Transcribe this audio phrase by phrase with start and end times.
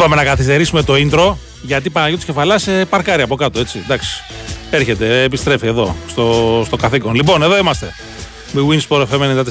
[0.00, 3.80] Είπαμε να καθυστερήσουμε το intro γιατί Παναγιώτης Κεφαλάς ε, παρκάρει από κάτω, έτσι.
[3.84, 4.22] Εντάξει.
[4.70, 7.14] Έρχεται, επιστρέφει εδώ στο, στο καθήκον.
[7.14, 7.94] Λοιπόν, εδώ είμαστε.
[8.52, 9.44] Με Winsport FM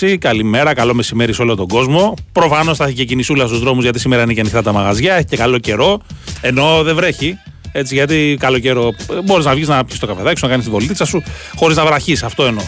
[0.00, 0.16] 94,6.
[0.18, 2.14] Καλημέρα, καλό μεσημέρι σε όλο τον κόσμο.
[2.32, 5.14] Προφανώς θα έχει και κινησούλα στους δρόμους γιατί σήμερα είναι και ανοιχτά τα μαγαζιά.
[5.14, 6.00] Έχει και καλό καιρό.
[6.40, 7.38] Ενώ δεν βρέχει.
[7.72, 10.70] Έτσι, γιατί καλό καιρό μπορείς να βγεις να πιεις το καφεδάκι σου, να κάνεις τη
[10.70, 11.22] βολίτσα σου,
[11.56, 12.22] χωρίς να βραχείς.
[12.22, 12.64] Αυτό εννοώ.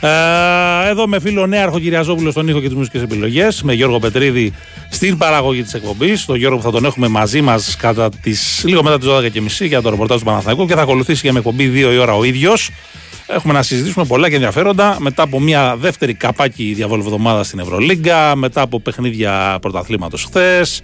[0.00, 3.62] Ε, εδώ με φίλο Νέαρχο Κυριαζόπουλο στον ήχο και τις μουσικές επιλογές.
[3.62, 4.52] Με Γιώργο Πετρίδη
[4.98, 6.24] στην παραγωγή της εκπομπής.
[6.24, 9.08] Τον Γιώργο που θα τον έχουμε μαζί μας κατά τις, λίγο μετά τις
[9.60, 12.14] 12.30 για το ρεπορτάζ του Παναθανικού και θα ακολουθήσει και με εκπομπή 2 η ώρα
[12.14, 12.70] ο ίδιος.
[13.26, 18.60] Έχουμε να συζητήσουμε πολλά και ενδιαφέροντα μετά από μια δεύτερη καπάκι διαβολοβδομάδα στην Ευρωλίγκα, μετά
[18.60, 20.82] από παιχνίδια πρωταθλήματος χθες.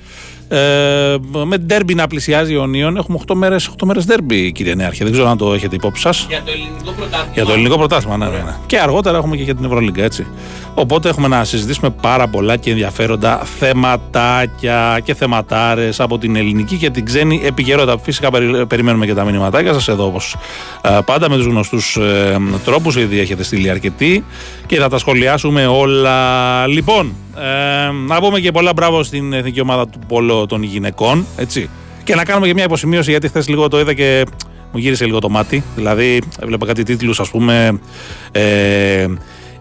[0.49, 2.97] Ε, με ντέρμπι να πλησιάζει ο Νίον.
[2.97, 5.05] Έχουμε 8 μέρες 8 μέρες ντέρμπι, κύριε Νέαρχε.
[5.05, 6.27] Δεν ξέρω αν το έχετε υπόψη σας.
[6.29, 7.33] Για το ελληνικό πρωτάθλημα.
[7.35, 8.55] Για το ελληνικό πρωτάθλημα, ναι, ναι, ναι.
[8.67, 10.27] Και αργότερα έχουμε και για την Ευρωλίγκα, έτσι.
[10.75, 16.91] Οπότε έχουμε να συζητήσουμε πάρα πολλά και ενδιαφέροντα θεματάκια και θεματάρες από την ελληνική και
[16.91, 17.99] την ξένη επικαιρότητα.
[17.99, 18.31] Φυσικά
[18.69, 20.37] περιμένουμε και τα μηνυματάκια σας εδώ όπως
[21.05, 24.25] πάντα με τους γνωστούς ε, τρόπους, ήδη έχετε στείλει αρκετοί
[24.67, 26.67] και θα τα σχολιάσουμε όλα.
[26.67, 31.27] Λοιπόν, ε, να πούμε και πολλά μπράβο στην εθνική ομάδα του Πόλο των γυναικών.
[31.37, 31.71] Έτσι.
[32.05, 34.25] Και να κάνουμε και μια υποσημείωση γιατί χθες λίγο το είδα και
[34.73, 35.63] μου γύρισε λίγο το μάτι.
[35.75, 37.81] Δηλαδή, έβλεπα κάτι τίτλους, ας πούμε.
[38.33, 39.07] Ε,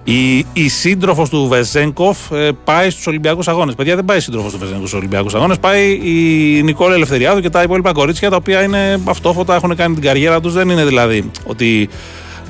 [0.03, 3.75] η, η σύντροφος του Βεζέγκοφ ε, πάει στους Ολυμπιακούς Αγώνες.
[3.75, 5.59] Παιδιά, δεν πάει η σύντροφος του Βεζέγκοφ στους Ολυμπιακούς Αγώνες.
[5.59, 10.03] Πάει η Νικόλα Ελευθεριάδου και τα υπόλοιπα κορίτσια τα οποία είναι αυτόφωτα, έχουν κάνει την
[10.03, 10.53] καριέρα τους.
[10.53, 11.89] Δεν είναι δηλαδή ότι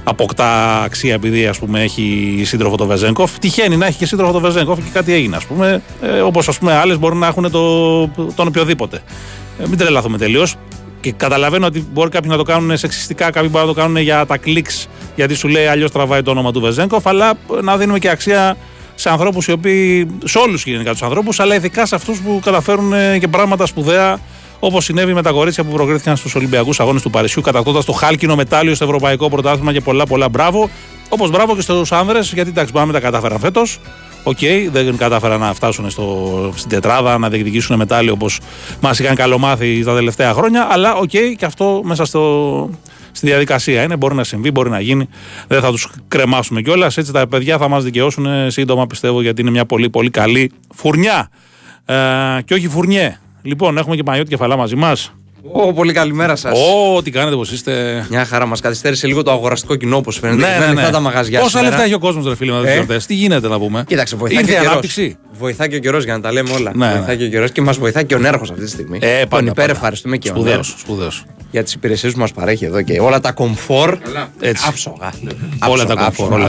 [0.03, 3.39] αποκτά αξία επειδή ας πούμε, έχει σύντροφο το Βεζέγκοφ.
[3.39, 5.35] Τυχαίνει να έχει και σύντροφο το Βεζέγκοφ και κάτι έγινε.
[5.35, 9.01] Ας πούμε, ε, Όπως άλλες μπορούν να έχουν το, τον οποιοδήποτε.
[9.59, 10.55] Ε, μην τρελαθούμε τελείως.
[11.01, 14.25] Και καταλαβαίνω ότι μπορεί κάποιοι να το κάνουν σεξιστικά, κάποιοι μπορεί να το κάνουν για
[14.25, 18.09] τα κλικς, γιατί σου λέει αλλιώς τραβάει το όνομα του Βεζένκοφ, αλλά να δίνουμε και
[18.09, 18.57] αξία
[18.95, 20.07] σε ανθρώπους οι οποίοι.
[20.23, 24.19] σε όλους γενικά τους ανθρώπους, αλλά ειδικά σε αυτούς που καταφέρουν ε, και πράγματα σπουδαία
[24.65, 28.35] Όπως συνέβη με τα κορίτσια που προκρίθηκαν στους Ολυμπιακούς Αγώνες του Παρισιού, κατακτώντας το χάλκινο
[28.35, 30.69] μετάλλιο στο Ευρωπαϊκό Πρωτάθλημα και πολλά πολλά μπράβο.
[31.09, 33.79] Όπως μπράβο και στους άνδρες, γιατί εντάξει, πάμε τα κατάφεραν φέτος.
[34.23, 38.39] Οκ, okay, δεν κατάφεραν να φτάσουν στο, στην τετράδα, να διεκδικήσουν μετάλλιο όπως
[38.81, 40.67] μας είχαν καλομάθει τα τελευταία χρόνια.
[40.71, 42.69] Αλλά οκ, okay, και αυτό μέσα στο,
[43.11, 43.95] στη διαδικασία είναι.
[43.95, 45.07] Μπορεί να συμβεί, μπορεί να γίνει.
[45.47, 46.97] Δεν θα τους κρεμάσουμε κιόλας.
[46.97, 51.29] Έτσι τα παιδιά θα μας δικαιώσουν σύντομα, πιστεύω, γιατί είναι μια πολύ πολύ καλή φουρνιά.
[51.85, 51.95] Ε,
[52.45, 53.17] και όχι φουρνιέ.
[53.43, 55.13] Λοιπόν, έχουμε και Παναγιώτη Κεφαλά μαζί μας.
[55.51, 56.59] Ω, πολύ καλημέρα σας.
[56.59, 60.59] Ω, τι κάνετε, πώς είστε; Μια χαρά, μας καθυστέρησε λίγο το αγοραστικό κοινό, όπως φαίνεται.
[60.59, 60.89] Ναι, ναι, ναι.
[60.89, 63.83] τα μαγαζιά Πόσα λεφτά έχει ο κόσμος, ρε φίλε, με ε; Τι γίνεται να πούμε;
[63.87, 65.17] Κοίταξε, βοηθάει και ο ανάπτυξη.
[65.31, 66.71] Βοηθάει και ο καιρός για να τα λέμε όλα.
[66.75, 67.15] Ναι, βοηθάει ναι.
[67.15, 68.99] και ο καιρός και μας βοηθάει και ο νέρχος αυτή τη στιγμή.
[69.01, 71.25] Ε, Τον υπερευχαριστούμε και ο Σπουδαίος.
[71.51, 73.97] Για τις υπηρεσίες που μας παρέχει εδώ και όλα τα κομφόρ.
[74.67, 75.13] Άψογα.
[75.69, 76.41] Όλα τα κομφόρ.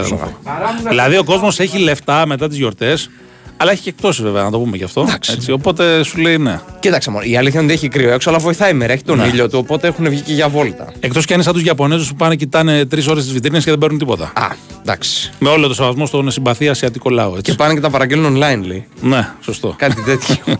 [0.89, 3.11] Δηλαδή ο κόσμος έχει λεφτά μετά τις γιορτές
[3.57, 5.09] αλλά έχει και εκτό βέβαια, να το πούμε γι' αυτό.
[5.33, 6.61] Έτσι, οπότε σου λέει ναι.
[6.81, 7.25] Κοίταξε μόνο.
[7.25, 8.93] Η αλήθεια είναι ότι έχει κρύο έξω, αλλά βοηθάει η μέρα.
[8.93, 9.27] Έχει τον ναι.
[9.27, 10.93] ήλιο του, οπότε έχουν βγει και για βόλτα.
[11.01, 13.71] Εκτός και αν είναι σαν τους Ιαπωνέζους που πάνε κοιτάνε τρεις ώρες τις βιτρίνες και
[13.71, 14.33] δεν παίρνουν τίποτα.
[14.35, 14.47] Α,
[14.81, 15.33] εντάξει.
[15.39, 17.31] Με όλο το σεβασμό στον συμπαθία ασιατικό λαό.
[17.37, 17.51] Έτσι.
[17.51, 18.87] Και πάνε και τα παραγγέλνουν online, λέει.
[19.01, 19.75] Ναι, σωστό.
[19.79, 20.37] Κάτι τέτοιο.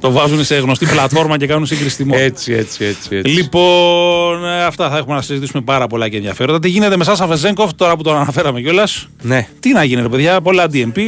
[0.00, 2.18] το βάζουν σε γνωστή πλατφόρμα και κάνουν σύγκριση τιμών.
[2.18, 3.32] Έτσι, έτσι, έτσι, έτσι.
[3.32, 6.58] Λοιπόν, ε, αυτά θα έχουμε να συζητήσουμε πάρα πολλά και ενδιαφέροντα.
[6.58, 9.08] Τι γίνεται με εσά, Αβεζέγκοφ, τώρα που τον αναφέραμε κιόλας.
[9.22, 9.48] Ναι.
[9.60, 10.98] Τι να γίνει, παιδιά, πολλά DMP,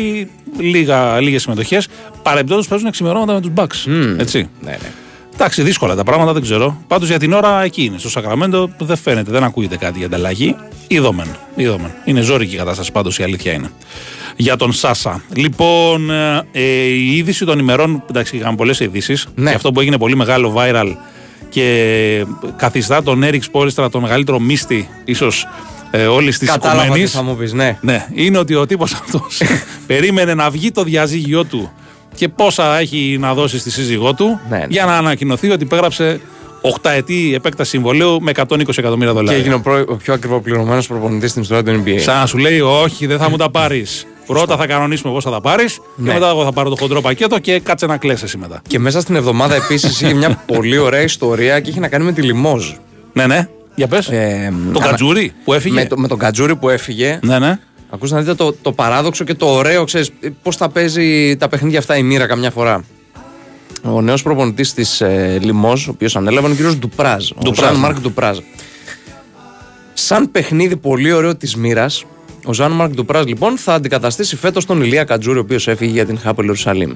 [1.20, 1.88] λίγες συμμετοχές.
[2.23, 3.88] Παρεμπιπτόντως παίζουν εξημερώματα με τους Bucks.
[3.88, 4.19] Mm.
[4.19, 4.49] Έτσι.
[4.61, 4.93] Ναι, ναι.
[5.35, 6.82] Εντάξει, δύσκολα τα πράγματα, δεν ξέρω.
[6.87, 7.99] Πάντως για την ώρα εκεί είναι.
[7.99, 10.56] Στο Σακραμέντο δεν φαίνεται, δεν ακούγεται κάτι για ανταλλαγή.
[10.87, 11.37] Είδομεν.
[11.55, 11.91] Είδομεν.
[12.05, 13.70] Είναι ζώρικη η κατάσταση, πάντως η αλήθεια είναι.
[14.37, 15.23] Για τον Σάσα.
[15.35, 18.03] Λοιπόν, ε, ε η είδηση των ημερών.
[18.11, 19.26] Εντάξει, είχαμε πολλές ειδήσεις.
[19.35, 19.50] Ναι.
[19.50, 20.97] Και αυτό που έγινε πολύ μεγάλο viral
[21.49, 22.26] και
[22.56, 25.47] καθιστά τον Έριξ Πόριστρα τον μεγαλύτερο μίστη, ίσως
[25.94, 27.11] ε, όλης της οικουμένης.
[27.11, 27.79] θα μου πεις, ναι.
[27.81, 28.06] ναι.
[28.15, 29.43] Είναι ότι ο τύπος αυτός
[29.87, 31.71] περίμενε να βγει το διαζύγιο του
[32.15, 34.67] και πόσα έχει να δώσει στη σύζυγό του ναι, ναι.
[34.69, 36.21] για να ανακοινωθεί ότι υπέγραψε
[36.83, 39.33] 8 ετή επέκταση συμβολέου με 120 εκατομμύρια δολάρια.
[39.33, 39.85] Και έγινε ο, προ...
[39.89, 41.99] ο πιο ακριβοπληρωμένος προπονητής στην ιστορία του NBA.
[41.99, 44.06] Σαν να σου λέει, Όχι, δεν θα μου τα πάρεις.
[44.27, 46.09] Πρώτα θα κανονίσουμε πώς θα τα πάρεις ναι.
[46.09, 48.62] και μετά εγώ θα πάρω το χοντρό πακέτο και κάτσε να κλέσει εσύ μετά.
[48.69, 52.12] Και μέσα στην εβδομάδα επίσης είχε μια πολύ ωραία ιστορία και είχε να κάνει με
[52.12, 52.73] τη Λιμόζ.
[53.12, 53.49] Ναι, ναι.
[53.74, 54.08] Για πες.
[54.08, 55.74] Ε, το Κατζούρι που έφυγε.
[55.74, 57.19] Με, το, με τον Κατζούρι που έφυγε.
[57.22, 57.58] Ναι, ναι.
[57.90, 60.10] Ακούστε να δείτε το, το παράδοξο και το ωραίο, ξέρεις
[60.42, 62.84] πώς θα παίζει τα παιχνίδια αυτά η μοίρα καμιά φορά.
[63.82, 66.76] Ο νέος προπονητής της ε, Λιμόζ, ο οποίος ανέλαβε, είναι ο κ.
[66.76, 67.30] Ντουπράζ.
[67.30, 68.38] Ο Ζαν Μάρκ Ντουπράζ.
[69.92, 72.04] Σαν παιχνίδι πολύ ωραίο της μοίρας,
[72.44, 76.06] ο Ζαν Μάρκ Ντουπράζ λοιπόν θα αντικαταστήσει φέτος τον Ηλία Κατζούρι, ο οποίος έφυγε για
[76.06, 76.92] την Χάπελ Ιερουσαλήμ.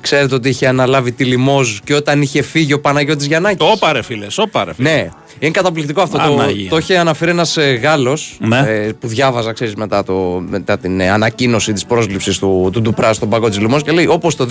[0.00, 4.02] Ξέρετε ότι είχε αναλάβει τη Λιμόζ και όταν είχε φύγει ο Παναγιώτης Γιαννάκης; Όπα ρε
[4.02, 4.92] φίλες, όπα ρε φίλες.
[4.92, 5.08] Ναι,
[5.38, 6.18] είναι καταπληκτικό αυτό.
[6.18, 8.58] Το, το είχε αναφέρει ένας ε, Γάλλος Ναι.
[8.58, 13.12] ε, που διάβαζα, ξέρεις, μετά, το, μετά την ε, ανακοίνωση της πρόσληψης του, του Ντουπρά
[13.12, 14.46] στον παγκό της Λιμόζ και λέει: Όπως το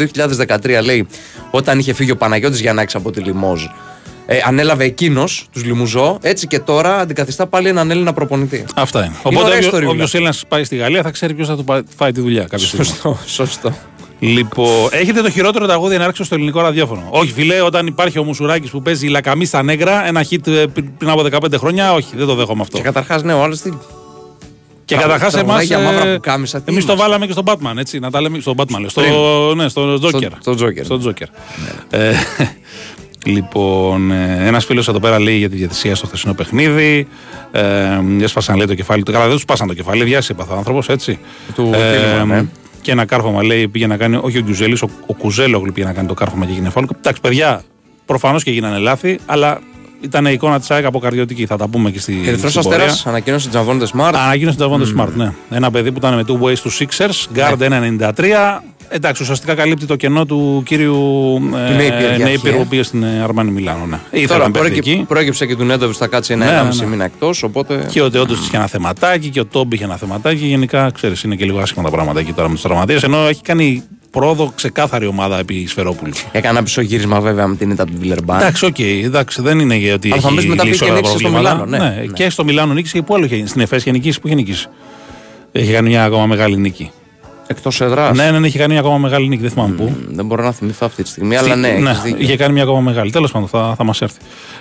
[0.57, 1.07] 2013 λέει,
[1.51, 3.63] όταν είχε φύγει ο Παναγιώτης Γιαννάκης από τη Λιμόζ,
[4.27, 8.65] ε, ανέλαβε εκείνος τους Λιμουζό, έτσι και τώρα αντικαθιστά πάλι έναν Έλληνα προπονητή.
[8.75, 9.07] Αυτά είναι.
[9.29, 9.93] Είναι ωραία Οπότε ιστοριούλα.
[9.93, 12.57] όποιος Έλληνας πάει στη Γαλλία θα ξέρει ποιος θα του πα- φάει τη δουλειά κάποια
[12.67, 12.85] στιγμή.
[12.85, 13.73] Σωστό, σωστό.
[14.27, 17.07] Λοιπόν, έχετε το χειρότερο τραγούδι να ρίξω στο ελληνικό ραδιόφωνο.
[17.09, 20.89] Όχι, φιλέ, όταν υπάρχει ο Μουσουράκης που παίζει λακαμή στα νέγρα, ένα hit ε, πριν
[20.97, 22.77] πριν από 15 χρόνια, όχι, δεν το δέχομαι αυτό.
[22.77, 23.69] Και καταρχάς, ναι, ο άλλος τι.
[24.85, 25.67] Και Τραγου- καταρχάς εμάς.
[25.67, 27.09] τραγουδάκια μαύρα πουκάμισα, τι Εμείς το είμαστε.
[27.09, 27.99] βάλαμε και στον Batman, έτσι.
[27.99, 28.79] Να τα λέμε στον Batman.
[28.79, 28.89] λέω.
[28.89, 29.13] Στο, Πριν.
[29.57, 30.27] ναι, στο Joker.
[30.39, 30.83] στο Joker.
[30.83, 31.25] Στο Joker.
[31.89, 32.11] Ε,
[33.35, 37.07] λοιπόν, ε, ένας φίλος εδώ πέρα λέει για τη διατησία στο χθεσινό παιχνίδι.
[37.51, 37.63] Ε,
[38.21, 39.11] έσπασαν λέει το κεφάλι του.
[39.11, 41.19] Καλά, δεν τους σπάσαν το κεφάλι, διάσησε ο άνθρωπος, έτσι.
[41.55, 42.45] Του φίλου, ναι.
[42.85, 45.93] Και ένα κάρφωμα λέει πήγε να κάνει, όχι ο Γκιουζέλη, ο, ο Κουζέλογλου πήγε να
[45.93, 46.85] κάνει το κάρφωμα και έγινε φάουλ.
[46.97, 47.61] Εντάξει, παιδιά,
[48.05, 49.59] προφανώς και γίνανε λάθη, αλλά
[50.01, 51.45] ήταν η εικόνα της ΑΕΚ αποκαρδιωτική.
[51.45, 52.23] Θα τα πούμε και στη.
[52.25, 52.77] Ερυθρός στην πορεία.
[52.77, 54.15] Αστέρας ανακοίνωσε Τζαβόντε Σμαρτ.
[54.15, 55.33] Ανακοίνωσε τον Τζαβόντε Smart, ναι.
[55.49, 58.59] Ένα παιδί που ήταν με two ways του Sixers, guard 1,93.
[58.89, 62.61] Εντάξει, ουσιαστικά καλύπτει το κενό του κύριου Napier για Νέιπιρ, αρχή, ο ε.
[62.61, 63.85] οποίος στην ε, Αρμάνι Μιλάνο.
[63.85, 63.99] Ναι.
[64.11, 65.03] Ήθελε Τώρα να παίξει προέκυ- εκεί.
[65.07, 66.89] προέκυψε και του Νέντοβιτς θα κάτσει ένα Ναι, 1,5 ναι, ναι.
[66.89, 67.43] μήνα εκτός.
[67.43, 67.87] Οπότε.
[67.91, 70.45] Και ο Τεόντο είχε ένα θεματάκι και ο Τόμπι είχε ένα θεματάκι.
[70.45, 73.03] Γενικά, ξέρεις, είναι και λίγο άσχημα τα πράγματα εκεί τώρα με τους τραυματίες.
[73.03, 76.13] Ενώ έχει κάνει πρόοδο ξεκάθαρη ομάδα επί Σφερόπουλου.
[76.31, 78.39] Έκανα ένα πισωγύρισμα βέβαια με την ήττα του Βιλερμπάν.
[78.39, 81.01] Εντάξει, οκ, εντάξει, δεν είναι γιατί Αλλά θα έχει μου πεις μετά λύσει πήγε όλα
[81.01, 81.65] τα νίκησε στο προβλήματα.
[81.65, 81.99] Μιλάνο, ναι.
[81.99, 82.05] Ναι.
[82.13, 83.47] Και στο Μιλάνο νίκησε και που άλλο είχε γίνει.
[83.47, 84.67] Στην Εφέ είχε νικήσει, που είχε νικήσει.
[85.51, 86.91] Έχει κάνει μια ακόμα μεγάλη νίκη.
[87.47, 88.17] Εκτός έδρας.
[88.17, 89.95] Ναι, ναι, ναι, είχε κάνει μια ακόμα μεγάλη νίκη, δεν θυμάμαι πού.
[90.07, 92.17] Δεν μπορώ να θυμηθώ αυτή τη στιγμή, αλλά ναι, έχεις δίκιο.
[92.19, 93.11] είχε κάνει μια ακόμα μεγάλη.
[93.11, 94.17] Τέλος πάντων, θα, θα μας έρθει.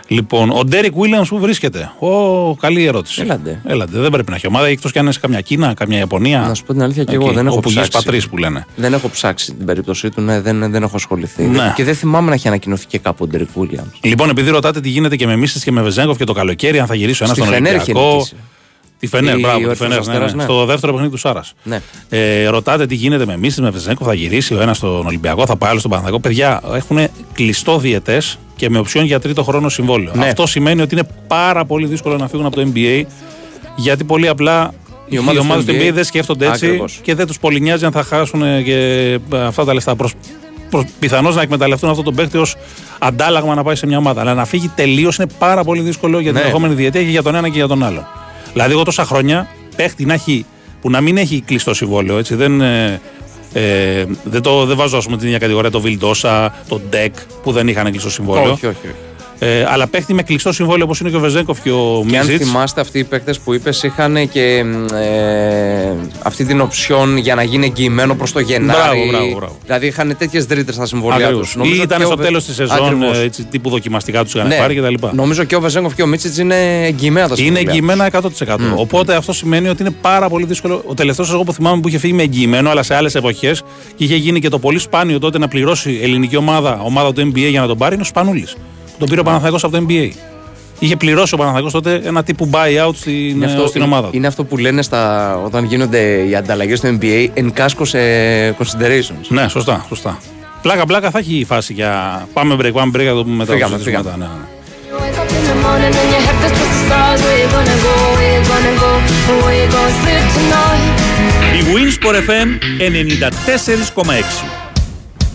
[0.09, 1.93] Λοιπόν, ο Ντέρικ Βίλιαμς που βρίσκεται.
[1.99, 3.21] Ο, καλή ερώτηση.
[3.23, 3.61] Έλα ντε.
[3.67, 3.99] Έλα ντε.
[3.99, 6.41] Δεν πρέπει να έχει ομάδα, εκτός κι αν είναι σε καμιά Κίνα, καμιά Ιαπωνία.
[6.41, 7.99] Να σου πω την αλήθεια, και Εκεί, εγώ δεν έχω όπου γης ψάξει.
[8.05, 8.67] πατρίς που λένε.
[8.77, 11.43] Δεν έχω ψάξει την περίπτωσή του, ναι, δεν, δεν έχω ασχοληθεί.
[11.43, 11.73] Ναι.
[11.77, 13.99] Και δεν θυμάμαι να έχει ανακοινωθεί και κάπου ο Ντέρικ Βίλιαμς.
[14.01, 16.87] Λοιπόν, επειδή ρωτάτε τι γίνεται και με Μίσης και με Βεζένκοφ και το καλοκαίρι, αν
[16.87, 18.27] θα γυρίσει ο ένα Στη στον Φενέρ είχε Ολυμπιακό.
[18.95, 18.99] Νικήσει.
[18.99, 19.95] Τη Φενέρ, Η- μπράβο, ο τη Ερυθρός Φενέρ.
[20.05, 20.37] Ναι, Αστέρας, ναι.
[20.37, 20.43] ναι.
[20.43, 21.53] Στο δεύτερο παιχνίδι του Σάρας.
[21.63, 21.81] Ναι.
[22.09, 25.57] Ε, ρωτάτε τι γίνεται με Μίσης, με Βεζέγκοφ, θα γυρίσει ο ένας στον Ολυμπιακό, θα
[25.57, 26.23] πάει άλλο στον Παναθηναϊκό.
[26.29, 26.99] Παιδιά, έχουν
[27.33, 30.13] κλειστό διαιτές και με οψιόν για τρίτο χρόνο συμβόλαιο.
[30.15, 30.27] Ναι.
[30.27, 33.03] Αυτό σημαίνει ότι είναι πάρα πολύ δύσκολο να φύγουν από το NBA
[33.77, 34.71] γιατί πολύ απλά
[35.05, 36.99] οι Οι ομάδες ομάδες του του NBA NBA δεν σκέφτονται έτσι Ακριβώς.
[37.03, 38.75] και δεν τους πολυνιάζει αν θα χάσουν ε, και
[39.33, 39.97] ε, αυτά τα λεφτά.
[39.97, 40.13] Προς,
[40.71, 42.57] προς, πιθανώς να εκμεταλλευτούν αυτό τον παίκτη ως
[42.99, 44.21] αντάλλαγμα να πάει σε μια ομάδα.
[44.21, 46.47] Αλλά να φύγει τελείως είναι πάρα πολύ δύσκολο για την Ναι.
[46.47, 48.07] ερχόμενη διετία και για τον ένα και για τον άλλο.
[48.55, 50.47] Δηλαδή, εγώ τόσα χρόνια παίκτη να έχει,
[50.81, 53.01] που να μην έχει κλειστό συμβόλαιο, έτσι, δεν, ε,
[53.53, 57.53] ε, δεν, το, δεν βάζω ας πούμε, την ίδια κατηγορία το Βιλντόσα, το Ντεκ που
[57.53, 58.53] δεν είχαν κλειστό συμβόλαιο.
[58.53, 58.77] Όχι, όχι.
[58.87, 58.95] όχι.
[59.39, 62.27] Ε, αλλά παίχτη με κλειστό συμβόλαιο όπως είναι και ο Βεζέγκοφ και ο Και αν
[62.27, 62.43] Μίζιτ.
[62.47, 67.43] θυμάστε, αυτοί οι παίκτες που είπες είχαν και μ, ε, αυτή την οψιόν για να
[67.43, 68.79] γίνει εγγυημένο προς το Γενάρη.
[68.79, 69.57] Μπράβο, μπράβο, μπράβο.
[69.65, 71.55] Δηλαδή είχαν τέτοιες ρήτρε στα συμβολία τους.
[71.63, 74.95] Ή ήταν στο τέλος της σεζόν, ε, έτσι, τύπου δοκιμαστικά τους είχαν Ναι, πάρει κτλ.
[75.13, 77.71] νομίζω και ο Βεζέγκοφ και ο Μίτσιτς είναι εγγυημένα τα Είναι συμβόλαια.
[77.73, 78.75] εγγυημένα 100%.
[78.77, 80.83] Οπότε αυτό σημαίνει ότι είναι πάρα πολύ δύσκολο.
[80.87, 83.63] Ο τελευταίος εγώ που θυμάμαι που είχε φύγει με εγγυημένο, αλλά σε άλλες εποχές
[83.97, 87.49] και είχε γίνει και το πολύ σπάνιο τότε να πληρώσει ελληνική ομάδα, ομάδα του NBA
[87.51, 88.57] για να τον πάρει, είναι ο Σπανούλης.
[88.99, 90.09] Τον πήρε ο Παναθαϊκός από το NBA.
[90.79, 94.17] Είχε πληρώσει ο Παναθαϊκός τότε ένα τύπου buyout στην, Είναι αυτό, στην ομάδα του.
[94.17, 97.99] είναι αυτό που λένε στα, όταν γίνονται οι ανταλλαγές στο NBA εν κάσκο σε
[98.51, 99.27] considerations.
[99.29, 100.19] Ναι, σωστά, σωστά.
[100.63, 102.27] Πλάκα, πλάκα θα έχει η φάση για.
[102.33, 103.53] Πάμε break, πάμε break, θα το πούμε μετά.
[103.53, 104.17] Φύγαμε, το συζητήσουμε φύγαμε.
[104.19, 104.47] μετά, ναι, ναι.
[104.91, 107.21] You wake up in the morning and your head feels towards the stars.
[107.25, 107.95] Where you gonna go?
[108.17, 108.91] Where you gonna go?
[109.29, 110.85] And where you gonna sleep tonight?
[111.59, 112.49] Η Winsport FM
[114.03, 114.45] 94,6.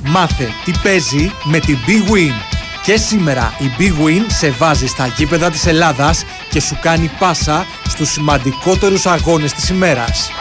[0.03, 2.48] Μάθε τι παίζει με την Big Win.
[2.83, 7.65] Και σήμερα η Big Win σε βάζει στα γήπεδα της Ελλάδας και σου κάνει πάσα
[7.89, 10.31] στους σημαντικότερους αγώνες της ημέρας.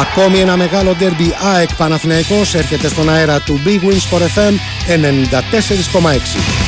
[0.00, 4.54] Ακόμη ένα μεγάλο ντέρμπι ΑΕΚ Παναθηναϊκός έρχεται στον αέρα του Big Win Sport FM
[4.86, 6.62] 94,6.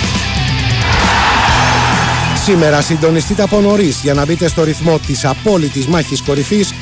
[2.44, 6.74] Σήμερα συντονιστείτε από νωρίς για να μπείτε στο ρυθμό της απόλυτης μάχης κορυφής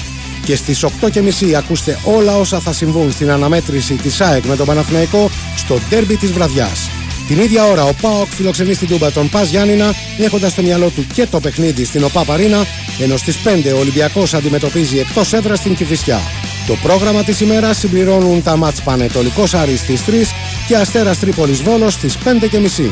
[0.44, 5.30] και στις 8.30 ακούστε όλα όσα θα συμβούν στην αναμέτρηση της ΑΕΚ με τον Παναθηναϊκό
[5.56, 6.90] στο ντέρμπι της βραδιάς.
[7.28, 11.06] Την ίδια ώρα ο ΠΑΟΚ φιλοξενεί στην Τούμπα τον Πας Γιάννηνα έχοντας στο μυαλό του
[11.14, 12.66] και το παιχνίδι στην ΟΠΑ Παρίνα
[13.00, 16.20] ενώ στις 5 ο Ολυμπιακός αντιμετωπίζει εκτός έδρας στην Κηφισιά.
[16.66, 20.34] Το πρόγραμμα της ημέρας συμπληρώνουν τα μάτς Πανετολικός Άρης στις 3
[20.66, 22.90] και Αστέρας Τρίπολης Βόλος στις 5.30.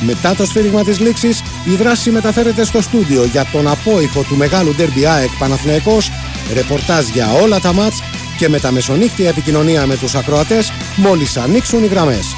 [0.00, 4.74] Μετά το σφύριγμα της λήξης, η δράση μεταφέρεται στο στούντιο για τον απόϊχο του μεγάλου
[4.74, 6.10] ντέρμπι ΑΕΚ Παναθηναϊκός,
[6.54, 8.02] ρεπορτάζ για όλα τα μάτς
[8.38, 12.34] και με τα μεσονύχτια επικοινωνία με τους ακροατές μόλις ανοίξουν οι γραμμές.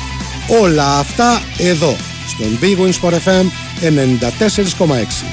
[0.48, 1.96] Όλα αυτά εδώ,
[2.28, 3.46] στον Big Win Sport FM
[3.80, 5.24] 94,6.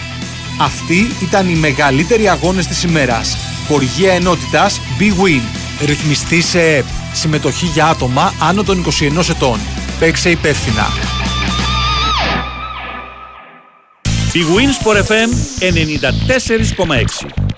[0.61, 3.37] Αυτοί ήταν οι μεγαλύτεροι αγώνες της ημέρας.
[3.67, 5.41] Χοργία ενότητας Big Win.
[5.85, 6.85] Ρυθμιστή σε ΕΕΠ.
[7.13, 9.59] Συμμετοχή για άτομα άνω των 21 ετών.
[9.99, 10.87] Παίξε υπεύθυνα.
[14.33, 17.48] Η Winsport FM 94,6.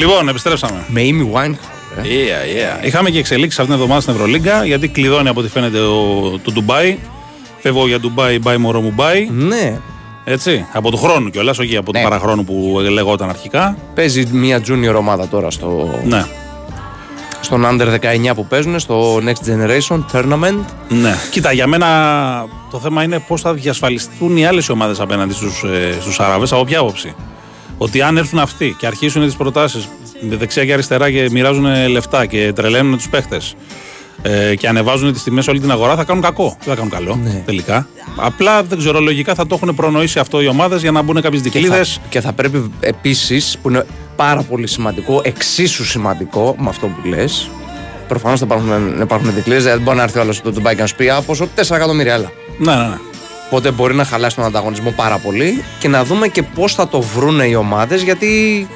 [0.00, 0.84] Λοιπόν, επιστρέψαμε.
[0.88, 1.54] Με Amy Wine.
[1.96, 2.86] Yeah, yeah.
[2.86, 6.50] Είχαμε και εξελίξεις αυτήν την εβδομάδα στην Ευρωλίγκα γιατί κλειδώνει από ό,τι φαίνεται ο, το
[6.52, 6.98] Ντουμπάι.
[7.58, 9.28] Φεύγω για Ντουμπάι, μπάι μωρό μου μπάι.
[9.30, 9.78] Ναι.
[10.24, 10.66] Έτσι.
[10.72, 11.98] Από του χρόνου κιόλας, όχι από Ναι.
[11.98, 13.76] του παραχρόνου που λεγόταν αρχικά.
[13.94, 16.24] Παίζει μια junior ομάδα τώρα στο, Ναι.
[17.40, 20.64] στον Under 19 που παίζουν, στο Next Generation Tournament.
[20.88, 21.14] Ναι.
[21.30, 21.86] Κοίτα, για μένα
[22.70, 26.52] το θέμα είναι πώς θα διασφαλιστούν οι άλλες ομάδες απέναντι στους ε, στους Άραβες.
[26.52, 27.14] Από ποια άποψη;
[27.82, 29.88] Ότι αν έρθουν αυτοί και αρχίσουν τις προτάσεις
[30.20, 33.54] με δεξιά και αριστερά και μοιράζουν λεφτά και τρελαίνουν τους παίχτες
[34.22, 36.56] ε, και ανεβάζουν τις τιμές όλη την αγορά, θα κάνουν κακό.
[36.64, 37.42] Δεν θα κάνουν καλό Ναι.
[37.46, 37.86] τελικά.
[38.16, 41.42] Απλά δεν ξέρω, λογικά θα το έχουν προνοήσει αυτό οι ομάδες για να μπουν κάποιες
[41.42, 41.84] Και δικλείδε.
[41.84, 47.08] θα, και θα πρέπει επίσης, που είναι πάρα πολύ σημαντικό, εξίσου σημαντικό με αυτό που
[47.08, 47.50] λες.
[48.08, 50.80] Προφανώς θα υπάρχουν, να υπάρχουν δικλείδε, δεν μπορεί να έρθει ο άλλος στο Dubai και
[50.80, 52.32] να σου πει Α, πόσο 4 εκατομμύρια, έλα.
[52.58, 52.96] Ναι, ναι, ναι.
[53.52, 57.00] Οπότε μπορεί να χαλάσει τον ανταγωνισμό πάρα πολύ και να δούμε και πώς θα το
[57.00, 58.68] βρούνε οι ομάδες γιατί.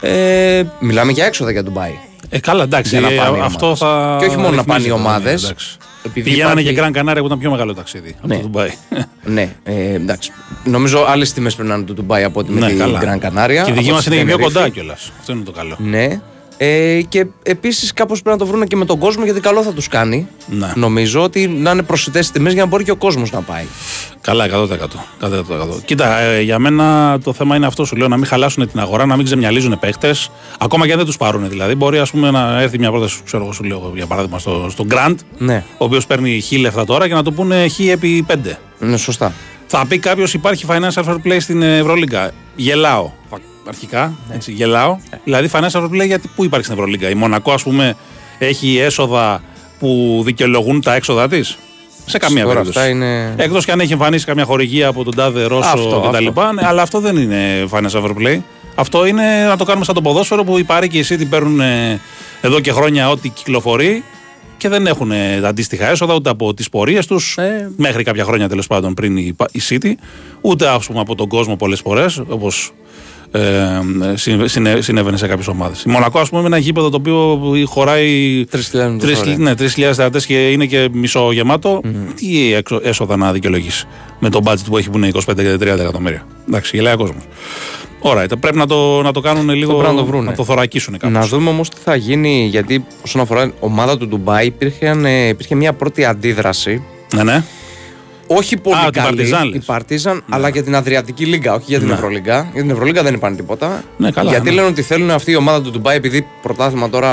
[0.00, 1.90] Ε, μιλάμε για έξοδα για Dubai.
[2.28, 2.90] Ε, καλά, εντάξει.
[2.98, 3.78] Για να ε, πάνε οι αυτό ομάδες.
[3.78, 4.16] θα.
[4.20, 5.76] Και όχι μόνο να πάνε οι ρυθμίζεται, ομάδες, ναι, εντάξει.
[6.02, 8.34] επειδή Πηγαίνανε υπάρχει- και Γκραν Κανάρια που ήταν πιο μεγάλο ταξίδι από Ναι.
[8.36, 8.70] το Ντουμπάι.
[9.24, 10.32] Ναι, ε, εντάξει.
[10.64, 13.00] Νομίζω άλλες τιμές πρέπει να είναι το Dubai από ότι με Ναι, την καλά.
[13.02, 13.62] Gran Canaria.
[13.64, 14.52] Και η δική από μας τη είναι και πιο Tenerife.
[14.52, 15.12] κοντά κιόλας.
[15.20, 15.76] Αυτό είναι το καλό.
[15.78, 16.20] Ναι.
[16.58, 19.72] Ε, και επίσης κάπως πρέπει να το βρουν και με τον κόσμο γιατί καλό θα
[19.72, 20.28] τους κάνει.
[20.46, 20.72] Ναι.
[20.74, 23.64] Νομίζω ότι να είναι προσιτές τιμές για να μπορεί και ο κόσμος να πάει.
[24.20, 25.04] Καλά, 100%.
[25.20, 25.82] 100%.
[25.84, 29.06] Κοίτα, ε, για μένα το θέμα είναι αυτό σου λέω: να μην χαλάσουν την αγορά,
[29.06, 30.14] να μην ξεμυαλίζουν παίχτε.
[30.58, 31.74] Ακόμα και αν δεν τους πάρουν δηλαδή.
[31.74, 34.86] Μπορεί ας πούμε, να έρθει μια πρόταση, ξέρω εγώ, σου λέω για παράδειγμα, στο, στο
[34.90, 38.58] Grant, Ναι, ο οποίος παίρνει χι λεφτά τώρα και να το πούνε χι επί πέντε.
[38.82, 39.32] είναι σωστά.
[39.66, 42.30] Θα πει κάποιος υπάρχει financial fair play στην Ευρωλίγκα.
[42.56, 43.10] Γελάω.
[43.66, 44.12] Φα- Αρχικά.
[44.32, 44.96] Έτσι, γελάω.
[45.24, 47.94] Δηλαδή, financial fair play γιατί πού υπάρχει στην Ευρωλίγκα; Η Μονακό, ας πούμε,
[48.38, 49.42] έχει έσοδα
[49.78, 51.58] που δικαιολογούν τα έξοδα της;
[52.06, 52.78] Σε καμία Τώρα περίπτωση.
[52.78, 53.34] αυτά είναι.
[53.36, 56.26] Εκτός και αν έχει εμφανίσει καμιά χορηγία από τον τάδε Ρώσο Αυτό, κτλ.
[56.26, 56.52] αυτό.
[56.52, 58.38] Ναι, αλλά αυτό δεν είναι financial fair play.
[58.74, 61.60] Αυτό είναι να το κάνουμε σαν το ποδόσφαιρο που οι Πάρη και η City παίρνουν
[61.60, 62.00] ε,
[62.40, 64.04] εδώ και χρόνια ό,τι κυκλοφορεί
[64.56, 67.70] και δεν έχουν ε, τα αντίστοιχα έσοδα ούτε από τις πορείες τους Ε.
[67.76, 69.92] μέχρι κάποια χρόνια τέλος πάντων πριν η, η City,
[70.40, 72.72] ούτε ας πούμε, από τον κόσμο πολλές φορές όπως
[73.36, 75.82] ε, συνε- συνε- συνέβαινε σε κάποιες ομάδες.
[75.82, 79.36] Η Μονακό, ας πούμε, είναι ένα γήπεδο το οποίο χωράει 3.000 τρεις- φορές.
[79.36, 81.80] ναι, 3.000 θεατές και είναι και μισογεμάτο.
[82.14, 83.86] Τι έξω- έσοδα να δικαιολογήσει
[84.18, 86.26] με το budget που έχει που είναι 25-30 εκατομμύρια.
[86.48, 87.22] Εντάξει, γελάει ο κόσμος.
[88.00, 89.74] Ωραία, πρέπει να το, να το κάνουν λίγο.
[89.74, 90.32] πρέπει να το βρούνε.
[90.32, 91.16] το θωρακίσουν κάπως.
[91.18, 95.54] Να δούμε όμως τι θα γίνει, γιατί όσον αφορά ομάδα του Ντουμπάι, υπήρχε, ε, υπήρχε
[95.54, 96.82] μια πρώτη αντίδραση.
[97.14, 97.44] Ναι, ναι.
[98.26, 99.06] Όχι πολύ Α, την καλή.
[99.16, 99.50] Παρτιζάν, λες.
[99.52, 99.56] Ναι.
[99.56, 101.94] η Παρτίζαν, αλλά για την Αδριατική Λίγκα, όχι για την Ναι.
[101.94, 102.48] Ευρωλίγκα.
[102.52, 103.84] Για την Ευρωλίγκα δεν είπαν τίποτα.
[103.96, 104.54] Ναι, καλά, γιατί ναι.
[104.54, 107.10] λένε ότι θέλουν αυτή η ομάδα του Ντουμπάι, επειδή πρωτάθλημα τώρα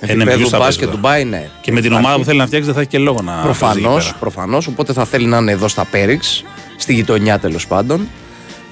[0.00, 1.48] Ε, ναι, επίπεδου ποιους θα μπάσκετ παίζει Ντουμπάι, ναι.
[1.60, 3.32] Και με την ομάδα που θέλει να φτιάξει δεν θα έχει και λόγο να.
[3.32, 4.16] παίζει εκεί Προφανώς, πέρα.
[4.20, 6.44] προφανώς, οπότε θα θέλει να είναι εδώ στα Πέριξ,
[6.76, 8.08] στη γειτονιά τέλος πάντων.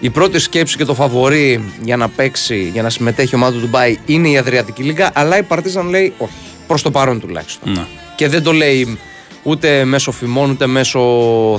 [0.00, 3.60] Η πρώτη σκέψη και το φαβορή για να παίξει, για να συμμετέχει η ομάδα του
[3.60, 6.32] Ντουμπάι είναι η Αδριατική Λίγκα, αλλά η Παρτίζαν λέει όχι.
[6.66, 7.72] Προς το παρόν τουλάχιστον.
[7.72, 7.84] Ναι.
[8.16, 8.98] Και δεν το λέει
[9.42, 11.00] ούτε μέσω φημών ούτε μέσω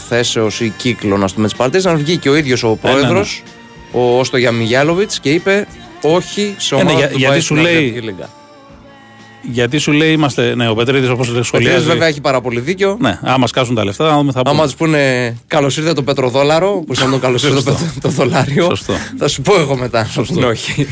[0.08, 1.98] θέσεως ή κύκλων ας πούμε, της Παρτίζαν.
[1.98, 3.44] Βγήκε ο ίδιος ο Ε, ναι, πρόεδρος,
[3.94, 4.02] ναι.
[4.02, 5.68] ο Όστο Γιαμιγιάλοβιτς, και είπε
[6.02, 8.30] όχι σε Ε, ναι, ομάδα για- του Ντουμπάι γιατί στην σου λέει- Αδριατική Λίγκα.
[9.52, 10.56] Γιατί σου λέει είμαστε.
[10.56, 11.86] Ναι, ο Πετρίδης όπως Ο Πετρίδης σχολιάζει.
[11.86, 12.98] βέβαια έχει πάρα πολύ δίκιο.
[13.02, 14.64] Ναι, άμα σκάσουν τα λεφτά, να δούμε θα Άμα πούμε.
[14.66, 17.86] τους πούνε καλώς ήρθε το πετροδόλαρο, που σαν το καλώς ήρθε το, Σωστό.
[17.86, 18.94] πετρο- το δολάριο, Σωστό.
[19.18, 20.04] θα σου πω εγώ μετά.
[20.06, 20.34] Θα Σωστό.
[20.34, 20.88] πούνε όχι.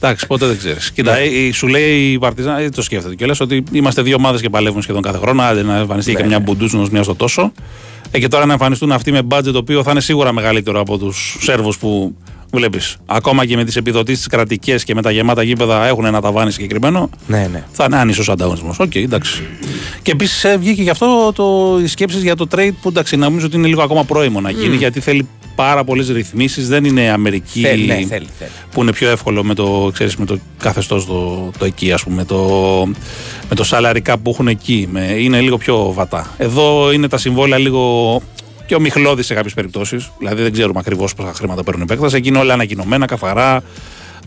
[0.00, 0.90] Εντάξει, ποτέ δεν ξέρεις.
[0.90, 1.18] Κοίτα, Ναι.
[1.20, 4.82] ε, σου λέει η Παρτιζάν, ε, το σκέφτεται κιόλας ότι είμαστε δύο ομάδες και παλεύουμε
[4.82, 5.42] σχεδόν κάθε χρόνο.
[5.42, 6.44] Άντε να εμφανιστεί Ναι, και μια ναι.
[6.44, 7.52] μπουντούτσινο μία στο τόσο.
[8.10, 10.98] Ε, και τώρα να εμφανιστούν αυτοί με budget το οποίο θα είναι σίγουρα μεγαλύτερο από
[10.98, 12.14] τους Σέρβους που
[12.52, 12.96] βλέπεις.
[13.06, 17.10] Ακόμα και με τις επιδοτήσεις κρατικές και με τα γεμάτα γήπεδα έχουν ένα ταβάνι συγκεκριμένο.
[17.26, 17.64] ναι, ναι.
[17.72, 18.78] Θα είναι άνισος ανταγωνισμός.
[18.78, 19.42] Οκ, εντάξει.
[20.02, 23.56] Και επίσης βγήκε γι' αυτό το, οι σκέψεις για το trade που εντάξει, νομίζω ότι
[23.56, 25.28] είναι λίγο ακόμα πρόημο να γίνει γιατί θέλει
[25.64, 26.68] πάρα πολλές ρυθμίσεις.
[26.68, 28.50] Δεν είναι Αμερική Θέλει, ναι, θέλει, θέλει.
[28.72, 32.24] που είναι πιο εύκολο με το, ξέρεις, με το καθεστώς το, το εκεί, ας πούμε,
[32.24, 32.38] το,
[33.48, 34.88] με το salary cap που έχουν εκεί.
[34.90, 36.34] Με, είναι λίγο πιο βατά.
[36.36, 38.22] Εδώ είναι τα συμβόλαια λίγο
[38.66, 40.10] και ομιχλώδη σε κάποιες περιπτώσεις.
[40.18, 42.12] Δηλαδή δεν ξέρουμε ακριβώς πόσα χρήματα παίρνουν οι παίκτες.
[42.12, 43.62] Εκεί είναι όλα ανακοινωμένα, καθαρά.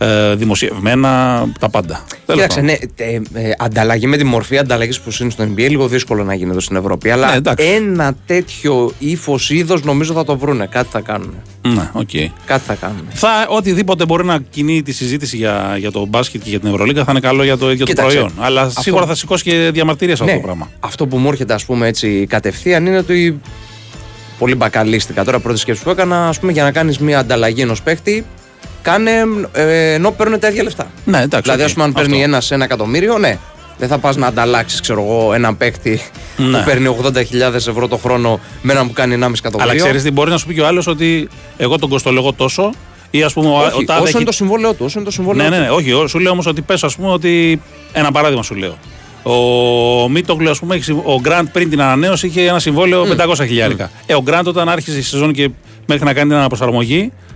[0.04, 2.04] Ε, δημοσιευμένα, τα πάντα.
[2.26, 2.76] Τέλος Κοίταξε, πάντων.
[2.98, 3.06] ναι,
[3.40, 6.50] ε, ε, ανταλλαγή με τη μορφή ανταλλαγής που είναι στο NBA λίγο δύσκολο να γίνει
[6.50, 7.10] εδώ στην Ευρώπη.
[7.12, 7.66] Αλλά Ναι, εντάξει.
[7.68, 10.66] ένα τέτοιο ύφος είδος νομίζω θα το βρούνε.
[10.72, 11.34] Κάτι θα κάνουν.
[11.62, 12.10] Ναι, οκ.
[12.46, 13.02] Κάτι θα κάνουν.
[13.10, 17.04] Θα, οτιδήποτε μπορεί να κινεί τη συζήτηση για, για το μπάσκετ και για την Ευρωλίγκα
[17.04, 18.34] θα είναι καλό για το ίδιο το Κοίταξε, προϊόν.
[18.40, 20.70] Αλλά αυτό- σίγουρα θα σηκώσει και διαμαρτυρίες αυτό Ναι, το πράγμα.
[20.80, 23.40] αυτό που μου έρχεται ας πούμε έτσι κατευθείαν είναι ότι
[24.40, 27.82] πολύ μπακαλίστικα τώρα πρώτη σκέψη που έκανα ας πούμε για να κάνεις μια ανταλλαγή ενός
[27.82, 28.26] παίχτη
[28.82, 29.12] κάνε
[29.52, 30.92] ε, ενώ παίρνουν τα ίδια λεφτά.
[31.06, 31.42] Ναι, εντάξει.
[31.42, 31.68] δηλαδή οκ.
[31.68, 32.24] ας πούμε αν παίρνει Αυτό.
[32.24, 33.38] ένας ένα εκατομμύριο ναι
[33.78, 36.02] δεν θα πας να ανταλλάξεις ξέρω εγώ έναν παίχτη
[36.38, 36.58] Ναι.
[36.58, 37.14] που παίρνει 80.000
[37.54, 39.72] ευρώ το χρόνο με έναν που κάνει 1,5 εκατομμύριο.
[39.72, 42.72] Αλλά ξέρεις τι, μπορεί να σου πει και ο άλλος ότι εγώ τον κοστολογώ τόσο
[43.12, 45.06] ή ας πούμε ο, Όχι, ο τάδε όσο έχει- είναι το συμβόλαιό του, όσο είναι
[45.08, 45.62] το συμβόλαιό Ναι, ναι, του.
[45.62, 45.92] ναι, όχι.
[45.92, 47.62] ο- Σου λέω όμως ότι πες, ας πούμε, ότι.
[47.94, 48.78] Ένα παράδειγμα σου λέω.
[49.24, 53.46] Ο Μίτογλου, ας πούμε, έχει συμ- ο Γκραντ πριν την ανανέωση είχε ένα συμβόλαιο 500
[53.46, 53.92] χιλιάρικα.
[54.06, 55.50] Ε, ο Γκραντ όταν άρχισε η σεζόν και
[55.86, 57.31] μέχρι να κάνει την αναπροσαρμογή, ε,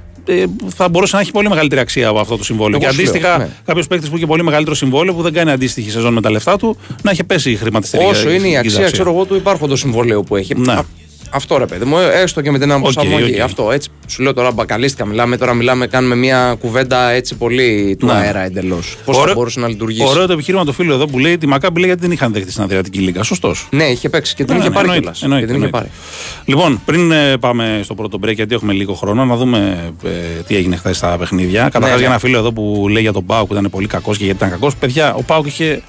[0.75, 2.79] θα μπορούσε να έχει πολύ μεγαλύτερη αξία από αυτό το συμβόλαιο.
[2.81, 3.49] Εγώ και σου λέω, αντίστοιχα, ναι.
[3.65, 6.57] κάποιος παίκτης που είχε πολύ μεγαλύτερο συμβόλαιο που δεν κάνει αντίστοιχη σεζόν με τα λεφτά
[6.57, 8.07] του, να είχε πέσει η χρηματιστηριακή.
[8.07, 10.55] Όσο είναι η αξία, ξέρω εγώ, του υπάρχοντος συμβολαίου που έχει.
[10.55, 10.77] Ναι.
[11.25, 13.33] Α, Αυτό ρε παιδί μου, ε, έστω και με την αναπροσαρμογή.
[13.35, 13.39] οκ.
[13.39, 13.89] Αυτό έτσι.
[14.07, 18.11] Σου λέω τώρα μπακαλίστηκα, μιλάμε τώρα, μιλάμε, κάνουμε μια κουβέντα έτσι πολύ του Ναι.
[18.13, 18.97] αέρα εντελώς.
[19.05, 20.07] Πώς θα Ωραίο- μπορούσε να λειτουργήσει.
[20.07, 22.51] Ωραίο το επιχείρημα του φίλου εδώ που λέει τη Μακάμπη λέει γιατί δεν είχαν δεχτεί
[22.51, 23.23] στην Αδριατική Λίγα.
[23.23, 23.67] Σωστός.
[23.71, 25.19] Ναι, είχε παίξει και την Ναι, είχε ναι, πάρει εννοείται, κιόλας.
[25.19, 25.89] Και εννοείται, την είχε εννοείται.
[25.89, 26.45] πάρει.
[26.45, 30.09] Λοιπόν, πριν ε, πάμε στο πρώτο break, γιατί έχουμε λίγο χρόνο, να δούμε ε,
[30.47, 31.61] τι έγινε χθες στα παιχνίδια.
[31.63, 31.97] Καταρχάς, ναι.
[31.97, 34.37] για ένα φίλο εδώ που λέει για τον Πάουκ που ήταν πολύ κακός και γιατί
[34.37, 34.75] ήταν κακός.
[34.75, 35.81] Παιδιά, ο Πάουκ είχε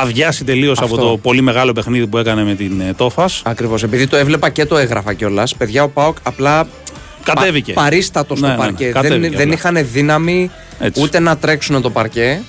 [0.00, 1.08] αδειάσει τελείως από Αυτό.
[1.08, 3.42] το πολύ μεγάλο παιχνίδι που έκανε με την ε, Τόφας.
[3.44, 3.82] Ακριβώς.
[3.82, 6.66] Επειδή το έβλεπα και το έγραφα κιόλας, παιδιά, ο Πάοκ απλά.
[7.24, 7.72] Κατέβηκε.
[7.72, 8.84] Πα, παρίστατος στο Ναι, ναι, ναι, παρκέ.
[8.86, 9.54] κατέβηκε δεν, δεν απλά.
[9.54, 11.02] είχαν δύναμη Έτσι.
[11.02, 12.40] ούτε να τρέξουν το παρκέ.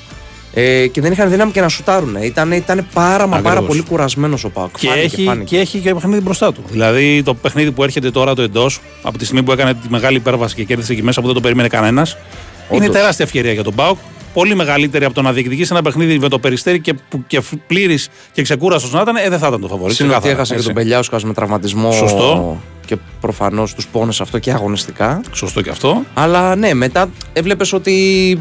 [0.54, 2.16] Ε, και δεν είχαν δύναμη και να σουτάρουν.
[2.22, 3.68] Ήταν, ήταν πάρα μα πάρα Ακριβώς.
[3.68, 4.78] πολύ κουρασμένος ο Πάοκ.
[4.80, 5.56] Και, Φάνηκε, έχει, φάνηκε.
[5.56, 6.64] και έχει και παιχνίδι μπροστά του.
[6.70, 10.18] Δηλαδή το παιχνίδι που έρχεται τώρα το εντός, από τη στιγμή που έκανε τη μεγάλη
[10.18, 12.18] υπέρβαση και κέρδισε εκεί μέσα που δεν το περίμενε κανένας,
[12.72, 12.96] είναι Όντως.
[12.96, 13.98] τεράστια ευκαιρία για τον Πάουκ.
[14.38, 18.10] Πολύ μεγαλύτερη από το να διεκδικήσει ένα παιχνίδι με το περιστέρι και, που- και πλήρης
[18.32, 19.94] και ξεκούραστος να ήταν, ε, δεν θα ήταν το φαβορή.
[19.94, 20.74] Συν ότι ξεκάθαρα, έχασε και έτσι.
[20.74, 21.92] τον Πελιάουσκα με τραυματισμό.
[21.92, 22.62] Σωστό.
[22.86, 25.22] Και προφανώς τους πόνεσε αυτό και αγωνιστικά.
[25.32, 26.04] Σωστό και αυτό.
[26.14, 28.40] Αλλά ναι, μετά έβλεπες ότι.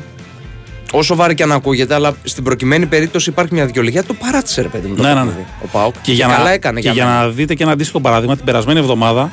[0.92, 4.04] Όσο βάρη και αν ακούγεται, αλλά στην προκειμένη περίπτωση υπάρχει μια δικαιολογία.
[4.04, 4.94] Το παράτησε, ρε παιδί μου.
[4.94, 5.20] Το Ναι, ναι, ναι.
[5.26, 5.94] παιχνίδι, Ο Πάοκ.
[6.02, 7.20] Και για, καλά να, έκανε και για, για μένα.
[7.20, 9.30] να δείτε και ένα αντίστοιχο παράδειγμα, την περασμένη εβδομάδα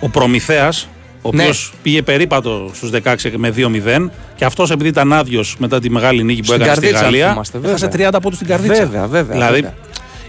[0.00, 0.88] ο Προμηθέας,
[1.22, 1.42] ο Ναι.
[1.42, 6.22] οποίος πήγε περίπατο στους 16 με 2-0, και αυτός επειδή ήταν άδειος μετά τη μεγάλη
[6.22, 8.08] νίκη που Στην έκανε στη καρδίτσα, αν Γαλλία, θυμάστε, έχασε βέβαια.
[8.08, 8.82] 30 από του στην καρδίτσα.
[8.86, 9.74] Βέβαια, βέβαια, Δηλαδή, βέβαια.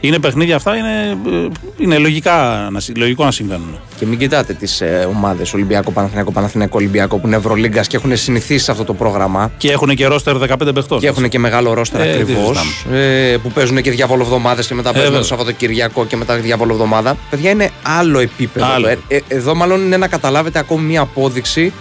[0.01, 3.79] Είναι παιχνίδια αυτά, είναι, ε, είναι λογικά, να συ- λογικό να συμβαίνουν.
[3.99, 8.17] Και μην κοιτάτε τις ε, ομάδες Ολυμπιακό, Παναθηναϊκό, Παναθηναϊκό, Ολυμπιακό που είναι Ευρωλίγκας και έχουν
[8.17, 9.51] συνηθίσει σε αυτό το πρόγραμμα.
[9.57, 10.99] Και έχουν και ρόστερ 15 παιχτών.
[10.99, 12.57] Και έχουν και μεγάλο ρόστερ Ε, τι ακριβώς.
[12.57, 12.99] συζητάμε.
[13.31, 15.19] Ε, που παίζουν και διάβολο εβδομάδε και μετά παίζουν βέβαια.
[15.21, 17.17] το Σαββατοκυριακό και μετά διάβολο εβδομάδα.
[17.29, 18.65] Παιδιά είναι άλλο επίπεδο.
[18.65, 18.87] Άλλο.
[18.87, 21.73] Ε, ε, εδώ μάλλον είναι να καταλάβετε ακόμη μια απόδειξη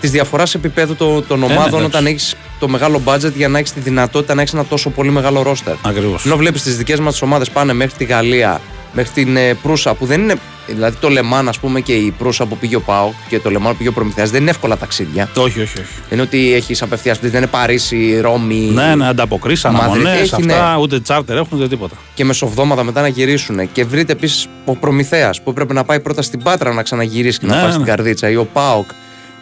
[0.00, 1.84] της διαφοράς επίπεδου των, των ναι, ομάδων εντάξει.
[1.86, 5.10] όταν έχεις το μεγάλο budget για να έχεις τη δυνατότητα να έχεις ένα τόσο πολύ
[5.10, 5.74] μεγάλο ρόστερ.
[5.82, 6.24] Ακριβώς.
[6.26, 8.60] Ενώ βλέπεις τις δικές μας ομάδες πάνε μέχρι τη Γαλλία,
[8.92, 10.34] μέχρι την ε, Προύσα που δεν είναι.
[10.68, 13.70] Δηλαδή το Λεμάν, ας πούμε, και η Προύσα που πήγε ο Πάο και το Λεμάν
[13.72, 15.28] που πήγε ο Προμηθέας δεν είναι εύκολα ταξίδια.
[15.36, 15.88] Όχι, όχι, όχι.
[16.08, 18.54] Δεν είναι ότι έχεις απευθείας δεν είναι Παρίσι, Ρώμη.
[18.74, 19.84] Ναι, ναι, ανταποκρίσεις, Μαδρίτη.
[19.88, 20.80] αναμονές, Έχει, αυτά, ναι.
[20.80, 21.94] ούτε τσάρτερ έχουν, ούτε τίποτα.
[22.14, 23.72] Και μεσοβδόματα μετά να γυρίσουν.
[23.72, 27.46] Και βρείτε επίσης ο Προμηθέας που έπρεπε να πάει πρώτα στην Πάτρα να ξαναγυρίσει και
[27.46, 27.74] να Ναι, πάει ναι.
[27.74, 28.30] στην Καρδίτσα.
[28.30, 28.88] Ή ο Πάοκ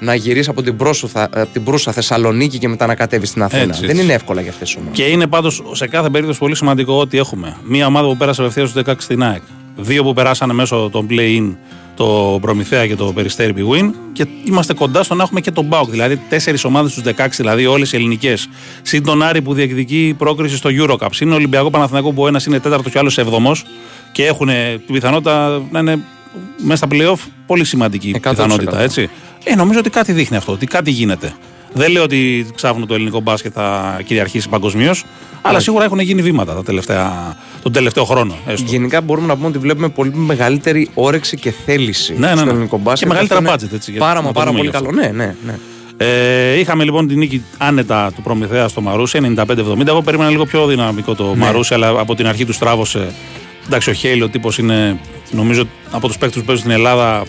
[0.00, 3.62] να γυρίσει από την, Πρόσουθα, από την Προύσα Θεσσαλονίκη και μετά να κατέβει στην Αθήνα.
[3.62, 4.02] Έτσι, δεν έτσι.
[4.02, 4.98] είναι εύκολα για αυτές τις ομάδες.
[4.98, 8.70] Και είναι πάντως σε κάθε περίπτωση πολύ σημαντικό ότι έχουμε μία ομάδα που πέρασε απευθείας
[8.70, 9.42] στους 16 στην ΑΕΚ.
[9.76, 11.54] Δύο που περάσανε μέσω των play-in
[11.96, 15.90] το Προμηθέα και το Περιστέρι Win και είμαστε κοντά στο να έχουμε και τον Μπάουκ.
[15.90, 18.48] Δηλαδή τέσσερις ομάδες στους 16, δηλαδή όλες οι ελληνικές.
[18.82, 21.08] Συν τον Άρη που διεκδικεί πρόκριση στο Eurocup.
[21.10, 23.56] Συν ο Ολυμπιακό Παναθηναϊκό που ο ένας είναι τέταρτος και ο άλλος εβδομό
[24.12, 24.48] και έχουν
[24.86, 25.98] την πιθανότητα να είναι
[26.56, 28.30] μέσα στα playoff πολύ σημαντική 100%.
[28.30, 28.80] πιθανότητα.
[28.80, 29.10] Έτσι.
[29.44, 31.32] Ε, νομίζω ότι κάτι δείχνει αυτό, ότι κάτι γίνεται.
[31.72, 35.04] Δεν λέω ότι ξάφνου το ελληνικό μπάσκετ θα κυριαρχήσει παγκοσμίως,
[35.42, 38.34] αλλά σίγουρα έχουν γίνει βήματα τα τελευταία, τον τελευταίο χρόνο.
[38.46, 38.66] Έστω.
[38.70, 42.50] Γενικά μπορούμε να πούμε ότι βλέπουμε πολύ μεγαλύτερη όρεξη και θέληση Ναι, ναι, στο ναι.
[42.50, 42.98] ελληνικό μπάσκετ.
[42.98, 44.76] Και μεγαλύτερα Αυτό budget, είναι έτσι, για- Πάρα, να μα το πάρα δούμε πολύ γι'
[44.76, 44.90] αυτό.
[44.90, 45.00] καλό.
[45.00, 45.58] Ναι, ναι, ναι.
[45.96, 49.86] Ε, είχαμε λοιπόν την νίκη άνετα του Προμηθέα στο Μαρούσι 95-70.
[49.86, 51.34] Εγώ περίμενα λίγο πιο δυναμικό το Ναι.
[51.36, 53.12] Μαρούσι, αλλά από την αρχή του στράβωσε.
[53.66, 54.98] Εντάξει, ο Χέιλ ο τύπος είναι,
[55.30, 57.22] νομίζω, από τους παίκτες που παίζουν στην Ελλάδα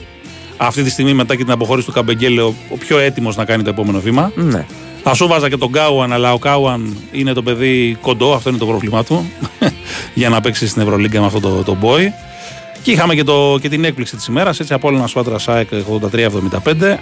[0.57, 3.63] αυτή τη στιγμή μετά και την αποχώρηση του Καμπεγγέλε ο, ο πιο έτοιμος να κάνει
[3.63, 4.31] το επόμενο βήμα.
[4.35, 4.65] ναι.
[5.07, 8.57] Θα σου βάζα και τον Κάουαν, αλλά ο Κάουαν είναι το παιδί κοντό, αυτό είναι
[8.57, 9.31] το πρόβλημά του.
[10.13, 12.01] για να παίξει στην Ευρωλίγκα με αυτό το, το boy.
[12.81, 15.69] Και είχαμε και, το, και την έκπληξη της ημέρας, έτσι από ένα Σπάτρα ΣΑΕΚ
[16.11, 16.97] 83-75.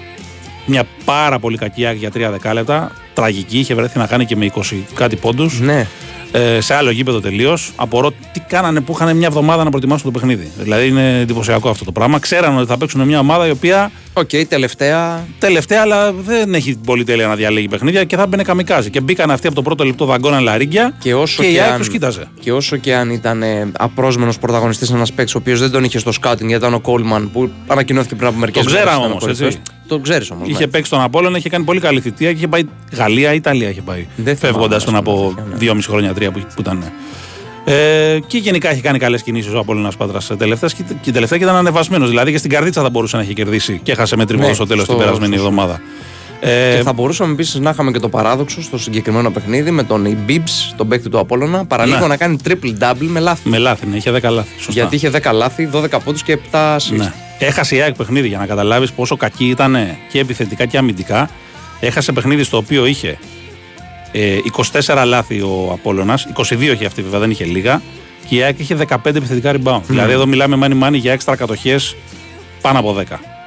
[0.66, 2.92] Μια πάρα πολύ κακή άκρη για τρία δεκάλεπτα.
[3.14, 3.60] Τραγική.
[3.60, 4.62] Είχε βρεθεί να κάνει και με 20
[4.94, 5.60] κάτι πόντους.
[5.60, 5.88] Ναι.
[6.36, 7.72] Ε, σε άλλο γήπεδο τελείως.
[7.76, 10.52] Απορώ τι κάνανε που είχαν μια εβδομάδα να προετοιμάσουν το παιχνίδι.
[10.58, 12.20] Δηλαδή είναι εντυπωσιακό αυτό το πράγμα.
[12.20, 15.26] Ξέραν ότι θα παίξουν μια ομάδα η οποία Οκ, τελευταία.
[15.40, 18.90] τελευταία, αλλά δεν έχει πολύ τέλεια να διαλέγει παιχνίδια και θα μπαινε καμικάζι.
[18.90, 21.72] Και μπήκαν αυτοί από το πρώτο λεπτό δαγκώνα λαρίγκια Και όσο και, και, η ΑΕΚ
[21.72, 22.28] αν, τους κοίταζε.
[22.40, 23.44] και όσο και αν ήταν
[23.78, 27.30] απρόσμενος πρωταγωνιστής ένας παίκτης, ο οποίος δεν τον είχε στο σκάουτινγκ, γιατί ήταν ο Κόλμαν
[27.32, 29.62] που ανακοινώθηκε πριν από μερικές Τον ξέραμε όμως, έτσι.
[29.88, 30.48] Το ξέρεις όμως.
[30.48, 32.64] Είχε παίξει τον Απόλλωνα, είχε κάνει πολύ καλή θητεία και είχε πάει
[33.04, 34.08] Γαλλία, Ιταλία είχε πάει.
[34.16, 35.58] Δεν Φεύγοντας θυμάμαι, πριν ας πούμε, από αλήθεια, ναι.
[35.58, 36.84] δυόμιση χρόνια, τρία που, που ήταν.
[37.66, 41.44] Ε, και γενικά έχει κάνει καλές κινήσεις ο Απόλλωνας Πάτρας τελευταία και, και τελευταία και
[41.44, 42.10] ήταν ανεβασμένος.
[42.10, 44.68] Δηλαδή και στην καρδίτσα θα μπορούσε να έχει κερδίσει και έχασε με τριπόδο Ναι, στο
[44.68, 45.82] τέλος στο- την περασμένη στο- εβδομάδα.
[46.40, 50.06] Ε, Και θα μπορούσαμε επίσης να είχαμε και το παράδοξο στο συγκεκριμένο παιχνίδι με τον
[50.06, 52.08] Ιμπίμπς, τον παίκτη του Απόλλωνα, παραλίγο Ναι.
[52.08, 53.50] να κάνει triple double με λάθη.
[53.50, 54.50] με λάθη, ναι, είχε 10 λάθη.
[54.56, 54.72] Σωστά.
[54.72, 56.96] Γιατί είχε 10 λάθη, 12 πόντους και 7 assist.
[56.98, 57.14] Ναι.
[57.40, 59.78] Έχασε η ΑΕΚ παιχνίδι για να καταλάβεις πόσο κακή ήταν
[60.12, 61.30] και επιθετικά και αμυντικά.
[61.86, 63.18] Έχασε παιχνίδι στο οποίο είχε
[64.12, 64.38] ε,
[64.86, 67.82] 24 λάθη ο Απόλλωνας, 22 είχε αυτή βέβαια, δεν είχε λίγα.
[68.30, 69.82] Και η ΑΕΚ είχε 15 επιθετικά rebound.
[69.88, 71.96] Δηλαδή εδώ μιλάμε money money για έξτρα κατοχές
[72.62, 73.04] πάνω από 10.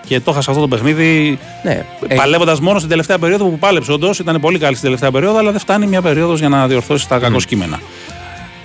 [0.07, 1.85] Και το έχασε αυτό το παιχνίδι Ναι.
[2.09, 4.19] Ε, παλεύοντας μόνο στην τελευταία περίοδο που πάλεψε όντως.
[4.19, 7.19] Ήταν πολύ καλή στην τελευταία περίοδο, αλλά δεν φτάνει μια περίοδος για να διορθώσει τα
[7.19, 7.81] κακό κείμενα.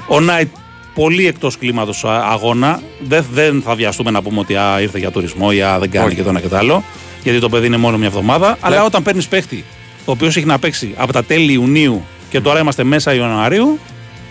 [0.08, 0.56] Ο Νάιτ
[0.94, 2.82] πολύ εκτός κλίματος αγώνα.
[3.08, 6.08] Δεν, δεν θα βιαστούμε να πούμε ότι α, ήρθε για τουρισμό ή α, δεν κάνει
[6.08, 6.16] Όχι.
[6.16, 6.84] και το ένα και το άλλο.
[7.24, 8.58] Γιατί το παιδί είναι μόνο μια εβδομάδα.
[8.62, 9.64] Αλλά όταν παίρνεις παίχτη,
[10.06, 13.80] ο οποίος έχει να παίξει από τα τέλη Ιουνίου και τώρα είμαστε μέσα Ιανουαρίου,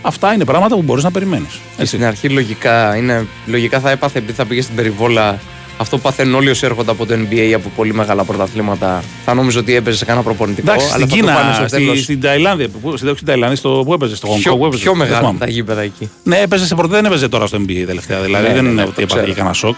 [0.01, 1.59] αυτά είναι πράγματα που μπορείς να περιμένεις.
[1.83, 5.39] Στην αρχή λογικά, είναι, λογικά θα έπαθε επειδή θα πήγε στην περιβόλα
[5.77, 9.03] αυτό που παθαίνουν όλοι όσοι έρχονται από το NBA από πολύ μεγάλα πρωταθλήματα.
[9.25, 10.71] Θα νόμιζε ότι έπαιζε σε κανένα προπονητικό.
[10.71, 12.03] Εντάξει, αλλά στην θα το πάνε Κίνα, στο στη, τέλος.
[12.03, 14.39] στην Ταϊλάνδη, που, στην, όχι στην Ταϊλάνδη, στο, που έπαιζε, στο Hong Kong.
[14.39, 15.37] Πιο, που έπαιζε, πιο δεν μεγάλα θυμάμαι.
[15.39, 16.09] τα γήπεδα εκεί.
[16.23, 18.19] Ναι, έπαιζε σε πρωτό, δεν έπαιζε τώρα στο NBA τελευταία.
[18.21, 19.35] Δηλαδή Ναι, δεν ναι, είναι ναι, ότι το έπαθε ξέρω.
[19.35, 19.75] κανένα σοκ.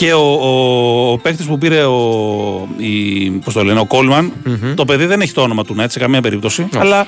[0.00, 4.32] Και ο, ο, ο παίκτης που πήρε ο, η, πώς το λένε, ο κολμαν
[4.74, 6.68] το παιδί δεν έχει το όνομα του Νέτ σε καμία περίπτωση.
[6.78, 7.06] Αλλά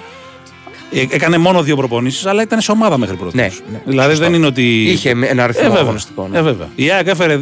[0.92, 3.36] ε, έκανε μόνο δύο προπονήσεις, αλλά ήταν σε ομάδα μέχρι πρώτη.
[3.36, 4.82] Ναι, ναι, δηλαδή δεν είναι ότι.
[4.82, 6.38] Είχε ένα αριθμό ε, βέβαια, αγωνιστικό, ναι.
[6.38, 6.68] Ε, βέβαια.
[6.74, 7.40] Η ΑΕΚ έφερε.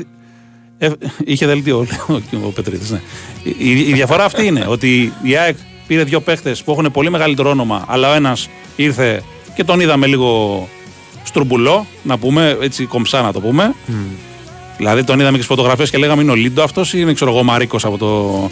[0.78, 0.88] Ε,
[1.24, 3.00] είχε δελτίο ο, ο, ο Πετρίδης, ναι.
[3.42, 7.10] Η, η- η διαφορά αυτή είναι ότι η ΑΕΚ πήρε δύο παίχτε που έχουν πολύ
[7.10, 9.22] μεγαλύτερο όνομα, αλλά ο ένας ήρθε
[9.54, 10.68] και τον είδαμε λίγο
[11.22, 13.74] στρουμπουλό, να πούμε, έτσι κομψά να το πούμε.
[14.80, 17.30] Δηλαδή τον είδαμε και στις φωτογραφίες και λέγαμε είναι ο Λίντο αυτός ή είναι ξέρω
[17.30, 18.50] εγώ Μαρίκος από το,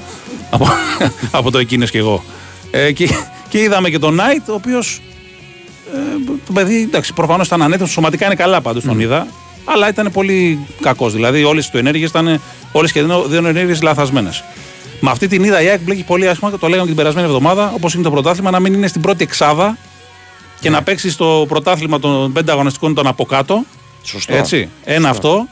[0.50, 0.68] από,
[1.38, 2.24] από το εκείνες και εγώ.
[2.70, 3.08] Ε, και,
[3.48, 5.00] και είδαμε και τον Νάιτ, ο οποίος
[5.94, 5.98] ε,
[6.46, 9.26] το παιδί, εντάξει, προφανώς ήταν ανέτοιμο, σωματικά είναι καλά πάντως τον είδα,
[9.64, 11.12] αλλά ήταν πολύ κακός.
[11.12, 12.40] Δηλαδή, όλες του ενέργειες ήταν,
[12.72, 14.44] όλες και δύο ενέργειες λαθασμένες.
[15.00, 17.72] Με αυτή την είδα η ΑΕΚ μπλέκει πολύ άσχημα, το λέγαμε και την περασμένη εβδομάδα,
[17.74, 19.78] όπως είναι το πρωτάθλημα, να μην είναι στην πρώτη εξάδα
[20.60, 23.64] και να παίξει στο πρωτάθλημα των πέντε αγωνιστικών των από κάτω.
[24.02, 24.34] Σωστό.
[24.34, 24.68] Έτσι.
[24.84, 25.48] Ένα αυτό.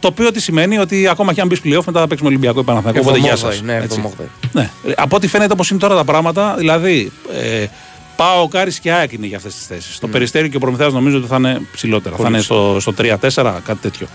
[0.00, 2.62] Το οποίο τι σημαίνει ότι ακόμα και αν μπεις playoff μετά θα παίξουμε Ολυμπιακό ή
[2.62, 3.00] Παναθηναϊκό.
[3.00, 3.54] Οπότε γεια σας.
[3.54, 4.14] Εβδομάδα, ναι, εβδομάδα.
[4.52, 4.70] Ναι.
[4.86, 7.66] Ε, Από ό,τι φαίνεται όπως είναι τώρα τα πράγματα, δηλαδή ε,
[8.16, 9.98] πάω Κάρις και ΑΕΚ είναι για αυτές τις θέσεις.
[9.98, 12.16] Το περιστέριο και ο Προμηθέας νομίζω ότι θα είναι ψηλότερα.
[12.16, 13.16] Θα είναι στο, στο 3-4,
[13.64, 14.06] κάτι τέτοιο.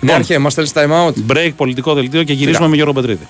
[0.00, 3.26] Ναι, αρχαία, μας θέλεις time out; break, πολιτικό δελτίο και γυρίζουμε με Γιώργο Πετρίδη.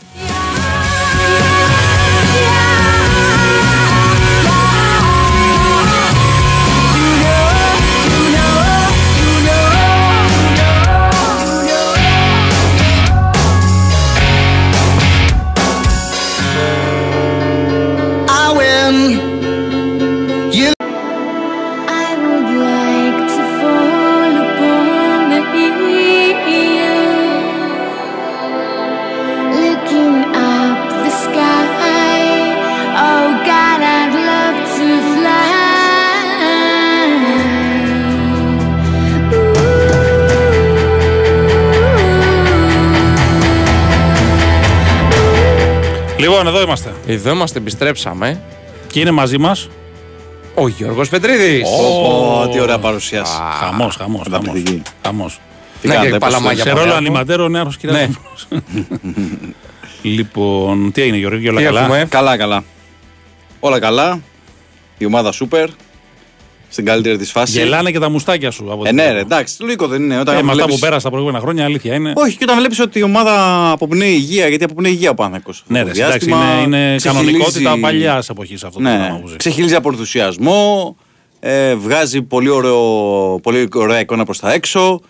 [46.31, 46.95] Λοιπόν, εδώ είμαστε.
[47.07, 48.41] Εδώ είμαστε, επιστρέψαμε.
[48.87, 49.69] Και είναι μαζί μας.
[50.55, 51.69] Ο Γιώργος Πετρίδης.
[51.69, 53.37] Ω, τι ωραία παρουσίαση.
[53.61, 54.23] Χαμός, χαμός.
[54.23, 54.83] Καταπληκτική.
[55.05, 55.41] Χαμός.
[55.81, 57.05] Τι Ναι, κάνετε, και πώς παλαμάκια είστε; Σε ρόλο από κάτω.
[57.07, 57.97] ανηματέρο, νέο κυρία.
[57.97, 58.09] Ναι.
[60.17, 62.65] λοιπόν, τι έγινε, Γιώργο, όλα Τι καλά; έχουμε; Καλά, καλά.
[63.61, 64.21] Όλα καλά.
[64.99, 65.69] Η ομάδα σούπερ.
[66.73, 67.59] Στην καλύτερη της φάση.
[67.59, 68.65] Γελάνε και τα μουστάκια σου.
[68.73, 69.15] Από Ε, ό,τι ναι, βλέπω.
[69.15, 70.19] ρε, εντάξει, λογικό δεν είναι.
[70.21, 72.13] Όταν Ε, με αυτά βλέπεις- που πέρασαν τα προηγούμενα χρόνια, αλήθεια είναι.
[72.17, 73.35] Όχι, και όταν βλέπεις ότι η ομάδα
[73.71, 76.97] αποπνέει υγεία, γιατί αποπνέει υγεία ο Παναθηναϊκός αυτό Ναι, το ρε, εντάξει, διάστημα, είναι, είναι
[76.97, 79.37] ξεχυλίζει- κανονικότητα παλιάς εποχής αυτό το πράγμα Ναι, που ζεις.
[79.37, 80.97] ξεχυλίζει από ενθουσιασμό,
[81.41, 82.81] ε, βγάζει πολύ, ωραίο,
[83.43, 85.01] πολύ ωραία εικόνα προς τα έξω.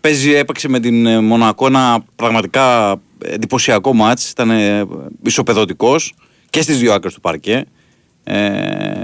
[0.00, 4.84] Παίζει, έπαιξε με την ε, Μονακό ένα πραγματικά εντυπωσιακό μάτς, ήταν ε,
[5.22, 6.14] ισοπεδωτικός
[6.50, 7.64] και στις δύο άκρες του παρκέ.
[8.24, 8.38] Ε,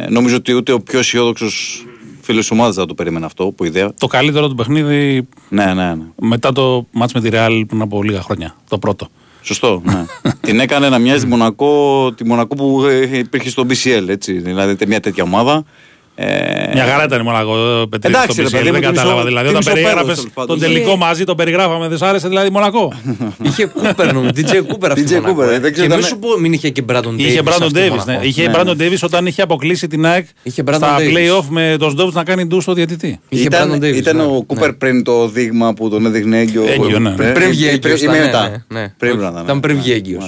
[0.09, 1.85] νομίζω ότι ούτε ο πιο αισιόδοξος
[2.31, 3.93] φίλος της ομάδας θα το περίμενε αυτό που ιδέα.
[3.99, 6.05] Το καλύτερο του παιχνίδι Ναι, ναι, ναι.
[6.21, 8.55] μετά το μάτς με τη Real πριν από λίγα χρόνια.
[8.69, 9.09] Το πρώτο.
[9.43, 9.83] Σωστό.
[9.85, 10.05] Ναι.
[10.40, 14.09] την έκανε να μοιάζει τη Μονακό, τη Μονακό που ε, υπήρχε στο BCL.
[14.09, 14.33] Έτσι.
[14.33, 15.64] Δηλαδή μια τέτοια ομάδα.
[16.23, 17.53] Ε, Μια χαρά ήταν η Μονακό.
[17.91, 19.19] Πετρίδη, Εντάξει, στο ρε PCL, παιδί μου, δεν την κατάλαβα.
[19.19, 20.59] ισο- Δηλαδή, την όταν περιέγραφε ισοπαίδωσε, τέλος τον πάντων.
[20.59, 21.89] τελικό μαζί, τον περιγράφαμε.
[21.89, 22.93] Δεν σ' άρεσε δηλαδή Μονακό.
[23.49, 24.33] Είχε Κούπερ, νομίζω.
[24.37, 25.59] DJ Κούπερ αυτή DJ η Μονακό, Cooper, ε.
[25.59, 27.33] δεν ξέρω, Και ήταν- μην σου πω, μην είχε και Μπράντον Ντέιβις.
[27.33, 27.97] Είχε Μπράντον αυτή η Ντέβι.
[27.99, 28.25] Μονακό.
[28.27, 31.15] Είχε Ναι, Μπράντον Ντέβι όταν είχε αποκλείσει την ΑΕΚ Είχε Brandon στα Davis.
[31.39, 33.21] playoff με τον Σντόβιτ να κάνει ντους στο διαιτητή.
[33.29, 34.23] Είχε ήταν Brandon Davis, ήταν ναι.
[34.23, 34.73] ο Κούπερ Ναι.
[34.73, 36.65] πριν το δείγμα που τον έδειχνε έγκυο.
[36.69, 37.11] Έγκυο, ναι.
[37.11, 38.65] Πριν- Πριν βγει ή- έγκυος ή ήταν, μετά.
[38.69, 38.93] ναι, ναι.
[38.99, 39.43] Πριν να ήταν.
[39.45, 40.25] Ήταν πριν βγει έγκυος.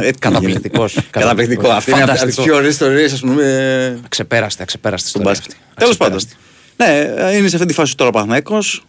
[0.00, 0.98] Έτσι Καταπληκτικός.
[1.10, 1.68] Καταπληκτικό.
[1.68, 2.46] Αυτή είναι από τις Φανταστικό.
[2.46, 3.98] πιο ωραίες ιστορίες, ας πούμε.
[4.08, 4.62] Ξεπέραστη,
[5.38, 5.52] αξεπέραστη στον ιστορία μπάσκετ.
[5.52, 5.56] αυτή.
[5.74, 6.16] Τέλο πάντων.
[6.16, 6.36] Αξεπέραστη.
[6.76, 8.84] Ναι, είναι σε αυτή τη φάση τώρα ο Παναθηναϊκός,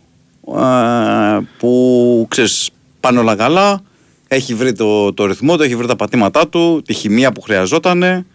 [0.57, 3.81] ε, που ξέρεις πάνε όλα καλά.
[4.27, 8.25] Έχει βρει το, το ρυθμό του, έχει βρει τα πατήματά του, τη χημεία που χρειαζόταν.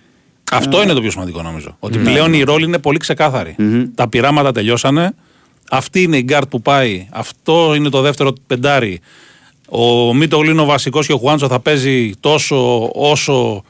[0.53, 1.77] Αυτό είναι το πιο σημαντικό νομίζω.
[1.79, 2.11] Ότι Ναι.
[2.11, 3.57] πλέον οι ρόλοι είναι πολύ ξεκάθαροι.
[3.95, 5.15] Τα πειράματα τελειώσανε.
[5.71, 7.09] Αυτή είναι η γκάρτ που πάει.
[7.11, 9.01] Αυτό είναι το δεύτερο πεντάρι.
[9.69, 13.63] Ο Μίτογλου είναι ο βασικός και ο Χουάντσο θα παίζει τόσο όσο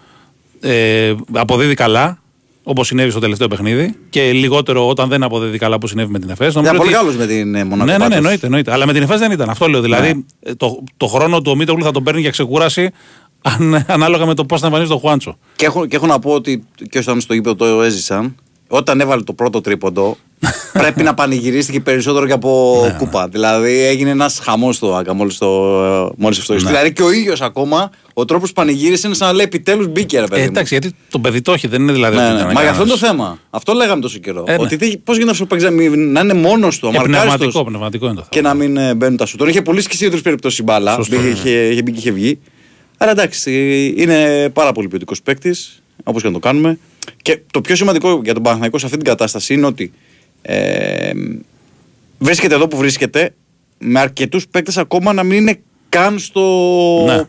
[0.60, 2.18] ε, αποδίδει καλά.
[2.62, 3.94] Όπως συνέβη στο τελευταίο παιχνίδι.
[4.10, 6.54] Και λιγότερο όταν δεν αποδίδει καλά που συνέβη με την ΕΦΕΣ.
[6.54, 7.84] Ήταν πολύ καλός με την ε, Μονακό.
[7.84, 8.16] Ναι, ναι, ναι, πάντως.
[8.16, 8.72] εννοείται, εννοείται.
[8.72, 9.50] Αλλά με την ΕΦΕΣ δεν ήταν.
[9.50, 9.80] Αυτό λέω.
[9.80, 10.22] Δηλαδή Ναι.
[10.40, 12.90] ε, το, το χρόνο του ο Μίτογλου θα τον παίρνει για ξεκούραση
[13.42, 15.38] αν, ανάλογα με το πώς θα εμφανίζει τον Χουάντσο.
[15.56, 18.34] Και έχω, και έχω να πω ότι και όσοι ήταν στο γήπεδο το έζησαν.
[18.68, 20.16] Όταν έβαλε το πρώτο τρίποντο,
[20.72, 23.28] πρέπει να πανηγυρίστηκε περισσότερο και από Ναι, κούπα.
[23.28, 25.38] Δηλαδή έγινε ένας χαμός στο Άκα μόλις
[26.16, 26.52] μόλις αυτό.
[26.52, 26.58] Ναι.
[26.58, 30.20] Δηλαδή και ο ίδιος ακόμα, ο τρόπος που πανηγύρισε είναι σαν να λέει επιτέλους μπήκε
[30.20, 30.40] ρε παιδί.
[30.40, 30.50] Ε, μου.
[30.50, 32.16] εντάξει, γιατί το παιδί το έχει, δεν είναι δηλαδή.
[32.16, 32.38] Ναι, ότι ναι.
[32.40, 33.00] ήταν Μα για αυτό είναι κανένας.
[33.00, 33.38] το θέμα.
[33.50, 34.44] Αυτό λέγαμε τόσο καιρό.
[34.46, 34.62] Ε, ναι.
[34.62, 37.64] Ότι πώς γίνεται αυτό που παίξει να μην- να είναι μόνος του, Ε, αμαρκάριστος πνευματικό,
[37.64, 38.28] πνευματικό είναι το θέμα.
[38.30, 39.36] και να μην ε, μπαίνουν τα σου.
[39.36, 40.94] Τον είχε πουλήσει και σε δύο περιπτώσεις η μπάλα.
[40.94, 41.34] Σωστό, Μπήκε, ναι.
[41.34, 42.38] είχε, είχε μπει και είχε βγει.
[42.96, 43.50] Αλλά εντάξει,
[43.96, 46.78] είναι πάρα πολύ ποιοτικός παίκτης, όπως και να το κάνουμε.
[47.22, 49.92] Και το πιο σημαντικό για τον Παναθηναϊκό σε αυτή την κατάσταση είναι ότι
[50.42, 51.10] ε,
[52.18, 53.34] βρίσκεται εδώ που βρίσκεται
[53.78, 56.40] με αρκετούς παίκτες ακόμα να μην είναι καν στο
[57.06, 57.22] Ναι.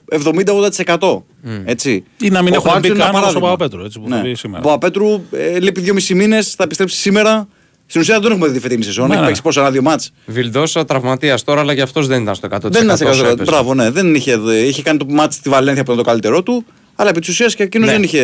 [0.97, 1.23] 70-80%.
[1.65, 2.03] Έτσι.
[2.21, 3.49] Ή να μην Ο έχουν Χουάντσο μπει είναι ένα καν όπως ο παράδειγμα.
[3.49, 4.21] Παπαπέτρου, έτσι, που θα ναι.
[4.21, 4.63] μπει σήμερα.
[4.63, 7.47] Ο Παπαπέτρου ε, λείπει 2,5 μήνες, θα επιστρέψει σήμερα.
[7.85, 9.07] Στην ουσία δεν τον έχουμε δει φετινή σεζόν.
[9.07, 9.27] Ναι, Έχει ναι.
[9.27, 10.11] παίξει πόσα, ένα-δύο μάτς.
[10.25, 12.57] Βιλντόσα τραυματίας τώρα, αλλά και αυτός δεν ήταν στο 100%.
[12.61, 13.31] Δεν είναι σε όσο καλό.
[13.33, 13.51] έπαιζε.
[13.51, 13.89] Μπράβο, ναι.
[13.91, 16.65] Δεν είχε, είχε κάνει το μάτς στη Βαλένθια που ήταν το καλύτερό του.
[16.95, 17.93] Αλλά επί της ουσίας και εκείνος Ναι.
[17.93, 18.23] δεν είχε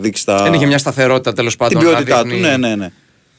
[0.00, 0.42] δείξει τα...
[0.42, 1.82] Δεν είχε μια σταθερότητα τέλος την πάντων.
[1.82, 2.28] ποιότητά να του.
[2.28, 2.90] δείχνει- Ναι, ναι, ναι.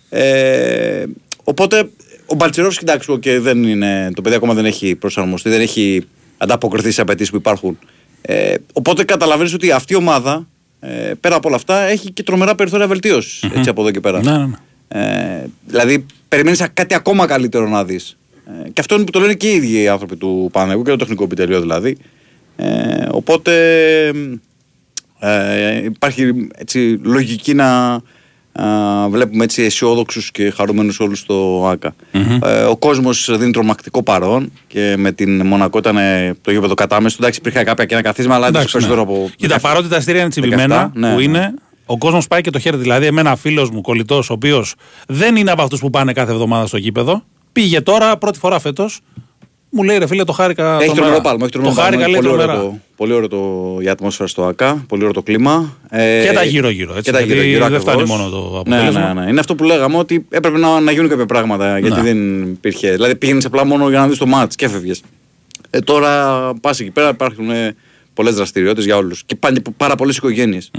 [0.09, 1.05] Ε,
[1.43, 1.89] οπότε
[2.25, 6.03] ο Μπαλτσερόφσκι, εντάξει, και δεν είναι, το παιδί ακόμα δεν έχει προσαρμοστεί, δεν έχει
[6.37, 7.79] ανταποκριθεί σε απαιτήσεις που υπάρχουν.
[8.21, 10.47] Ε, οπότε καταλαβαίνεις ότι αυτή η ομάδα
[10.79, 14.23] ε, πέρα από όλα αυτά έχει και τρομερά περιθώρια βελτίωσης, έτσι από εδώ και πέρα.
[14.23, 14.55] Ναι, ναι, ναι.
[14.87, 18.17] Ε, δηλαδή, περιμένεις κάτι ακόμα καλύτερο να δεις.
[18.45, 20.89] Ε, και αυτό είναι που το λένε και οι ίδιοι οι άνθρωποι του Παναγού και
[20.89, 21.97] το τεχνικό επιτελείο δηλαδή.
[22.55, 23.53] Ε, οπότε
[25.19, 28.01] ε, υπάρχει έτσι, λογική να
[28.61, 31.95] α, βλέπουμε έτσι αισιόδοξους και χαρούμενους όλους στο ΑΚΑ.
[32.45, 37.15] Ε, ο κόσμος δίνει τρομακτικό παρόν και με την Μονακό ήταν ε, το γήπεδο κατάμεσο.
[37.19, 39.11] Εντάξει, υπήρχαν κάποια και ένα καθίσμα, αλλά δεν Εντάξει, περισσότερο ναι.
[39.11, 39.29] από.
[39.35, 39.59] Κοίτα, 17.
[39.61, 41.23] παρότι τα αστήρια είναι τσιμπημένα, 17, ναι, που ναι.
[41.23, 41.53] είναι,
[41.85, 42.77] ο κόσμος πάει και το χέρι.
[42.77, 44.75] Δηλαδή, εμένα φίλος μου κολλητός, ο οποίος
[45.07, 48.99] δεν είναι από αυτούς που πάνε κάθε εβδομάδα στο γήπεδο, πήγε τώρα πρώτη φορά φέτος.
[49.69, 50.75] Μου λέει ρε φίλε, το χάρηκα.
[50.75, 50.95] Έχει τρομερά.
[51.01, 51.43] τρομερό πάλμα.
[51.45, 52.11] Έχει Το τρομερό χάρηκα, πάλμα.
[52.19, 52.69] λέει Πολύ ωραίο, τρομερά.
[52.71, 54.83] το, πολύ ωραίο το, η ατμόσφαιρα στο ΑΚΑ.
[54.87, 55.77] Πολύ ωραίο το κλίμα.
[55.89, 57.67] Ε, Και τα γύρω-γύρω, έτσι, Και τα γιατί γύρω-γύρω.
[57.69, 58.17] δεν φτάνει ακριβώς.
[58.19, 59.13] μόνο το ναι, αποτέλεσμα.
[59.13, 59.29] ναι, ναι.
[59.29, 61.79] Είναι αυτό που λέγαμε ότι έπρεπε να, να γίνουν κάποια πράγματα.
[61.79, 62.01] Γιατί Ναι.
[62.01, 62.91] δεν υπήρχε.
[62.91, 65.01] Δηλαδή πήγαινες απλά μόνο για να δεις το μάτς και έφευγες.
[65.69, 67.47] Ε, τώρα πας εκεί πέρα υπάρχουν
[68.13, 69.23] πολλές δραστηριότητες για όλους.
[69.25, 70.71] Και πάνε και πάρα πολλές οικογένειες.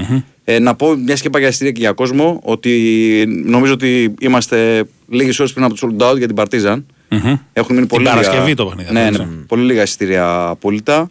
[0.45, 4.85] Ε, να πω μια και είπα για εισιτήρια και για κόσμο ότι νομίζω ότι είμαστε
[5.09, 6.87] λίγες ώρες πριν από το sold out για την Παρτίζαν.
[7.11, 7.35] Μμμ.
[7.53, 9.21] Έχουν μείνει Την πολύ Παρασκευή λίγα, το παιχνίδι, Ναι, έτσι.
[9.21, 11.11] ναι, πολύ λίγα εισιτήρια απόλυτα.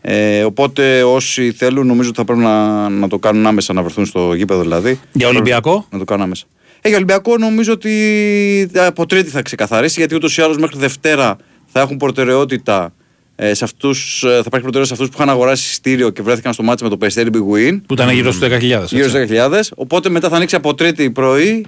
[0.00, 4.06] Ε, οπότε όσοι θέλουν νομίζω ότι θα πρέπει να, να το κάνουν άμεσα, να βρεθούν
[4.06, 5.00] στο γήπεδο δηλαδή.
[5.12, 6.44] Για Ολυμπιακό; Να το κάνουν άμεσα.
[6.80, 11.36] Ε, για Ολυμπιακό νομίζω ότι από Τρίτη θα ξεκαθαρίσει γιατί ούτως ή άλλως μέχρι Δευτέρα
[11.66, 12.92] θα έχουν προτεραιότητα.
[13.36, 16.52] Ε, σε αυτούς, ε, θα υπάρχει προτεραιότητα σε αυτούς που είχαν αγοράσει εισιτήριο και βρέθηκαν
[16.52, 17.80] στο μάτσο με το Περιστέρι Big Win.
[17.86, 18.58] Που ήταν γύρω στους 10.000.
[18.60, 19.08] Γύρω έτσι.
[19.08, 19.60] στου 10.000.
[19.74, 21.66] Οπότε μετά θα ανοίξει από Τρίτη πρωί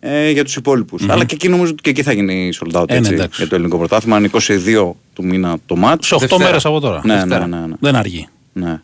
[0.00, 2.84] ε, για τους υπολοιπου Αλλά και εκεί νομίζω ότι και εκεί θα γίνει sold out
[2.88, 3.40] Ε, ναι, έτσι, εντάξει.
[3.40, 4.18] για το ελληνικό πρωτάθλημα.
[4.18, 6.06] Είναι 22 του μήνα το μάτς.
[6.06, 6.42] Σε 8 Δευτέρα.
[6.44, 7.00] μέρες από τώρα.
[7.04, 7.46] Ναι, ναι, Δευτέρα.
[7.46, 7.74] ναι, ναι.
[7.80, 8.28] Δεν αργεί.
[8.52, 8.80] Ναι.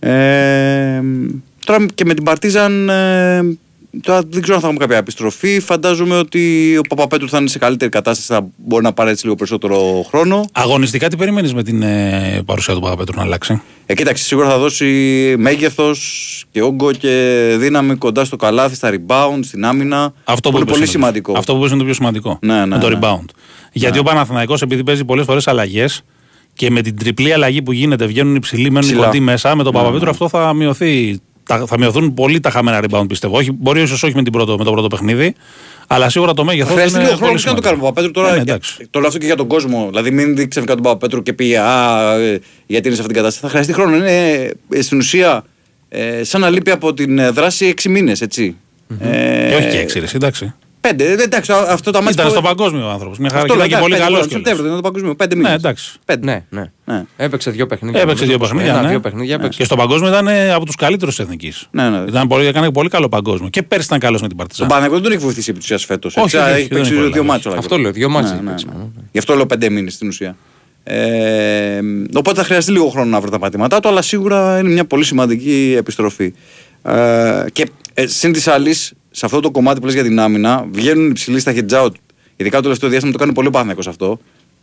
[0.00, 1.02] Ε,
[1.66, 3.58] τώρα και με την Παρτίζαν ε,
[4.00, 5.60] τώρα δεν ξέρω αν θα έχουμε κάποια επιστροφή.
[5.60, 9.36] Φαντάζομαι ότι ο Παπαπέτρου θα είναι σε καλύτερη κατάσταση, θα μπορεί να πάρει έτσι λίγο
[9.36, 10.44] περισσότερο χρόνο.
[10.52, 14.58] Αγωνιστικά τι περιμένεις με την ε, παρουσία του Παπαπέτρου να αλλάξει; Ε, κοίταξε, σίγουρα θα
[14.58, 14.84] δώσει
[15.38, 20.12] μέγεθος και όγκο και δύναμη κοντά στο καλάθι, στα rebound, στην άμυνα.
[20.24, 21.32] Αυτό που είναι είπες πολύ το- σημαντικό.
[21.36, 22.38] Αυτό που είπες είναι το πιο σημαντικό.
[22.42, 22.98] Ναι, ναι, με το ναι.
[23.02, 23.24] rebound.
[23.72, 26.02] Γιατί ο Παναθηναϊκός επειδή παίζει πολλές φορές αλλαγές
[26.54, 29.04] και με την τριπλή αλλαγή που γίνεται βγαίνουν υψηλοί, μένουν Ψηλά.
[29.04, 30.10] κοντοί μέσα, με τον Ναι, Παπαπέτρου ναι.
[30.10, 31.20] αυτό θα μειωθεί τα,
[31.66, 33.36] θα μειωθούν πολύ τα χαμένα rebound πιστεύω.
[33.36, 35.34] Όχι, μπορεί ίσως όχι με, την πρώτο, με το πρώτο παιχνίδι,
[35.86, 36.72] αλλά σίγουρα το μέγεθος.
[36.72, 37.68] Χρειάζεται είναι λίγο χρόνο πολύ και να το σημαντικό.
[37.68, 37.82] κάνουμε.
[37.88, 38.28] Παπαπέτρου τώρα.
[38.28, 38.86] Ε, ναι, για- εντάξει.
[38.90, 39.86] το λέω αυτό και για τον κόσμο.
[39.88, 43.14] Δηλαδή, μην δει ξαφνικά τον Παπαπέτρου και πει Α, ε, γιατί είναι σε αυτήν την
[43.14, 43.40] κατάσταση.
[43.40, 43.96] Θα χρειαστεί χρόνο.
[43.96, 45.44] Είναι ε, στην ουσία
[45.88, 48.56] ε, σαν να λείπει από την ε, δράση 6 μήνες, έτσι.
[49.00, 50.54] Ε, Και όχι και έξι, ρε, εντάξει.
[50.80, 51.04] Πέντε.
[51.04, 52.12] Ε, Εντάξει, αυτό τα μάτια.
[52.12, 53.18] Ήταν που- στο παγκόσμιο ο άνθρωπος.
[53.18, 54.20] Μια χαρά Αυτό και ήταν λέω, και πολύ πέντε, καλός.
[54.20, 55.14] τον Σεπτέμβριο ήταν το παγκόσμιο.
[55.14, 55.50] Πέντε μήνες.
[55.50, 55.92] Ναι, εντάξει.
[56.04, 56.26] Πέντε.
[56.26, 56.70] Ναι, ναι.
[56.94, 57.04] Ναι.
[57.16, 58.00] Έπαιξε δύο παιχνίδια.
[58.00, 58.70] Έπαιξε δύο παιχνίδια.
[58.72, 58.88] Ένα, ναι.
[58.88, 59.58] δύο παιχνίδια έπαιξε.
[59.58, 61.68] Και στο παγκόσμιο ήταν ε, από τους καλύτερους της εθνικής.
[61.70, 62.04] Ναι, ναι.
[62.08, 63.48] Ήταν πολύ, έκανε πολύ καλό παγκόσμιο.
[63.48, 64.68] Και πέρσι ήταν καλός με την Τον Παρτιζάν.
[64.68, 66.16] Παναγιώτο δεν τον έχει βοηθήσει επί της ουσίας φέτος.
[66.16, 67.28] Όχι, όχι, όχι, έχει δεν παίξει έχει δύο προλάβει.
[67.28, 67.52] μάτια.
[67.58, 68.74] Αυτό λέω, δύο μάτια Ναι, ναι, παίξαμε.
[68.74, 69.02] ναι.
[69.12, 70.36] Γι' αυτό λέω πέντε μήνες στην ουσία.
[70.82, 71.80] Ε,
[72.14, 75.04] οπότε θα χρειαστεί λίγο χρόνο να βρει τα πατήματά του, αλλά σίγουρα είναι μια πολύ
[75.04, 76.32] σημαντική επιστροφή.
[76.82, 80.66] Ε, και ε, συν τοις άλλοις, σε αυτό το κομμάτι που λες για την άμυνα,
[80.70, 81.90] βγαίνουν υψηλοί στα hedge out.
[82.36, 84.18] Ειδικά το τελευταίο διάστημα το κάνει πολύ Παναθηναϊκός αυτό.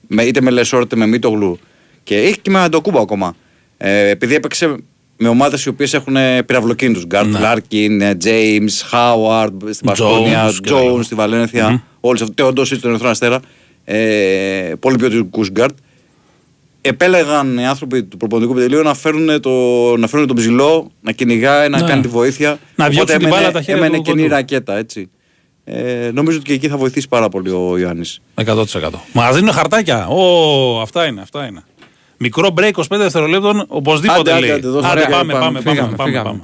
[0.08, 1.60] Με, είτε με Λεσόρ είτε με Μίτογλου.
[2.04, 3.36] Και έχει και με Αντετοκούνμπο ακόμα.
[3.78, 4.76] Ε, επειδή έπαιξε
[5.18, 6.15] με ομάδες οι οποίες έχουν
[6.46, 7.06] πυραυλοκίνητους.
[7.06, 7.39] Γκάρτ Ναι.
[7.39, 11.04] Λάρκιν, Τζέιμς, Χάουαρντ στην Μπασκόνια, Τζόουνς και τα Τζόουνς λοιπά.
[11.04, 11.84] στη Βαλένθια.
[12.00, 12.34] Όλοι αυτοί.
[12.34, 13.39] Τεόντοσιτς τον Ερυθρό Αστέρα.
[13.84, 15.78] Ε, πολύ ποιοτικού γκάρτ.
[16.88, 19.50] Επέλεγαν οι άνθρωποι του προπονητικού επιτελείου να φέρουν, το,
[19.98, 21.88] να φέρουν τον ψηλό, να κυνηγάει, να Ναι.
[21.88, 22.50] κάνει τη βοήθεια.
[22.76, 24.34] Να Οπότε διώξουν την έμενε- μπάλα τα χέρια Έμενε του καινή κοντού.
[24.34, 25.10] ρακέτα, έτσι.
[25.63, 28.21] Ε, νομίζω ότι και εκεί θα βοηθήσει πάρα πολύ ο Ιωάννης.
[28.36, 28.89] 100%.
[29.13, 30.08] Μα δίνουν χαρτάκια.
[30.08, 31.63] Ω, αυτά είναι, αυτά είναι.
[32.17, 34.52] Μικρό break 25 δευτερολέπτων, οπωσδήποτε Άντε, άντε, λέει.
[34.52, 34.88] άντε, δώσε.
[34.88, 36.30] Άντε, Ωραία, πάμε, πάμε, πάμε, πάμε, φύγαμε, πάμε, φύγαμε.
[36.30, 36.43] πάμε.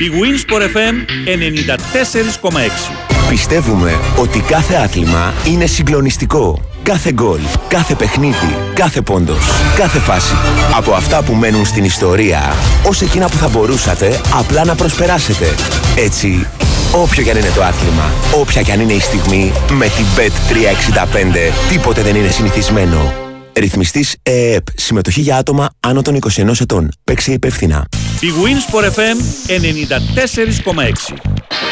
[0.00, 0.94] Η Winsport FM
[1.26, 2.92] 94,6.
[3.28, 6.60] Πιστεύουμε ότι κάθε άθλημα είναι συγκλονιστικό.
[6.82, 9.44] Κάθε γκολ, κάθε παιχνίδι, κάθε πόντος,
[9.76, 10.34] κάθε φάση.
[10.76, 15.54] Από αυτά που μένουν στην ιστορία, ως εκείνα που θα μπορούσατε απλά να προσπεράσετε.
[15.96, 16.46] Έτσι,
[16.92, 21.52] όποιο κι αν είναι το άθλημα, όποια κι αν είναι η στιγμή, με την Bet365
[21.68, 23.12] τίποτε δεν είναι συνηθισμένο.
[23.52, 24.64] Ρυθμιστής ΕΕΠ.
[24.74, 26.88] Συμμετοχή για άτομα άνω των 21 ετών.
[27.04, 27.88] Παίξε υπεύθυνα.
[28.20, 29.16] Η Winsport FM
[29.48, 31.71] 94,6.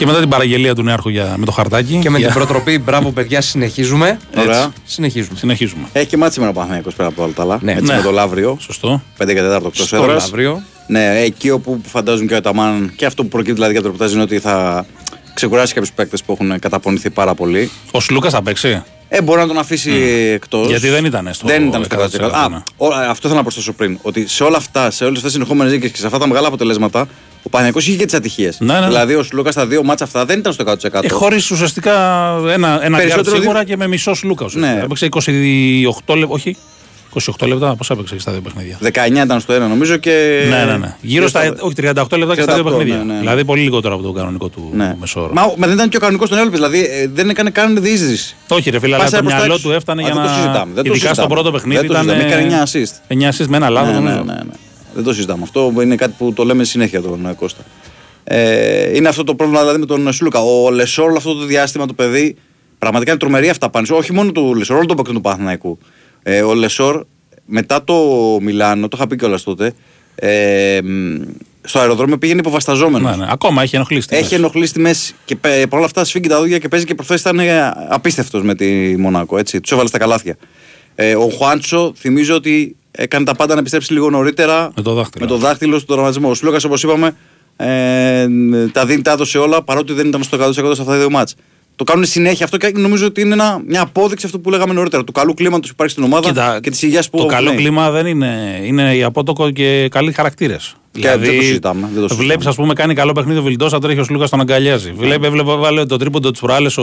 [0.00, 1.98] Και μετά την παραγγελία του Νέαρχου για, με το χαρτάκι.
[2.02, 4.18] Και με για- την προτροπή, μπράβο παιδιά, συνεχίζουμε.
[4.36, 4.58] Ωραία.
[4.58, 5.38] Έτσι, Συνεχίζουμε.
[5.38, 5.82] Συνεχίζουμε.
[5.92, 7.58] Έχει και μάτι σήμερα ο Παναθηναϊκός πέρα από όλα τα άλλα.
[7.62, 7.72] Ναι.
[7.72, 7.94] έτσι Ναι.
[7.96, 8.56] με το Λαύριο.
[8.60, 9.02] Σωστό.
[9.18, 10.22] 5 και 4 εκτός Στο έδρας.
[10.22, 10.62] Λαύριο.
[10.86, 14.12] Ναι, εκεί όπου φαντάζουν και ο Αταμάν και αυτό που προκύπτει δηλαδή για το ρεπορτάζ
[14.12, 14.86] είναι ότι θα
[15.34, 17.70] ξεκουράσει κάποιους παίκτες που έχουν καταπονηθεί πάρα πολύ.
[17.90, 18.82] Ο Σλούκας θα παίξει;
[19.12, 19.90] Ε, μπορεί να τον αφήσει
[20.34, 20.66] εκτός.
[20.68, 22.26] Γιατί δεν ήταν στο Δεν ήταν στο 100%.
[22.26, 22.30] 100%.
[22.32, 22.56] Α, ναι.
[22.76, 23.98] ο- αυτό θέλω να προσθέσω πριν.
[24.02, 26.46] Ότι σε όλα αυτά, σε όλες αυτές τις συνεχόμενες νίκες και σε αυτά τα μεγάλα
[26.46, 27.08] αποτελέσματα,
[27.42, 28.56] ο Παναθηναϊκός είχε και τις ατυχίες.
[28.60, 28.86] Ναι, ναι, ναι.
[28.86, 31.04] Δηλαδή, ο Σλούκας στα δύο μάτσα αυτά δεν ήταν στο 100%.
[31.04, 31.92] Ε, Χωρίς ουσιαστικά
[32.36, 34.44] ένα, ένα γκάρτ Περισσότερο σίγουρα δι- και με μισό Σλούκα.
[34.44, 34.74] ουσιαστικά.
[34.76, 34.82] Ναι.
[34.82, 35.08] Έπαιξε
[36.06, 36.34] 28 λεπτά.
[36.34, 36.56] Όχι.
[37.12, 37.74] 28 λεπτά.
[37.76, 40.44] Πώς έπαιξε στα δύο παιχνίδια; 19 ήταν στο ένα νομίζω και.
[40.50, 40.96] Ναι, ναι, ναι.
[41.00, 41.44] Γύρω στα.
[41.44, 42.96] στο- Όχι, 38 λεπτά και στα δύο 38, παιχνίδια.
[42.96, 43.18] ναι, ναι, ναι.
[43.18, 44.96] Δηλαδή πολύ λιγότερο από τον κανονικό του Ναι.
[45.00, 45.32] μέσο όρο.
[45.32, 46.54] Μα, μα δεν ήταν και ο κανονικός τον έλειπε.
[46.56, 48.36] Δηλαδή ε, δεν έκανε καν διείσδυση.
[48.48, 49.68] Όχι, ρε φίλε, αλλά Πάσα το προς τα μυαλό έξω.
[49.68, 50.28] του έφτανε Α, για δεν να.
[50.28, 51.34] το συζητάμε, δεν το Ειδικά στο συζητάμε.
[51.34, 52.08] πρώτο παιχνίδι Δεν το ήταν.
[52.08, 52.32] συζητάμε.
[52.32, 53.14] Έκανε 9 assist.
[53.14, 53.92] 9 assist με ένα λάθος.
[53.92, 54.54] ναι, ναι, ναι, ναι.
[54.94, 55.42] Δεν το συζητάμε.
[55.42, 57.62] Αυτό είναι κάτι που το λέμε συνέχεια τον ε, Κώστα.
[58.24, 60.38] Ε, είναι αυτό το πρόβλημα δηλαδή με τον Σλούκα.
[60.40, 62.36] Ο Λεσόρ όλο αυτό το διάστημα το παιδί
[62.78, 63.86] πραγματικά είναι τρομερή αυτά πάνω.
[63.90, 65.78] Όχι μόνο του Λεσόρ, όλο το παίκτο του Παναθηναϊκού.
[66.22, 67.04] Ε, ο Λεσόρ
[67.44, 67.94] μετά το
[68.40, 69.72] Μιλάνο, το είχα πει κιόλας τότε,
[70.14, 71.20] ε, μ,
[71.62, 73.10] στο αεροδρόμιο πήγαινε υποβασταζόμενος.
[73.16, 73.30] Ναι, ναι.
[73.32, 74.08] Ακόμα έχει ενοχλήσει.
[74.08, 74.34] τη Έχει μέση.
[74.34, 75.14] ενοχλήσει στη μέση.
[75.24, 77.40] Και πε- παρόλα αυτά σφίγγει τα δόντια και παίζει και προχθές ήταν
[77.88, 79.38] απίστευτος με τη Μονάκο.
[79.38, 79.60] Έτσι.
[79.60, 80.36] Τους έβαλε στα καλάθια.
[80.94, 85.24] Ε, ο Χουάντσο θυμίζω ότι έκανε τα πάντα να επιστρέψει λίγο νωρίτερα Με το δάχτυλο.
[85.24, 86.30] με το δάχτυλο στον τραυματισμό.
[86.30, 87.16] Ο Σλούκας, όπως είπαμε,
[87.56, 88.26] ε,
[88.72, 91.34] τα δίνει, τα έδωσε όλα παρότι δεν ήταν στο 100% σε αυτά τα δύο μάτς.
[91.80, 95.04] Το κάνουν συνέχεια αυτό και νομίζω ότι είναι ένα, μια απόδειξη αυτό που λέγαμε νωρίτερα.
[95.04, 97.56] Του καλού κλίματος που υπάρχει στην ομάδα Κοίτα, και της υγείας που Το καλό ναι.
[97.56, 98.60] κλίμα δεν είναι.
[98.62, 100.74] Είναι οι απότοκο και καλοί χαρακτήρες.
[100.92, 102.22] δεν το συζητάμε, δεν το συζητάμε.
[102.22, 104.92] βλέπεις, ας πούμε, κάνει καλό παιχνίδι ο Βιλντό, τρέχει ο Σλούκας τον αγκαλιάζει.
[104.92, 106.82] Βλέπει, έβλεπε, βάλε το τρίποντο της προάλλε ο,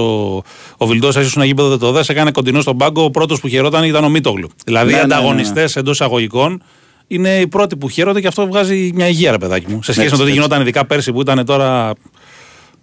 [0.77, 3.03] ο Βιλντό, έσαι ένα γήπεδο δεν το δες, έκανε κοντινό στον πάγκο.
[3.03, 4.49] Ο πρώτος που χαιρόταν ήταν ο Μίτογλου.
[4.65, 5.15] Δηλαδή Ναι, οι ναι, ναι, ναι.
[5.15, 6.61] ανταγωνιστές εντός εισαγωγικών
[7.07, 9.83] είναι οι πρώτοι που χαίρονται και αυτό βγάζει μια υγεία, ρε παιδάκι μου.
[9.83, 10.33] Σε σχέση Έτσι, με το τι έτσι.
[10.33, 11.93] γινόταν ειδικά πέρσι που ήταν τώρα.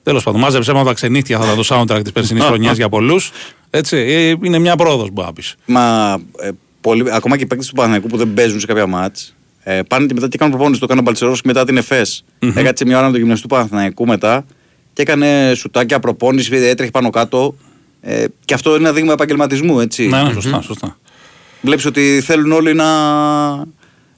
[0.05, 3.31] Τέλος πάντων, μάζεψε με τα ξενύχτια θα ήταν το soundtrack της περσινής χρονιάς για πολλούς.
[3.71, 5.55] Έτσι, ε, είναι μια πρόοδος, μπορεί να πεις.
[5.67, 6.51] Μα ε,
[6.81, 10.07] πολλοί, ακόμα και οι παίκτες του Παναγικού που δεν παίζουν σε κάποια μάτς, ε, πάνε
[10.07, 10.81] και μετά και κάνουν προπόνηση.
[10.81, 12.25] Το έκανε ο Μπαλτσερόφσκι μετά την ΕΦΕΣ.
[12.55, 14.45] Έκατσε μια ώρα με το γυμναστή του Παναθηναϊκού μετά
[14.93, 17.57] και έκανε σουτάκια προπόνηση, έτρεχε πάνω κάτω.
[18.01, 20.07] Ε, και αυτό είναι ένα δείγμα επαγγελματισμού, έτσι.
[20.07, 20.99] Ναι, ναι, σωστά, σωστά.
[21.61, 22.89] Βλέπεις ότι θέλουν όλοι να,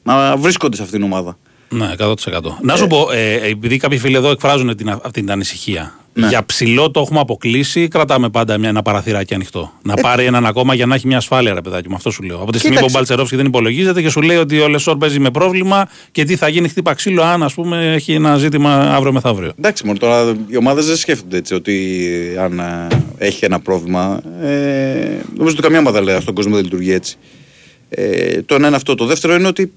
[0.02, 1.38] να βρίσκονται σε αυτήν την ομάδα.
[1.68, 2.14] Ναι, 100%.
[2.60, 5.94] Να σου πω, ε, επειδή κάποιοι φίλοι εδώ εκφράζουν την, αυτή την ανησυχία.
[6.18, 6.26] Ναι.
[6.26, 9.72] Για ψηλό το έχουμε αποκλείσει ή κρατάμε πάντα μια, ένα παραθυράκι ανοιχτό.
[9.82, 11.94] Να πάρει έναν ακόμα για να έχει μια ασφάλεια, ρε παιδάκι μου.
[11.94, 12.36] Αυτό σου λέω.
[12.36, 12.96] Από τη στιγμή που ο Κοίταξε.
[12.98, 16.48] Μπαλτσερόφσκι δεν υπολογίζεται και σου λέει ότι ο Λεσόρ παίζει με πρόβλημα και τι θα
[16.48, 19.52] γίνει χτύπα ξύλο αν ας πούμε έχει ένα ζήτημα αύριο μεθαύριο.
[19.58, 22.08] Εντάξει, μόνο τώρα οι ομάδες δεν σκέφτονται έτσι ότι
[22.38, 22.86] αν ε,
[23.18, 24.20] έχει ένα πρόβλημα.
[24.42, 24.48] Ε,
[25.36, 27.16] νομίζω ότι καμιά ομάδα λέει στον κόσμο δεν λειτουργεί έτσι.
[27.88, 28.94] Ε, το ένα είναι αυτό.
[28.94, 29.72] Το δεύτερο είναι ότι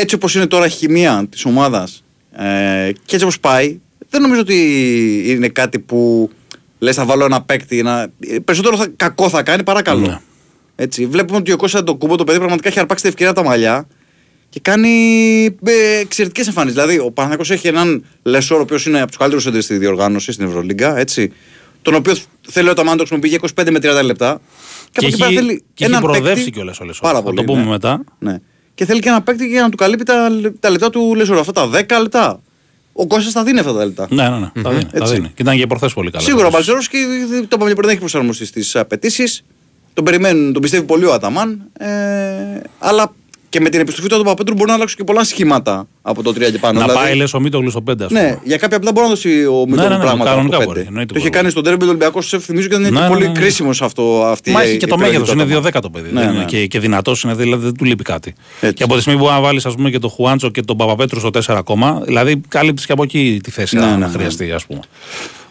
[0.00, 3.80] έτσι όπως είναι τώρα η χημεία της ομάδας ε, και έτσι όπως πάει,
[4.10, 4.56] δεν νομίζω ότι
[5.26, 6.30] είναι κάτι που
[6.78, 7.82] λες θα βάλω ένα παίκτη.
[7.82, 8.08] Να...
[8.44, 10.06] Περισσότερο θα, κακό θα κάνει, παρακαλώ.
[10.06, 10.20] Ναι.
[10.76, 13.42] Έτσι, βλέπουμε ότι ο Κώστα το κούμπο το παιδί πραγματικά έχει αρπάξει την ευκαιρία από
[13.42, 13.86] τα μαλλιά
[14.48, 14.88] και κάνει
[15.64, 16.74] ε, εξαιρετικές εμφανίσεις.
[16.74, 20.32] Δηλαδή, ο Παναθηναϊκός έχει έναν Λεσόρ, ο οποίος είναι από τους καλύτερους centers στη διοργάνωση
[20.32, 21.32] στην Ευρωλίγκα, έτσι.
[21.82, 22.14] Τον οποίο
[22.48, 24.40] θέλει ο Αταμάν το χρησιμοποιεί 25 με 30 λεπτά.
[24.90, 27.02] Και, από εκεί πέρα έχει, θέλει και έχει έναν προοδεύσει παίκτη- κιόλας ο Λεσόρ.
[27.02, 27.36] Πάρα Θα πολύ.
[27.36, 27.68] το πούμε ναι.
[27.68, 28.04] μετά.
[28.18, 28.38] Ναι.
[28.78, 31.38] Και θέλει και ένα παίκτη για να του καλύπτει τα, τα λεπτά του Λεσόρ.
[31.38, 32.40] Αυτά τα 10 λεπτά.
[32.92, 34.06] Ο Κώστας τα δίνει αυτά τα λεπτά.
[34.10, 34.62] Ναι, ναι, ναι.
[34.62, 35.14] Τα δίνει, τα Έτσι.
[35.14, 35.26] δίνει.
[35.26, 36.24] Και ήταν και προχθές πολύ καλά.
[36.24, 36.96] Σίγουρα ο Μπαλτσερόφσκι και
[37.30, 39.44] το είπαμε πριν δεν έχει προσαρμοστεί στις απαιτήσεις.
[39.94, 41.62] Τον περιμένουν, τον πιστεύει πολύ ο Αταμάν.
[41.78, 41.88] Ε,
[42.78, 43.14] αλλά
[43.48, 46.34] και με την επιστροφή του Παπαπέτρου μπορεί να αλλάξουν και πολλά σχήματα από το 3
[46.52, 46.78] και πάνω.
[46.80, 48.20] Να Δηλαδή, πάει λες ο Μίτογλου στο 5, ας πούμε.
[48.20, 50.30] Ναι, για κάποια απλά μπορεί να δώσει ο Μίτογλου ναι, ναι, πράγματα.
[50.30, 50.88] κανονικά από το μπορεί, πέντε.
[50.88, 51.38] εννοείται Το είχε μπορεί.
[51.40, 53.32] κάνει στον τέρμπι του Ολυμπιακού Σεφ, θυμίζω και δεν είναι Ναι, και ναι, πολύ ναι,
[53.32, 53.38] ναι.
[53.40, 54.22] κρίσιμος σε αυτό.
[54.24, 55.72] Αυτή Μα η- έχει και η το επιλογή μέγεθος, του είναι Αταμάν.
[55.72, 56.12] 2-10 το παιδί.
[56.12, 56.34] Ναι, δεν ναι.
[56.36, 58.34] είναι Και, και δυνατός είναι, δηλαδή δεν του λείπει κάτι.
[58.60, 58.74] Έτσι.
[58.74, 61.30] Και από τη στιγμή που να βάλεις πούμε, και τον Χουάντσο και τον Παπαπέτρου στο
[61.34, 64.12] 4 ακόμα, δηλαδή κάλυψε και από εκεί τη θέση Ναι, αν ναι, ναι.
[64.12, 64.80] χρειαστεί, ας πούμε.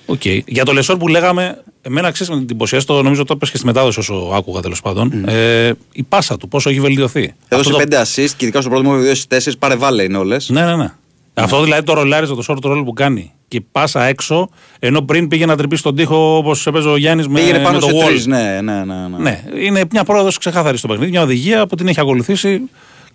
[0.06, 0.26] Οκ.
[0.46, 3.58] Για το Λεσόρ που λέγαμε, εμένα ξέρεις με την εντυπωσία, το νομίζω το έπεσε και
[3.58, 5.28] στη μετάδοση όσο άκουγα τέλος πάντων.
[5.28, 7.34] Ε, η πάσα του, πόσο έχει βελτιωθεί.
[7.48, 10.18] Έδωσε Αυτό το- 5 assist και ειδικά στο πρώτο μου 2 4 πάρε βάλε είναι
[10.18, 10.50] όλες.
[10.50, 10.92] Ναι, ναι, ναι.
[11.34, 13.32] Αυτό δηλαδή το ρολάριζε το short roll που κάνει.
[13.48, 17.40] Και πάσα έξω, ενώ πριν πήγε να τρυπήσει τον τοίχο όπως έπαιζε ο Γιάννης με,
[17.40, 18.06] Πήγαινε πάνω με το σε wall.
[18.06, 18.26] τρεις.
[18.26, 18.94] Ναι, ναι, ναι.
[19.08, 19.18] ναι.
[19.18, 22.62] Ναι, είναι μια πρόοδος ξεκάθαρη στο παιχνίδι, μια οδηγία που την έχει ακολουθήσει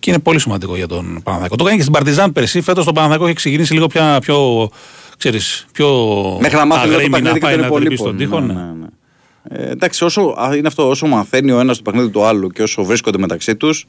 [0.03, 1.55] και είναι πολύ σημαντικό για τον Παναθηναϊκό.
[1.55, 2.61] Το κάνει και στην Παρτιζάν πέρσι.
[2.61, 4.69] Φέτος τον Παναθηναϊκό έχει ξεκινήσει λίγο πια, πιο,
[5.17, 5.87] ξέρεις, πιο
[6.41, 8.17] Μέχρι να μάθει λίγο το αγρίμι παιχνίδι να και πάει τον να τρυπήσει υπολείπων.
[8.17, 8.39] τον τοίχο.
[8.39, 8.69] Ναι, ναι.
[8.69, 8.87] ναι,
[9.49, 9.67] ναι.
[9.67, 12.61] Ε, εντάξει, όσο, α, είναι αυτό, όσο μαθαίνει ο ένας το παιχνίδι του άλλου και
[12.61, 13.85] όσο βρίσκονται μεταξύ τους,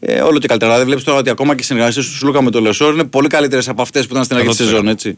[0.00, 0.76] ε, όλο και καλύτερα.
[0.76, 3.28] Δεν βλέπεις τώρα ότι ακόμα και οι συνεργασίες του Σλούκα με τον Λεσόρ είναι πολύ
[3.28, 4.64] καλύτερες από αυτές που ήταν στην αρχή της 100%.
[4.64, 4.88] σεζόν.
[4.88, 5.16] Έτσι.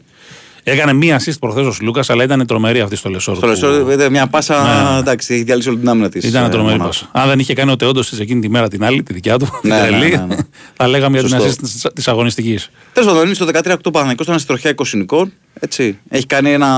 [0.63, 3.35] Έκανε μία assist προχθές ο Σλούκας, αλλά ήταν τρομερή αυτή στο Λεσόρ.
[3.35, 4.91] Στο που- Λεσόρ, βέβαια, μια πάσα.
[4.93, 4.99] Ναι.
[4.99, 6.23] Εντάξει, έχει διαλύσει όλη την άμυνα της.
[6.23, 7.09] Ήταν τρομερή πάσα.
[7.11, 9.69] Αν δεν είχε κάνει ο Τεόντοσιτς εκείνη τη μέρα την άλλη, τη δικιά του, την
[9.69, 10.35] Ναι, ναι, τρελή, ναι, ναι.
[10.77, 11.65] θα λέγαμε για την Σωστό.
[11.87, 12.69] assist της αγωνιστικής.
[12.93, 15.31] Τέλος πάντων, είναι στο 13 ο Παναγενικός, ήταν στη τροχιά 20 νικών.
[15.59, 15.97] Έτσι.
[16.09, 16.69] Έχει κάνει ένα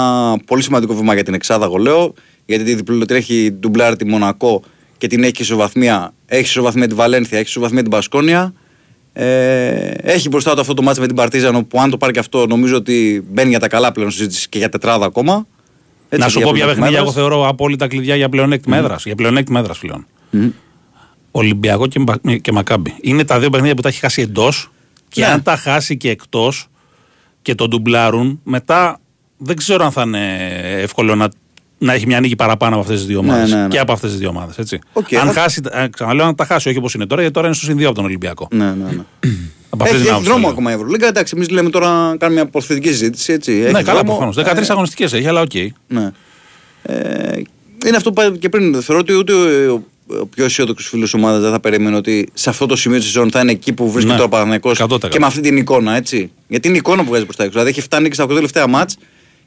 [0.46, 2.14] πολύ σημαντικό βήμα για την Εξάδα, εγώ λέω.
[2.46, 4.64] Γιατί τη διπλωτή έχει ντουμπλάρει τη Μονακό
[4.98, 6.14] και την έχει και ισοβαθμία.
[6.26, 8.54] Έχει ισοβαθμία τη Βαλένθια, έχει ισοβαθμία την Πασκόνια.
[9.16, 12.20] Ε, έχει μπροστά του αυτό το μάτσο με την Παρτίζανο που αν το πάρει και
[12.20, 15.48] αυτό νομίζω ότι μπαίνει για τα καλά πλέον συζήτηση και για τετράδα ακόμα.
[16.10, 17.14] Έτσι, να σου για πω ποια πλεονέκτημα παιχνίδια εγώ έδρας.
[17.40, 19.06] θεωρώ απόλυτα κλειδιά για πλεονέκτημα έδρας.
[19.06, 20.06] Για πλεονέκτημα έδρας πλέον.
[20.30, 20.50] Μμμ.
[21.32, 22.96] Ολυμπιακό και, Μπα- και Μακάμπι.
[23.02, 24.72] Είναι τα δύο παιχνίδια που τα έχει χάσει εντός
[25.10, 25.28] και Ναι.
[25.28, 26.68] αν τα χάσει και εκτός
[27.42, 29.00] και τον ντουμπλάρουν, μετά
[29.38, 30.38] δεν ξέρω αν θα είναι
[30.82, 31.30] εύκολο να,
[31.84, 33.52] να έχει μια νίκη παραπάνω από αυτές τις δύο Ναι, ομάδες.
[33.52, 33.68] ναι, ναι.
[33.68, 34.56] Και από αυτές τις δύο ομάδες.
[34.94, 37.48] Οκ, αν θα- χάσει, ε, ξαναλέω, αν τα χάσει, όχι όπως είναι τώρα, γιατί τώρα
[37.48, 38.48] είναι στο συν δύο από τον Ολυμπιακό.
[38.52, 39.02] Ναι, ναι, ναι.
[39.70, 40.50] Από αυτή Έχει, την έχει άποψη δρόμο το λέω.
[40.52, 41.08] ακόμα η Ευρωλίγκα.
[41.08, 43.34] Εντάξει, εμείς λέμε τώρα, κάνουμε μια υποθετική συζήτηση.
[43.34, 43.52] Έτσι.
[43.52, 44.04] Ναι, Έχει καλά δρόμο.
[44.04, 44.36] προφανώς.
[44.36, 45.52] 13 Ε, αγωνιστικές έχει, αλλά οκ.
[45.88, 46.12] Ναι.
[46.84, 47.42] Ε,
[47.86, 48.82] είναι αυτό που είπα και πριν.
[48.82, 49.34] Θεωρώ ότι ούτε
[49.68, 49.84] ο,
[50.22, 53.32] ο πιο αισιόδοξος φίλος ομάδας δεν θα περίμενε ότι σε αυτό το σημείο της σεζόν
[53.32, 55.10] θα είναι εκεί που βρίσκεται Ναι, ο Παναγενικός 100%.
[55.10, 56.32] και με αυτή την εικόνα, έτσι.
[56.48, 57.54] Γιατί είναι η εικόνα που βγάζει προ τα έξω.
[57.54, 58.98] Δηλαδή έχει φτάνει και στα 8 τελευταία μάτς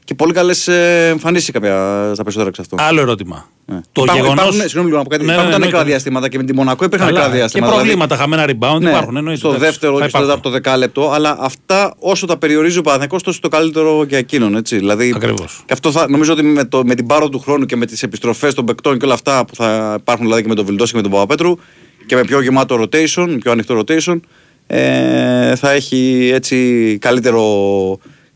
[0.07, 1.71] και πολύ καλές εμφανίσεις κάποια
[2.13, 2.79] στα περισσότερα εξ αυτών.
[2.81, 3.49] Άλλο ερώτημα.
[3.65, 3.75] Ναι.
[3.91, 4.43] Το υπάρχουν, γεγονός...
[4.43, 5.25] υπάρχουν, συγγνώμη λίγο να πω κάτι.
[5.25, 5.97] Ναι, υπάρχουν ναι, τα νεκρά εννοείται.
[5.97, 7.71] διαστήματα και με τη Μονακό υπήρχαν Καλά, νεκρά Και διαστήματα.
[7.71, 8.45] δηλαδή- προβλήματα, χαμένα
[8.75, 9.17] rebound Ναι, υπάρχουν.
[9.17, 10.33] Εννοείται, στο εντάξει, δεύτερο θα και στο υπάρχουν.
[10.39, 14.55] από το δεκάλεπτο, αλλά αυτά όσο τα περιορίζει ο Παναθηναϊκός τόσο το καλύτερο για εκείνον.
[14.55, 14.77] Έτσι.
[14.77, 15.63] Δηλαδή, Ακριβώς.
[15.65, 18.03] Και αυτό θα, νομίζω ότι με, το, με την πάρο του χρόνου και με τις
[18.03, 20.95] επιστροφές των παικτών και όλα αυτά που θα υπάρχουν δηλαδή και με τον Βιλντός και
[20.95, 21.57] με τον Παπαπέτρου
[22.05, 24.19] και με πιο γεμάτο rotation, πιο ανοιχτό rotation,
[24.67, 27.41] ε, θα έχει έτσι καλύτερο,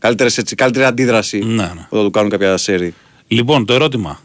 [0.02, 1.86] καλύτερες, έτσι, καλύτερη αντίδραση Ναι, ναι.
[1.88, 2.94] όταν του κάνουν κάποια σέρι.
[3.28, 4.20] Λοιπόν, το ερώτημα.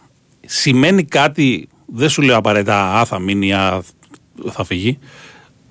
[0.45, 3.81] Σημαίνει κάτι, δεν σου λέω απαραίτητα α, θα μείνει, α,
[4.51, 4.99] θα φύγει.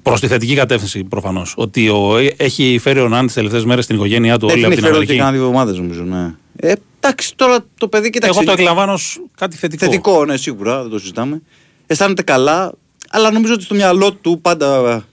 [0.02, 1.54] Προς τη θετική κατεύθυνση προφανώς.
[1.56, 4.64] Ότι ο, ε, έχει φέρει ο Νάν τι τελευταίες μέρες στην οικογένειά του Δεν όλη
[4.64, 5.40] την από έχει την φέρει εδώ και Αμερική.
[5.40, 6.02] κάνα δύο εβδομάδε νομίζω.
[6.02, 6.34] Ναι.
[6.70, 8.40] Ε, εντάξει, τώρα το παιδί κοιτάξτε.
[8.40, 9.84] Εγώ το εκλαμβάνω ως κάτι θετικό.
[9.84, 11.42] Θετικό, ναι, σίγουρα, δεν το συζητάμε.
[11.86, 12.72] Αισθάνεται καλά,
[13.10, 15.04] αλλά νομίζω ότι στο μυαλό του πάντα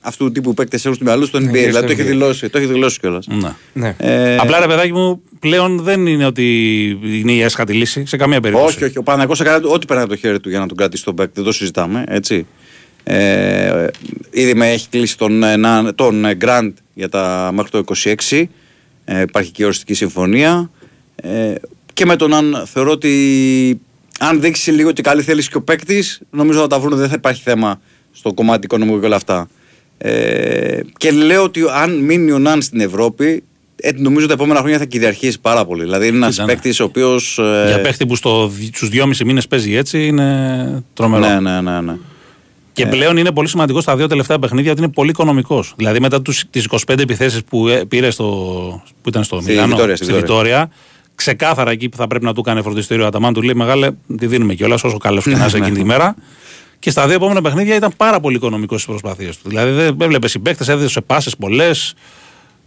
[0.00, 1.42] αυτού του τύπου παίκτες έχουν στο μυαλό του στο NBA.
[1.42, 2.04] και δηλαδή στο το έχει NBA.
[2.06, 3.26] δηλώσει, το έχει δηλώσει κιόλας.
[3.26, 3.52] Ναι.
[3.72, 3.94] Ναι.
[3.98, 6.44] Ε, Απλά ρε παιδάκι μου, πλέον δεν είναι ότι
[7.02, 8.74] είναι η έσχατη λύση σε καμία περίπτωση.
[8.76, 8.98] όχι, όχι.
[8.98, 11.32] Ο Παναγιώ έκανε ό,τι περνάει από το χέρι του για να τον κρατήσει τον παίκτη.
[11.34, 12.04] Δεν το συζητάμε.
[12.08, 12.46] Έτσι.
[13.04, 13.86] Ε,
[14.30, 18.48] ήδη με έχει κλείσει τον, ε, να- τον ε, Grant για τα μέχρι το 26.
[19.04, 20.70] Ε, υπάρχει και η οριστική συμφωνία.
[21.16, 21.54] Ε,
[21.92, 23.80] και με τον αν θεωρώ ότι
[24.18, 26.96] αν δείξει λίγο και καλή θέληση και ο παίκτης, νομίζω θα τα βρουν.
[26.98, 27.80] Δεν θα υπάρχει θέμα
[28.12, 29.48] στο κομμάτι οικονομικό και όλα αυτά.
[30.02, 33.42] Ε, και λέω ότι αν μείνει ο Ναν στην Ευρώπη,
[33.76, 35.82] ε, νομίζω τα επόμενα χρόνια θα κυριαρχήσει πάρα πολύ.
[35.82, 36.52] Δηλαδή είναι ένας Κοίτα, ναι.
[36.52, 37.40] παίκτης ο οποίος.
[37.66, 41.26] Για παίχτη που στο, στους δυόμισι μήνες παίζει έτσι είναι τρομερό.
[41.28, 41.80] Ναι, ναι, ναι.
[41.80, 41.96] ναι.
[42.72, 45.74] Και πλέον είναι πολύ σημαντικό στα δύο τελευταία παιχνίδια ότι είναι πολύ οικονομικός.
[45.76, 48.24] Δηλαδή μετά τις 25 επιθέσεις που ε, πήρε στο,
[49.02, 50.70] που ήταν στο Στη Μιλάνο, Βιτόρια, στη στη Βιτόρια,
[51.14, 54.26] ξεκάθαρα εκεί που θα πρέπει να του κάνει φροντιστήριο ο Αταμάν του λέει Μεγάλε, τη
[54.26, 55.92] δίνουμε κιόλας όσο καλός και να είσαι Ναι, εκείνη τη ναι.
[55.92, 56.14] μέρα.
[56.80, 59.48] Και στα δύο επόμενα παιχνίδια ήταν πάρα πολύ οικονομικός στις προσπάθειε του.
[59.48, 61.94] Δηλαδή δεν έβλεπε συμπαίκτες, έδωσε πάσες πολλές.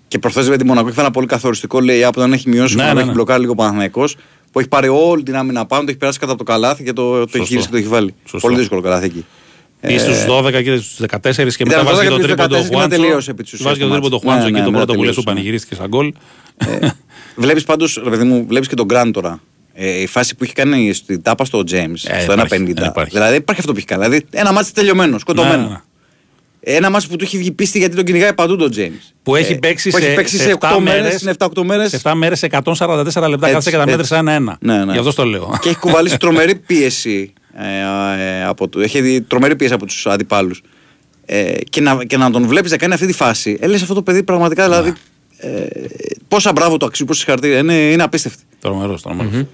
[0.08, 2.84] Και προχθές με τη Μονακό είχε ένα πολύ καθοριστικό λέει από όταν έχει μειώσει Ναι,
[2.84, 3.14] ναι, ναι, έχει ναι.
[3.14, 4.16] μπλοκάρει λίγο ο Παναθηναϊκός
[4.52, 6.94] που έχει πάρει όλη την άμυνα πάνω, το έχει περάσει κατά από το καλάθι και
[6.94, 7.44] το, το έχει Σωστό.
[7.48, 8.14] γυρίσει και το έχει βάλει.
[8.26, 8.48] Σωστό.
[8.48, 9.26] Πολύ δύσκολο καλάθι εκεί.
[9.82, 12.36] Ή στους 12 και στους 14 και μετά Ήταν βάζει και 12 το και στους
[12.36, 13.02] τρίποντο 14 και μετά Χουάντσο.
[13.02, 14.26] τελείωσε επί της ουσίας Βάζει και το το τρίποντο μάτς.
[14.26, 15.36] Χουάντσο Ναι, εκεί ναι, το μετά πρώτο που λε που τελείωσε, ναι.
[15.36, 16.14] πανηγυρίστηκε σαν γκολ.
[17.36, 19.40] Βλέπεις πάντως, ρε παιδί μου, βλέπεις και τον Γκραντ τώρα.
[19.74, 22.74] Ε, η φάση που έχει κάνει στην τάπα στο James Ε, στο υπάρχει, 1.50.
[22.74, 23.12] δεν υπάρχει.
[23.12, 24.04] Δηλαδή υπάρχει αυτό που έχει κάνει.
[24.04, 25.56] Δηλαδή ένα μάτι τελειωμένο, σκοτωμένο.
[25.56, 25.78] Ναι, ναι, ναι.
[26.66, 29.12] Ένα μάτι που του έχει βγει πίστη γιατί τον κυνηγάει παντού τον James.
[29.24, 31.34] Που έχει Ε, παίξει που έχει σε, παίξει σε σε 7 8 μέρες, μέρες, είναι
[31.38, 31.90] 7-8 μέρες.
[31.90, 32.66] σε 7 μέρες, σε 144
[33.06, 34.14] λεπτά Έτσι, κάτσε και τα μέτρησε έτσι.
[34.14, 34.58] ένα-ένα.
[34.62, 34.92] Ναι, ναι.
[34.92, 35.58] Γι' αυτό το λέω.
[35.62, 37.34] και έχει κουβαλήσει τρομερή πίεση.
[37.58, 40.62] Ε, ε, από του, έχει δει τρομερή πίεση από τους αντιπάλους.
[41.26, 43.58] Ε, και, να, και να τον βλέπεις να κάνει αυτή τη φάση.
[43.62, 44.94] Έλε αυτό το παιδί πραγματικά δηλαδή.
[45.38, 45.66] Ε,
[46.28, 47.58] πόσα μπράβο το αξίζει, πόσα συγχαρητήρια.
[47.58, 48.44] Είναι, είναι απίστευτη.
[48.60, 49.46] Τρομερός, τρομερός.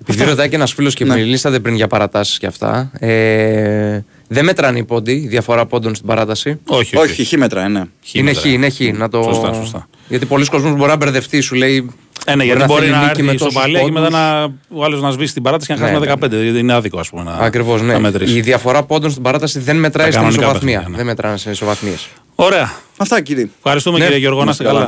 [0.00, 1.14] Επειδή ρωτάει και ένας φίλος και Ναι.
[1.14, 2.90] μιλήσατε πριν για παρατάσεις και αυτά.
[2.98, 7.78] Ε, δεν μετράνε οι πόντοι, η διαφορά πόντων στην παράταση; Όχι, Όχι, χ μέτρα, ναι.
[8.12, 8.52] είναι χ, μετράει.
[8.52, 8.80] είναι χ.
[8.98, 9.22] Να το...
[9.22, 9.88] Σωστά, σωστά.
[10.08, 11.90] Γιατί πολλοί κόσμοι μπορεί να μπερδευτεί, σου λέει.
[12.28, 14.00] Ε, ναι, γιατί να μπορεί θέλει να νίκη έρθει με η τόσους σοπαλία και μετά
[14.04, 14.18] πόντους.
[14.18, 16.42] να, ο άλλος να σβήσει την παράταση και να Ναι, χάσει ναι, με 15.
[16.42, 17.22] Γιατί είναι άδικο, ας πούμε.
[17.22, 17.98] Να, Ακριβώς, να ναι.
[17.98, 18.36] μετρήσει.
[18.36, 20.72] Η διαφορά πόντων στην παράταση δεν μετράει Τα στην κανονικά ισοβαθμία.
[20.74, 20.96] παιχνίδια, ναι.
[20.96, 22.08] Δεν μετράνε σε ισοβαθμίες.
[22.34, 22.72] Ωραία.
[22.96, 23.48] Αυτά κύριε.
[23.56, 24.04] Ευχαριστούμε Ναι.
[24.04, 24.44] κύριε Γιώργο.
[24.44, 24.86] Να είστε Καλά,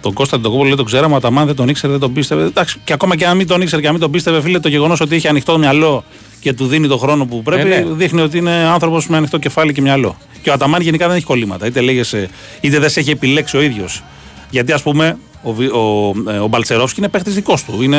[0.00, 2.44] τον Κώστα τον λέει τον ξέραμε, ο Αταμάν δεν τον ήξερε, δεν τον πίστευε.
[2.44, 4.68] Εντάξει, και ακόμα και αν μην τον ήξερε και αν μην τον πίστευε, φίλε, το
[4.68, 6.04] γεγονός ότι έχει ανοιχτό μυαλό
[6.40, 7.92] και του δίνει τον χρόνο που πρέπει, Ε, ναι.
[7.92, 10.16] δείχνει ότι είναι άνθρωπος με ανοιχτό κεφάλι και μυαλό.
[10.42, 11.66] Και ο Αταμάν γενικά δεν έχει κολλήματα.
[11.66, 12.28] Είτε λέγεσαι,
[12.60, 14.02] είτε δεν σε έχει επιλέξει ο ίδιος.
[14.50, 17.82] Γιατί ας πούμε, ο, Βι- ο, ε, ο Μπαλτσερόφσκι είναι παίχτης δικός του.
[17.82, 17.98] Είναι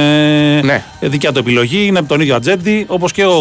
[0.63, 0.83] Ναι.
[0.99, 3.35] ε, δικιά του επιλογή, είναι από τον ίδιο ατζέντη όπως και ο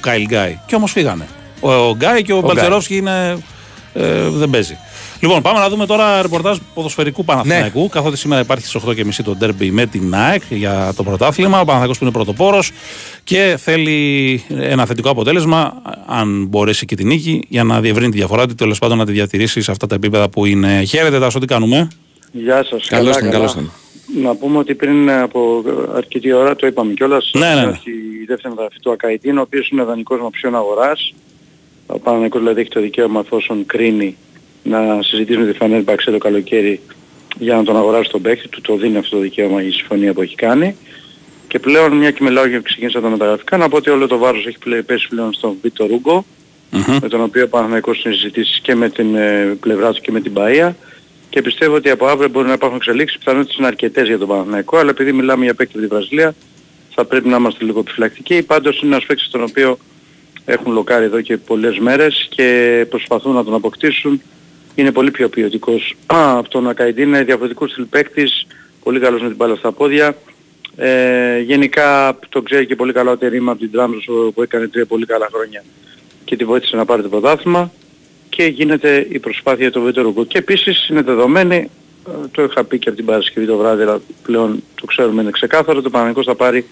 [0.00, 0.58] Κάιλ Γκάι.
[0.66, 1.26] Και όμως φύγανε.
[1.60, 3.38] Ο, ο Γκάι και ο, Μπαλτσερόφσκι είναι.
[3.94, 4.76] Ε, δεν παίζει.
[5.20, 7.88] Λοιπόν, πάμε να δούμε τώρα ρεπορτάζ ποδοσφαιρικού Παναθηναϊκού.
[7.88, 11.56] Καθότι σήμερα υπάρχει στις 8.30 το ντέρμπι με την ΑΕΚ για το πρωτάθλημα.
[11.60, 12.70] Ο Παναθηναϊκός που είναι πρωτοπόρος
[13.24, 15.72] και θέλει ένα θετικό αποτέλεσμα,
[16.06, 19.12] αν μπορέσει και την νίκη, για να διευρύνει τη διαφορά του, τέλος πάντων να τη
[19.12, 20.82] διατηρήσει σε αυτά τα επίπεδα που είναι.
[20.84, 21.88] Χαίρετε, Τάσο, τι κάνουμε;
[22.32, 22.86] Γεια σας.
[22.88, 23.32] Καλώς καλά, τον, καλά.
[23.32, 23.70] καλώς τον.
[24.22, 25.64] Να πούμε ότι πριν από
[25.94, 27.66] αρκετή ώρα το είπαμε κιόλας Ναι, ναι, ναι.
[27.66, 31.14] ότι η δεύτερη μεταγραφή του Ακαϊτίν, ο οποίος είναι δανεικός με οψιόν αγοράς.
[31.86, 34.16] Ο Παναγικός δηλαδή έχει το δικαίωμα εφόσον κρίνει
[34.62, 36.80] να συζητήσει με τη Φανέρ Μπαξέ το καλοκαίρι
[37.38, 40.22] για να τον αγοράσει τον παίκτη, του το δίνει αυτό το δικαίωμα η συμφωνία που
[40.22, 40.76] έχει κάνει.
[41.48, 44.46] Και πλέον μια και μιλάω και ξεκίνησα τα μεταγραφικά, να πω ότι όλο το βάρος
[44.46, 46.24] έχει πλέ- πέσει πλέον στον Βίτο Ρούγκο,
[47.00, 50.20] με τον οποίο ο Παναθηναϊκός είναι συζητήσεις και με την ε, πλευρά του και με
[50.20, 50.70] την Παΐα
[51.30, 54.76] και πιστεύω ότι από αύριο μπορεί να υπάρχουν εξελίξεις, πιθανότητες είναι αρκετές για τον Παναθηναϊκό,
[54.76, 56.34] αλλά επειδή μιλάμε για παίκτη από τη Βραζιλία
[56.94, 58.42] θα πρέπει να είμαστε λίγο επιφυλακτικοί.
[58.42, 59.78] Πάντως είναι ένας παίκτης τον οποίο
[60.44, 64.22] έχουν λοκάρει εδώ και πολλές μέρες και προσπαθούν να τον αποκτήσουν.
[64.74, 68.46] Είναι πολύ πιο ποιοτικός Α, από τον Ακαϊντή, είναι διαφορετικός στυλ παίκτης,
[68.82, 70.16] πολύ καλός με την μπάλα στα πόδια.
[70.76, 74.04] Ε, γενικά τον ξέρει και πολύ καλά ο Τερίμα από την Τράμζος
[74.34, 75.64] που έκανε τρία πολύ καλά χρόνια
[76.24, 77.72] και τη βοήθησε να πάρει το πρωτάθλημα
[78.30, 81.70] και γίνεται η προσπάθεια του Βέτερου Και επίσης είναι δεδομένη,
[82.08, 85.30] ε, το είχα πει και από την Παρασκευή το βράδυ, αλλά πλέον το ξέρουμε είναι
[85.30, 86.66] ξεκάθαρο, το Παναγικός θα πάρει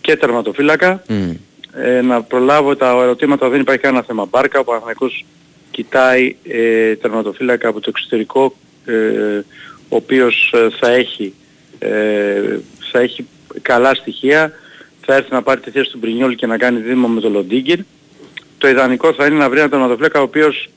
[0.00, 1.02] και τερματοφύλακα.
[1.08, 1.30] Μμ.
[1.72, 5.24] Ε, να προλάβω τα ερωτήματα, δεν υπάρχει κανένα θέμα μπάρκα, ο Παναγικός
[5.70, 8.92] κοιτάει ε, τερματοφύλακα από το εξωτερικό, ε,
[9.88, 11.34] ο οποίος ε, θα έχει,
[11.78, 12.58] ε,
[12.92, 13.26] θα έχει
[13.62, 14.52] καλά στοιχεία,
[15.00, 17.86] θα έρθει να πάρει τη θέση του Μπρινιόλ και να κάνει δήμο με τον Λοντίγκιν.
[18.58, 20.68] Το ιδανικό θα είναι να βρει ένα τερματοφύλακα ο οποίος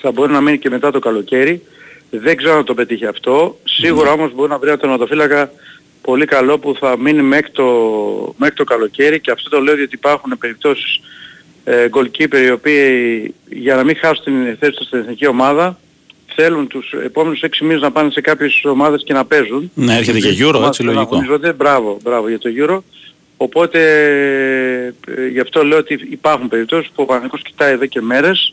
[0.00, 1.62] θα μπορεί να μείνει και μετά το καλοκαίρι.
[2.10, 3.58] Δεν ξέρω αν το πετύχει αυτό.
[3.64, 5.50] Σίγουρα όμως μπορεί να βρει ένα τερματοφύλακα
[6.00, 7.64] πολύ καλό που θα μείνει μέχρι το,
[8.36, 11.00] μέχρι το καλοκαίρι και αυτό το λέω διότι υπάρχουν περιπτώσεις
[11.64, 15.78] ε, goalkeeper οι οποίοι για να μην χάσουν την θέση τους στην εθνική ομάδα
[16.34, 19.70] θέλουν τους επόμενους 6 μήνες να πάνε σε κάποιες ομάδες και να παίζουν.
[19.74, 21.14] Ναι, έρχεται και Και Euro, ομάδες έτσι, που λογικό.
[21.14, 21.52] αγωνίζονται.
[21.52, 22.78] Μπράβο, μπράβο για το Euro.
[23.36, 23.80] Οπότε
[25.06, 28.52] ε, γι' αυτό λέω ότι υπάρχουν περιπτώσεις που ο Παναγικός κοιτάει εδώ και μέρες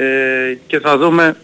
[0.00, 1.36] ε, και θα δούμε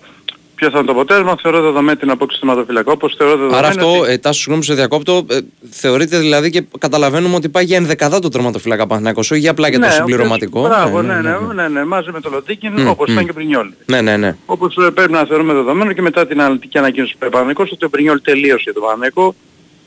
[0.55, 1.37] ποιο θα είναι το αποτέλεσμα.
[1.43, 2.91] Θεωρώ δεδομένη την απόκτηση του ματοφυλακού.
[2.95, 5.39] Όπως θεωρώ δεδομένη Άρα αυτό, ότι- ε, Τάσος, συγγνώμη σε διακόπτω, ε,
[5.71, 9.79] θεωρείται δηλαδή και καταλαβαίνουμε ότι πάει για ενδεκαδά το τερματοφύλακα Παναθηναϊκός, όχι για απλά για
[9.79, 10.61] το Ναι, ο συμπληρωματικό.
[10.61, 13.13] οποίος- Μπράβο, ναι, ναι, ναι, ναι, μαζί με το Λοντίκιν, Μμ, όπως μμ.
[13.13, 13.71] ήταν και πριν Πρινιόλ.
[13.87, 14.37] Ναι, ναι, ναι.
[14.47, 17.89] Όπως ε, πρέπει να θεωρούμε δεδομένο και μετά την αναλυτική ανακοίνωση του Παναγικός ότι ο
[17.91, 19.35] Πρινιόλ τελείωσε για τον Παναγικό.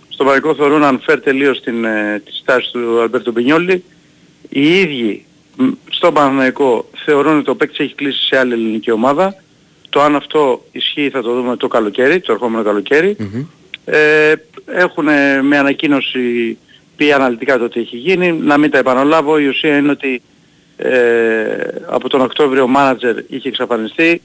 [0.09, 3.83] Στον Παναγικό θεωρούν unfair τελείως την, ε, τη στάση του Αλμπέρτο Πρινιόλη.
[4.49, 5.34] Οι ίδιοι μ,
[5.89, 9.35] στον Παναγικό θεωρούν ότι ο παίκτης έχει κλείσει σε άλλη ελληνική ομάδα.
[9.89, 13.15] Το αν αυτό ισχύει θα το δούμε το καλοκαίρι, το ερχόμενο καλοκαίρι.
[13.85, 14.33] Ε,
[14.65, 16.57] έχουν ε, με ανακοίνωση
[16.95, 18.31] πει αναλυτικά το τι έχει γίνει.
[18.31, 20.21] Να μην τα επαναλάβω, η ουσία είναι ότι
[20.77, 24.21] ε, από τον Οκτώβριο ο μάνατζερ είχε εξαφανιστεί.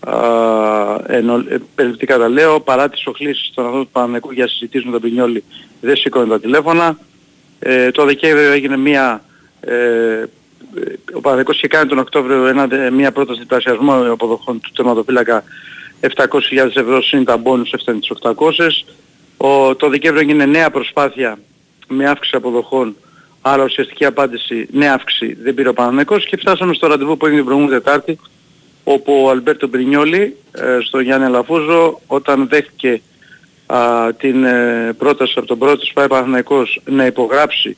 [0.00, 0.14] α,
[1.06, 4.92] ενώ, ε, περιληπτικά τα λέω, παρά τις οχλήσεις των ανθρώπων του Παναθηναϊκού για συζητήσεις με
[4.92, 5.44] τον Πινιόλη
[5.80, 6.98] δεν σήκωνε τα τηλέφωνα.
[7.58, 9.24] Ε, το Δεκέμβριο έγινε μια,
[9.60, 10.24] ε,
[11.12, 15.44] ο Παναθηναϊκός είχε κάνει τον Οκτώβριο ένα, μια πρόταση διπλασιασμού αποδοχών του τερματοφύλακα
[16.00, 16.10] 700.000
[16.74, 18.34] ευρώ συν τα μπόνους έφτανε τις 800.
[19.36, 21.38] Ο, το Δεκέμβριο έγινε νέα προσπάθεια
[21.88, 22.96] με αύξηση αποδοχών
[23.48, 27.40] Άρα ουσιαστική απάντηση ναι αύξηση δεν πήρε ο Παναθηναϊκός και φτάσαμε στο ραντεβού που έγινε
[27.40, 28.18] την προηγούμενη Τετάρτη
[28.84, 33.00] όπου ο Αλμπέρτο Μπρινιόλη ε, στο Γιάννη Λαφούζο όταν δέχτηκε
[33.66, 33.78] α,
[34.18, 37.76] την ε, πρόταση από τον πρώτο της ΠΑΕ Παναθηναϊκός να υπογράψει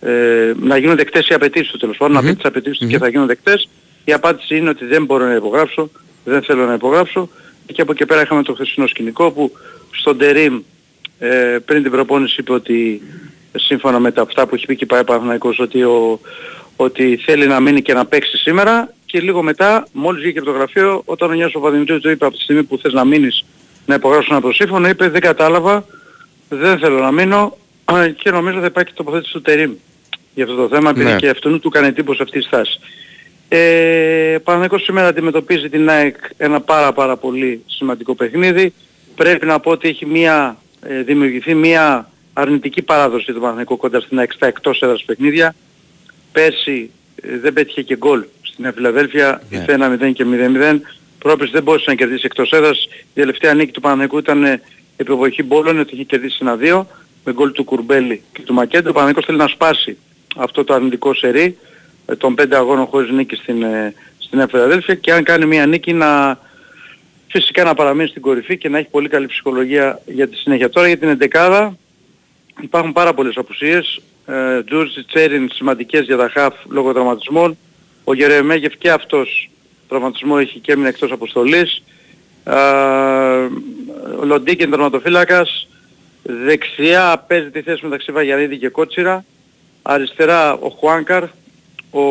[0.00, 2.98] ε, να γίνουν δεκτές οι απαιτήσεις του τέλος πάντων, να πει τις απαιτήσεις του και
[2.98, 3.68] θα γίνουν δεκτές
[4.04, 5.90] η απάντηση είναι ότι δεν μπορώ να υπογράψω
[6.24, 7.28] δεν θέλω να υπογράψω.
[7.72, 9.52] Και από εκεί πέρα είχαμε το χθεσινό σκηνικό που
[9.90, 10.62] στον Τερίμ
[11.18, 13.02] ε, πριν την προπόνηση είπε ότι
[13.56, 16.20] σύμφωνα με τα αυτά που έχει πει και πάει Παναθηναϊκός ότι, ο,
[16.76, 18.94] ότι θέλει να μείνει και να παίξει σήμερα.
[19.04, 22.36] Και λίγο μετά μόλις βγήκε από το γραφείο όταν ο Νιάς Παπαδημητρίου του είπε από
[22.36, 23.44] τη στιγμή που θες να μείνεις
[23.86, 25.84] να υπογράψεις ένα προσύμφωνο είπε δεν κατάλαβα,
[26.48, 27.56] δεν θέλω να μείνω
[28.16, 29.72] και νομίζω θα υπάρχει τοποθέτηση του Τερίμ
[30.34, 31.16] για αυτό το θέμα επειδή Ναι.
[31.16, 32.78] και αυτόν του έκανε εντύπωση αυτή η στάση.
[33.48, 38.72] Ε, Παναθηναϊκός σήμερα αντιμετωπίζει την ΑΕΚ ένα πάρα πάρα πολύ σημαντικό παιχνίδι.
[39.16, 40.56] Πρέπει να πω ότι έχει μια,
[40.86, 45.54] ε, δημιουργηθεί μια αρνητική παράδοση του Παναθηναϊκού κοντά στην ΑΕΚ στα εκτός έδρας παιχνίδια.
[46.32, 46.90] Πέρσι
[47.22, 49.58] ε, δεν πέτυχε και γκολ στην Νέα Φιλαδέλφια, Ναι.
[49.58, 50.80] ήρθε 1-0 και 0-0.
[51.18, 52.84] Πρόπερσι δεν μπορούσε να κερδίσει εκτός έδρας.
[52.84, 54.60] Η τελευταία νίκη του Παναθηναϊκού ήταν ε,
[54.96, 56.86] επιβοχή μπόλων, ότι είχε κερδίσει ένα 2
[57.24, 58.90] με γκολ του Κουρμπέλη και του Μακέντο.
[58.90, 59.96] Ο Παναθηναϊκός θέλει να σπάσει
[60.36, 61.58] αυτό το αρνητικό σερί
[62.06, 65.66] ε, των πέντε αγώνων χωρίς νίκη στην, ε, στην Νέα Φιλαδέλφια και αν κάνει μια
[65.66, 66.38] νίκη να
[67.26, 70.70] φυσικά να παραμείνει στην κορυφή και να έχει πολύ καλή ψυχολογία για τη συνέχεια.
[70.70, 71.76] Τώρα για την εντεκάδα
[72.60, 74.00] υπάρχουν πάρα πολλές απουσίες.
[74.26, 77.58] Ε, Τζούρτζι, Τσέριν σημαντικές για τα χαφ λόγω τραυματισμών.
[78.04, 79.50] Ο Γερεμέγεφ και αυτός
[79.88, 81.82] τραυματισμό έχει και έμεινε εκτός αποστολής.
[82.44, 82.54] Ε,
[84.20, 85.68] ο Λοντίκεν τερματοφύλακας.
[86.22, 89.24] Δεξιά παίζει τη θέση μεταξύ Βαγιανίδη και Κότσιρα.
[89.82, 91.22] Αριστερά ο Χουάνκαρ.
[91.90, 92.02] Ο...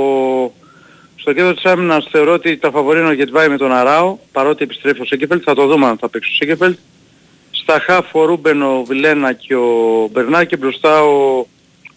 [1.16, 4.64] Στο κέντρο της άμυνας θεωρώ ότι τα φαβορεί είναι ο Γεντβάι με τον Αράο, παρότι
[4.64, 6.78] επιστρέφει ο Σένκεφελντ, θα το δούμε αν θα παίξει ο Σένκεφελντ.
[7.52, 11.46] Στα χαφ ο Ρούμπεν, ο Βιλένα και ο Μπερνάρ και μπροστά ο,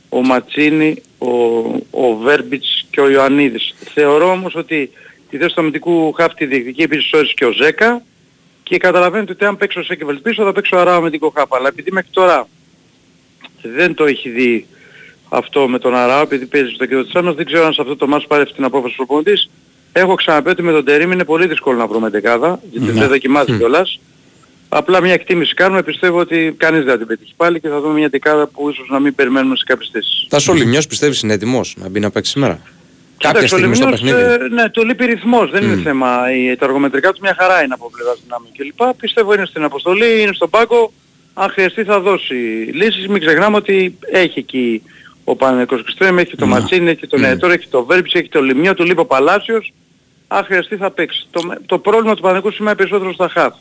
[0.08, 1.28] ο Μαντσίνι, ο,
[1.90, 3.74] ο Βέρμπιτς και ο Ιωαννίδης.
[3.94, 4.90] Θεωρώ όμως ότι
[5.30, 8.02] τη θέση του αμυντικού χαφ τη διεκδικεί επί ίσοις όροις και ο Ζέκα
[8.62, 11.52] και καταλαβαίνετε ότι αν παίξει ο Σέκεφελτ πίσω θα παίξει ο Αράο αμυντικό χαφ.
[11.52, 12.48] Αλλά επειδή μέχρι τώρα
[13.62, 14.66] δεν το έχει δει
[15.34, 17.34] αυτό με τον Αράο επειδή παίζει στο κέντρο της άμυνας.
[17.36, 19.50] Δεν ξέρω αν σε αυτό το μάτς πάρει αυτή την απόφαση ο προπονητής.
[19.92, 23.00] Έχω ξαναπεί ότι με τον Τερίμ είναι πολύ δύσκολο να βρούμε δεκάδα, γιατί Ναι.
[23.00, 24.00] δεν δοκιμάζει κιόλας.
[24.68, 27.94] Απλά μια εκτίμηση κάνουμε, πιστεύω ότι κανείς δεν θα την πετύχει πάλι και θα δούμε
[27.98, 30.26] μια δεκάδα που ίσως να μην περιμένουμε σε κάποιες θέσεις.
[30.28, 32.60] Τάσο ο Λιμιός πιστεύεις είναι έτοιμος να μπει να παίξει σήμερα;
[33.18, 34.44] Κάποια Κοίταξε, ο στιγμή στο Λιμνός, παιχνίδι.
[34.44, 36.32] ε, ναι, το λείπει ρυθμός, δεν είναι θέμα.
[36.36, 38.96] Η, τα αργομετρικά τους μια χαρά είναι από πλευράς δυνάμεων κλπ.
[39.00, 40.92] Πιστεύω είναι στην αποστολή, είναι στον πάγκο.
[41.34, 42.34] Αν χρειαστεί θα δώσει
[42.72, 43.06] λύσεις.
[43.08, 44.82] Μην ξεχνάμε ότι έχει εκεί
[45.24, 48.74] ο Παναγικός Κριστρέμ, έχει το Ματσίνη, έχει το Νεατόρ, έχει το Βέρμπιτς, έχει το Λιμιό,
[48.74, 49.72] του λείπει ο Παλάσιος.
[50.28, 51.26] Αν χρειαστεί θα παίξει.
[51.30, 53.54] Το, με- το πρόβλημα του Παναγικού σήμερα είναι περισσότερο στα χαφ.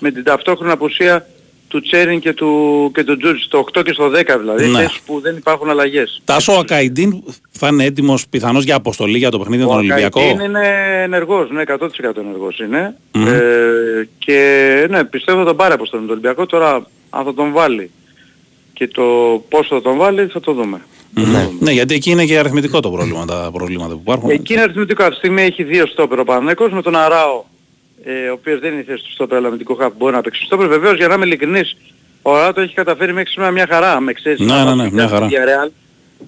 [0.00, 1.26] Με την ταυτόχρονα απουσία
[1.68, 4.78] του Τσέριν και του, και του Τζούρτζ, στο 8 και στο 10 δηλαδή, Ναι.
[4.78, 6.22] θέσεις που δεν υπάρχουν αλλαγές.
[6.24, 10.20] Τάσο ο Ακαϊντίν θα είναι έτοιμος πιθανώς για αποστολή για το παιχνίδι με τον Ολυμπιακό;
[10.20, 10.68] Καϊτίν είναι
[11.02, 12.96] ενεργός, ναι, 100% ενεργός είναι.
[13.12, 13.26] Μμμ.
[13.26, 16.46] Ε, και ναι, πιστεύω θα τον πάρει αποστολή με τον Ολυμπιακό.
[16.46, 17.90] Τώρα αν θα τον βάλει
[18.72, 19.02] και το
[19.48, 20.80] πόσο θα τον βάλει θα το δούμε.
[21.14, 21.50] Ναι.
[21.60, 24.30] ναι, γιατί εκεί είναι και αριθμητικό το πρόβλημα, τα προβλήματα που υπάρχουν.
[24.30, 25.02] Εκεί είναι αριθμητικό.
[25.02, 27.44] Αυτή τη στιγμή έχει δύο στόπερ ο Παναθηναϊκός με τον Αράο,
[28.04, 30.20] ε, ο οποίος δεν είναι η θέση του στόπερ αλλά με την Κοχάπ μπορεί να
[30.20, 30.68] παίξει στόπερ.
[30.68, 31.76] Βεβαίως για να είμαι ειλικρινής,
[32.22, 34.00] ο Αράο το έχει καταφέρει μέχρι σήμερα μια χαρά.
[34.00, 35.26] Με εξαίρεση Ναι, να ναι, μάθει ναι, να μια κάνει χαρά.
[35.28, 35.70] τη Villarreal,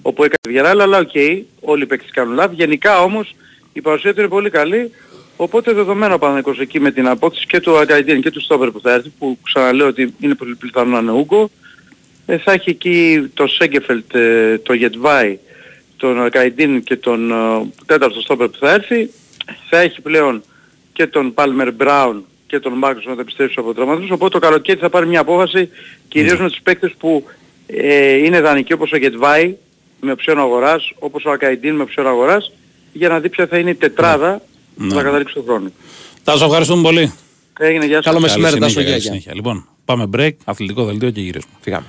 [0.01, 1.15] όπου έκανε Villarreal, αλλά οκ,
[1.59, 2.55] όλοι οι παίκτες κάνουν λάθη.
[2.55, 3.35] Γενικά όμως
[3.73, 4.91] η παρουσία του είναι πολύ καλή.
[5.35, 8.79] Οπότε δεδομένο ο Παναθηναϊκός εκεί με την απόκτηση και του Ακαϊντίν και του στόπερ που
[8.81, 11.49] θα έρθει, που ξαναλέω ότι είναι πολύ πιθανό να είναι Ούγκο,
[12.31, 15.37] ε, θα έχει εκεί το Σέγκεφελτ, ε, το Γετβάη,
[15.97, 17.35] τον Αγκαϊντίν και τον ε,
[17.85, 19.09] τέταρτο Στόπερ που θα έρθει.
[19.69, 20.43] Θα έχει πλέον
[20.93, 24.11] και τον Πάλμερ Μπράουν και τον Μάρκος να τα επιστρέψει από τραυματισμούς.
[24.11, 25.69] Οπότε το καλοκαίρι θα πάρει μια απόφαση
[26.07, 27.25] κυρίως με τους παίκτες που
[27.67, 29.55] ε, είναι δανεικοί όπως ο Γετβάη
[30.01, 32.51] με οψιόν αγοράς, όπως ο Ακαϊντίν με οψιόν αγοράς,
[32.93, 34.41] για να δει ποια θα είναι η τετράδα
[34.77, 35.01] που θα Ναι.
[35.01, 35.71] καταλήξει τον χρόνο.
[36.23, 37.13] Τάσο, ευχαριστούμε πολύ.
[37.59, 38.05] Έγινε, γεια σας.
[38.05, 39.21] Καλό μεσημέρι, Καλή Τάσο, συνέχεια, γεια, καλή γεια.
[39.21, 39.35] συνέχεια.
[39.35, 41.53] Λοιπόν, πάμε break, αθλητικό δελτίο και γυρίζουμε.
[41.61, 41.85] Φύγαμε.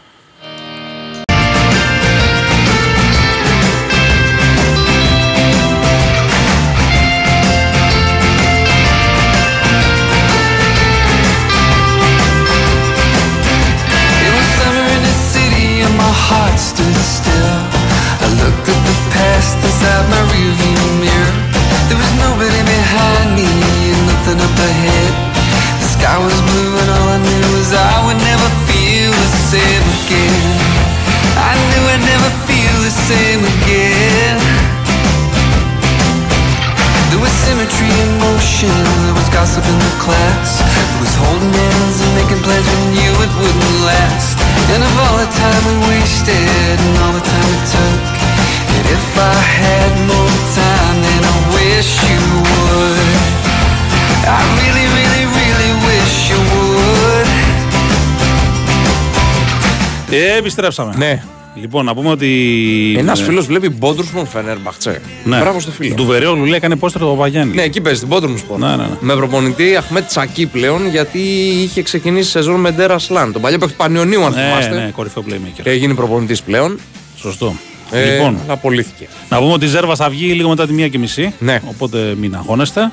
[60.43, 60.95] Επιστρέψαμε.
[60.97, 61.23] Ναι.
[61.55, 62.95] Λοιπόν, να πούμε ότι.
[62.99, 65.01] Ένας ε, φίλος βλέπει Μπόντρουσμον Φενέρμπαχτσε.
[65.25, 65.39] Ναι.
[65.39, 65.95] Μπράβο στο φίλο.
[65.95, 67.55] Του Βερέολου λέει έκανε πόστρο το Παπαγιάννη.
[67.55, 68.61] Ναι, εκεί παίζει την Μπόντρουσμον.
[68.61, 68.89] Ναι, ναι, ναι.
[69.01, 71.19] Με προπονητή Αχμέτ Τσακί πλέον γιατί
[71.63, 73.33] είχε ξεκινήσει σεζόν με Ντέρα Σλάν.
[73.33, 74.75] Τον παλιό παίκτη Πανιωνίου, αν ναι, θυμάστε.
[74.75, 75.61] ναι, κορυφαίο playmaker.
[75.63, 76.79] Και έγινε προπονητής πλέον.
[77.17, 77.55] Σωστό.
[77.91, 79.09] Ε, λοιπόν, Αλλά απολύθηκε.
[79.29, 81.35] να πούμε ότι η Ζέρβας θα βγει λίγο μετά τη μία και μισή.
[81.39, 81.61] Ναι.
[81.69, 82.91] Οπότε μην αγχώνεστε.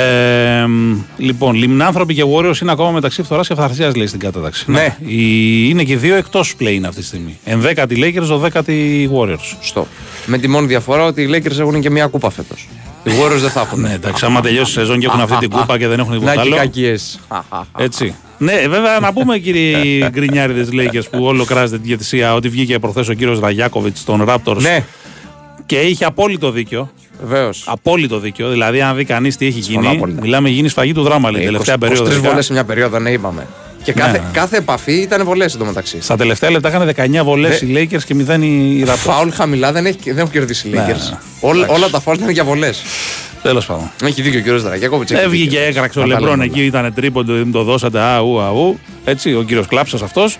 [0.00, 0.66] Ε,
[1.16, 4.64] λοιπόν, Λιμνάνθρωποι και Warriors είναι ακόμα μεταξύ φθοράς και αυθαρσία, λέει στην κατάταξη.
[4.70, 4.96] Ναι.
[5.06, 7.38] Οι- είναι και οι δύο εκτός play αυτή τη στιγμή.
[7.44, 9.56] Ενδέκατη Lakers, δωδέκατη Warriors.
[9.60, 9.86] Στο.
[10.26, 12.68] Με τη μόνη διαφορά ότι οι Lakers έχουν και μια κούπα φέτος.
[13.04, 13.80] Οι Warriors δεν θα έχουν.
[13.90, 16.18] Ναι, εντάξει, άμα τελειώσει η σεζόν και έχουν αυτή την κούπα και δεν έχουν Να
[16.18, 16.56] τίποτα και άλλο.
[16.56, 17.20] κακίες.
[17.78, 18.14] Έτσι.
[18.38, 19.74] Ναι, βέβαια να πούμε κύριοι
[20.10, 24.56] γκρινιάριδε Lakers που όλο κράζεται τη διαιτησία ότι βγήκε προχθές ο κύριος Ραγιάκοβιτς των Raptors
[24.60, 24.84] Ναι,
[25.66, 26.90] και είχε απόλυτο δίκιο.
[27.26, 27.64] Βεβαίως.
[27.66, 28.48] Απόλυτο δίκιο.
[28.50, 30.20] Δηλαδή, αν δει κανείς τι έχει Συμφωνώ γίνει, απόλυτα.
[30.20, 32.02] μιλάμε γίνει σφαγή του δράμα, λέει, τελευταία περίοδο.
[32.04, 32.28] 23 ειδικά.
[32.28, 33.46] βολές σε μια περίοδο, ναι, είπαμε.
[33.82, 34.24] Και Ναι, κάθε, ναι.
[34.32, 36.00] κάθε επαφή ήταν βολές εντωμεταξύ.
[36.00, 37.68] Στα τελευταία λεπτά είχαν 19 βολές Ναι.
[37.80, 38.94] οι Lakers και 0 οι Raptors.
[38.96, 41.10] Φάουλ χαμηλά δεν, έχει, δεν έχουν κερδίσει οι Ναι, Lakers.
[41.10, 41.18] ναι.
[41.40, 41.80] Όλα, Εντάξει.
[41.82, 42.82] όλα τα φάουλ ήταν για βολές.
[43.42, 43.90] Τέλος πάντων.
[44.04, 45.10] Έχει δίκιο ο κύριος Δραγιάκοβιτ.
[45.10, 48.00] Έβγηκε και έκραξε ο Λεμπρόν εκεί, ήταν τρίποντο, δεν το δώσατε.
[48.00, 48.78] Αού, αού.
[49.04, 50.38] Έτσι, ο κύριος Κλάψα αυτός.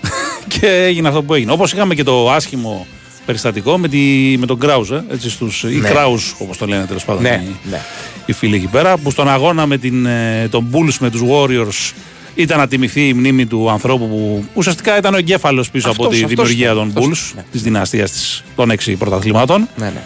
[0.60, 1.52] και έγινε αυτό που έγινε.
[1.52, 2.86] Όπως είχαμε και το άσχημο
[3.26, 3.98] περιστατικό με, τη,
[4.38, 5.88] με τον Κράουζ, ε, έτσι στους, ή Ναι.
[5.88, 7.22] Κράουζ όπως το λένε τέλος πάντων.
[7.22, 7.80] Ναι, οι, ναι.
[8.26, 11.92] οι φίλοι εκεί πέρα, που στον αγώνα με την, ε, τον Bulls με τους Warriors
[12.34, 16.14] ήταν να τιμηθεί η μνήμη του ανθρώπου που ουσιαστικά ήταν ο εγκέφαλος πίσω Αυτός, από
[16.14, 17.50] τη αυτός δημιουργία ήταν, των αυτός Bulls, ήταν, ναι.
[17.52, 19.68] της δυναστείας των έξι πρωταθλημάτων.
[19.76, 20.02] Ναι, ναι.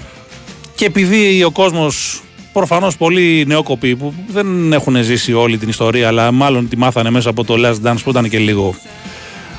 [0.74, 2.20] Και επειδή ο κόσμος
[2.52, 7.30] προφανώς πολλοί νεόκοποι που δεν έχουν ζήσει όλη την ιστορία, αλλά μάλλον τη μάθανε μέσα
[7.30, 8.74] από το Last Dance που ήταν και λίγο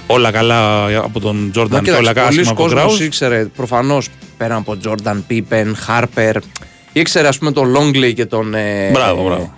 [0.07, 2.83] όλα καλά από τον Μα Τζόρνταν και κοίταξε, όλα καλά πολλοί άσχημα από τον κόσμος
[2.95, 3.05] Κράουζ.
[3.05, 6.35] ήξερε προφανώς πέραν από Τζόρνταν, Πίπεν, Χάρπερ.
[6.93, 8.53] Ήξερε ας πούμε τον Λόγκλεϊ και τον.
[8.53, 9.53] ε, Μπράβο, ε, μπράβο.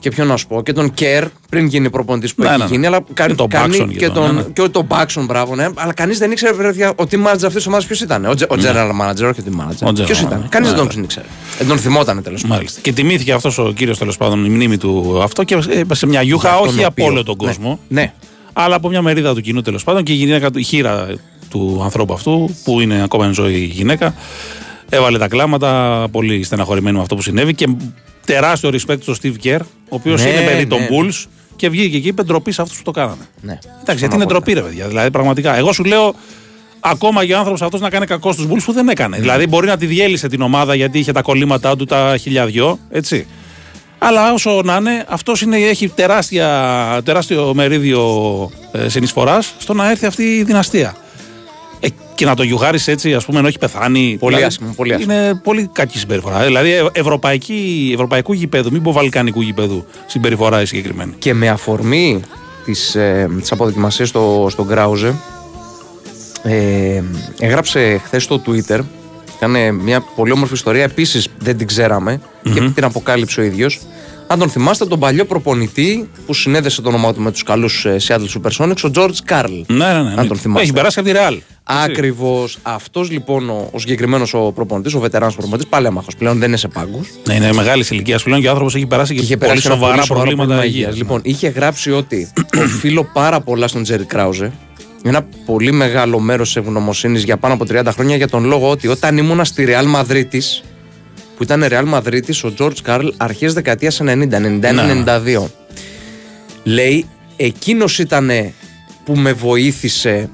[0.00, 2.64] Και ποιον να σου πω, και τον Κέρ πριν γίνει προπονητής που Ναι, έχει ναι,
[2.64, 2.70] ναι.
[2.70, 2.86] γίνει.
[2.86, 4.48] Αλλά κα, Και τον κάνει Baxon και, και τον, τον, ναι, ναι.
[4.52, 5.66] και τον Μπάξον, μπράβο, ναι.
[5.74, 8.24] Αλλά κανείς δεν ήξερε παιδιά, ο team manager αυτής της ομάδας ποιος ήταν.
[8.24, 9.86] Ο, τζε- ο general manager, όχι ο team manager.
[9.86, 10.26] Ο general Ποιος manager.
[10.26, 10.46] ήταν.
[10.48, 10.92] Κανείς Ναι, δεν ναι.
[10.92, 11.26] τον ήξερε.
[11.58, 12.56] Δεν τον θυμόταν τέλος πάντων.
[12.56, 12.80] Μάλιστα.
[12.82, 16.48] Και τιμήθηκε αυτός ο κύριος τέλος πάντων, η μνήμη του αυτό και έπεσε μια γιούχα,
[16.48, 17.46] Για τον όχι από οποίο- όλο τον ναι.
[17.46, 18.12] κόσμο, Ναι.
[18.56, 21.06] Αλλά από μια μερίδα του κοινού τέλος πάντων και η, γυναίκα, του- η χείρα
[21.50, 24.14] του ανθρώπου αυτού, που είναι ακόμα εν ζωή η γυναίκα,
[24.88, 27.68] έβαλε τα κλάματα, πολύ στεναχωρημένη με αυτό που συνέβη και
[28.26, 30.88] τεράστιο respect στον Steve Kerr, ο οποίος Ναι, είναι παιδί ναι, των ναι.
[30.90, 31.24] Bulls
[31.56, 33.22] και βγήκε και είπε ντροπή σε αυτούς που το κάνανε.
[33.40, 33.58] ναι.
[33.80, 34.86] Εντάξει, γιατί είναι ντροπή, ρε παιδιά.
[34.88, 35.56] Δηλαδή, πραγματικά.
[35.56, 36.14] Εγώ σου λέω,
[36.80, 39.18] ακόμα και ο άνθρωπος αυτός να κάνει κακό στους Bulls που δεν έκανε.
[39.18, 43.26] Δηλαδή, μπορεί να τη διέλυσε την ομάδα γιατί είχε τα κολλήματά του, τα χιλιαδιό, έτσι.
[44.06, 48.02] Αλλά όσο να είναι, αυτός έχει τεράστια, τεράστιο μερίδιο
[48.72, 50.96] ε, συνεισφοράς στο να έρθει αυτή η δυναστεία.
[51.80, 54.16] Ε, και να το γιουχάρει έτσι, ας πούμε, ενώ έχει πεθάνει.
[54.20, 55.12] Πολύ δηλαδή, άσχημο, πολύ άσχημο.
[55.12, 56.44] Είναι πολύ κακή συμπεριφορά.
[56.44, 61.14] Δηλαδή, ε, ευρωπαϊκή, ευρωπαϊκού γηπέδου, μην πω βαλκανικού γηπέδου συμπεριφορά η συγκεκριμένη.
[61.18, 62.22] Και με αφορμή
[62.64, 65.14] της, ε, της αποδοκιμασίας στο, στον Γκράουζε
[66.42, 67.02] ε,
[67.38, 68.80] έγραψε χθες στο Twitter
[69.36, 72.20] ήταν μια πολύ όμορφη ιστορία επίσης δεν την ξέραμε
[72.54, 73.80] και την αποκάλυψε ο ίδιος
[74.26, 77.96] αν τον θυμάστε τον παλιό προπονητή που συνέδεσε το όνομά του με τους καλούς ε,
[78.06, 80.14] Seattle Supersonics ο George Carl Ναι, ναι, ναι.
[80.16, 81.38] αν τον θυμάστε Έχει περάσει από τη Ρεάλ.
[81.64, 82.58] Ακριβώς.
[82.62, 86.56] Αυτός λοιπόν ο, ο συγκεκριμένος ο προπονητής, ο βετεράνος προπονητής, πάλι άμαχο πλέον δεν είναι
[86.56, 87.08] σε πάγκους.
[87.28, 89.74] Ναι, είναι μεγάλης ηλικίας πλέον και ο άνθρωπος έχει περάσει και, είχε πολύ περάσει ένα
[89.74, 90.92] σοβαρά πολύ σοβαρό προβλήματα πρόβλημα υγείας.
[90.92, 90.96] υγείας.
[90.96, 92.32] Λοιπόν, είχε γράψει ότι
[92.64, 94.52] οφείλω πάρα πολλά στον Τζέρι Κράουζε.
[95.06, 99.16] Ένα πολύ μεγάλο μέρος ευγνωμοσύνης για πάνω από 30 χρόνια για τον λόγο ότι όταν
[99.16, 100.42] ήμουνα στη Ρεάλ Μαδρίτη,
[101.36, 105.50] που ήταν Ρεάλ Μαδρίτη, ο Τζορτζ Καρλ αρχές δεκαετίας 90, 91-92.
[106.62, 108.30] Λέει, εκείνος ήταν
[109.04, 110.30] που με βοήθησε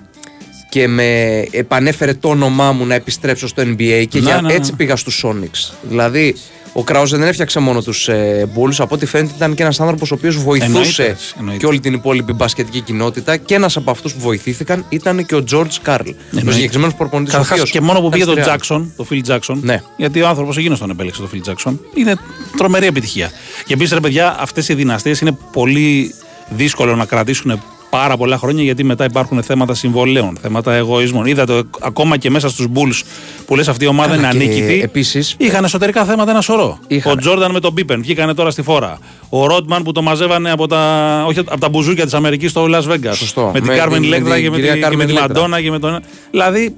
[0.68, 4.54] και με επανέφερε το όνομά μου να επιστρέψω στο NBA και Ναι, για, ναι, ναι.
[4.54, 5.74] έτσι πήγα στους Sonics.
[5.82, 6.34] Δηλαδή,
[6.72, 10.10] ο Κράουζε δεν έφτιαξε μόνο τους ε, Bulls, από ό,τι φαίνεται ήταν και ένας άνθρωπος
[10.10, 11.60] ο οποίος βοηθούσε Εννοείται, εννοείται.
[11.60, 15.44] και όλη την υπόλοιπη μπασκετική κοινότητα και ένας από αυτούς που βοηθήθηκαν ήταν και ο
[15.50, 16.00] George Karl.
[16.06, 16.52] Ο Εννοείται.
[16.52, 18.46] συγκεκριμένος προπονητής ο Καταρχάς οποίος και μόνο που ήταν πήγε στη τον Real.
[18.46, 19.60] Τζάξον, τον Φιλ Τζάξον.
[19.62, 19.82] Ναι.
[19.96, 21.80] Γιατί ο άνθρωπος εκείνος τον επέλεξε, τον Φιλ Τζάξον.
[21.94, 22.14] Είναι
[22.56, 23.30] τρομερή επιτυχία.
[23.66, 26.14] Και επίσης, ρε παιδιά, αυτές οι δυναστείες είναι πολύ
[26.48, 31.26] δύσκολο να κρατήσουν πάρα πολλά χρόνια γιατί μετά υπάρχουν θέματα συμβολέων, θέματα εγωισμών.
[31.26, 33.02] Είδατε ακόμα και μέσα στους Bulls
[33.46, 34.80] που λες αυτή η ομάδα Καλά, είναι και ανίκητη.
[34.82, 36.78] επίσης- Είχαν εσωτερικά θέματα ένα σωρό.
[36.86, 37.12] Είχαν.
[37.12, 38.98] Ο Τζόρνταν με τον Πίπεν βγήκανε τώρα στη φόρα.
[39.28, 42.92] Ο Ρότμαν που το μαζεύανε από τα, όχι, από τα μπουζούκια της Αμερικής στο Las
[42.92, 43.14] Vegas.
[43.14, 43.50] Σωστό.
[43.54, 45.06] Με την Με Κάρμεν την- με Λέκτρα την και με κυρία τη, και με Carmen
[45.06, 45.20] τη Electra.
[45.20, 46.00] Μαντόνα και με τον.
[46.30, 46.76] Δηλαδή,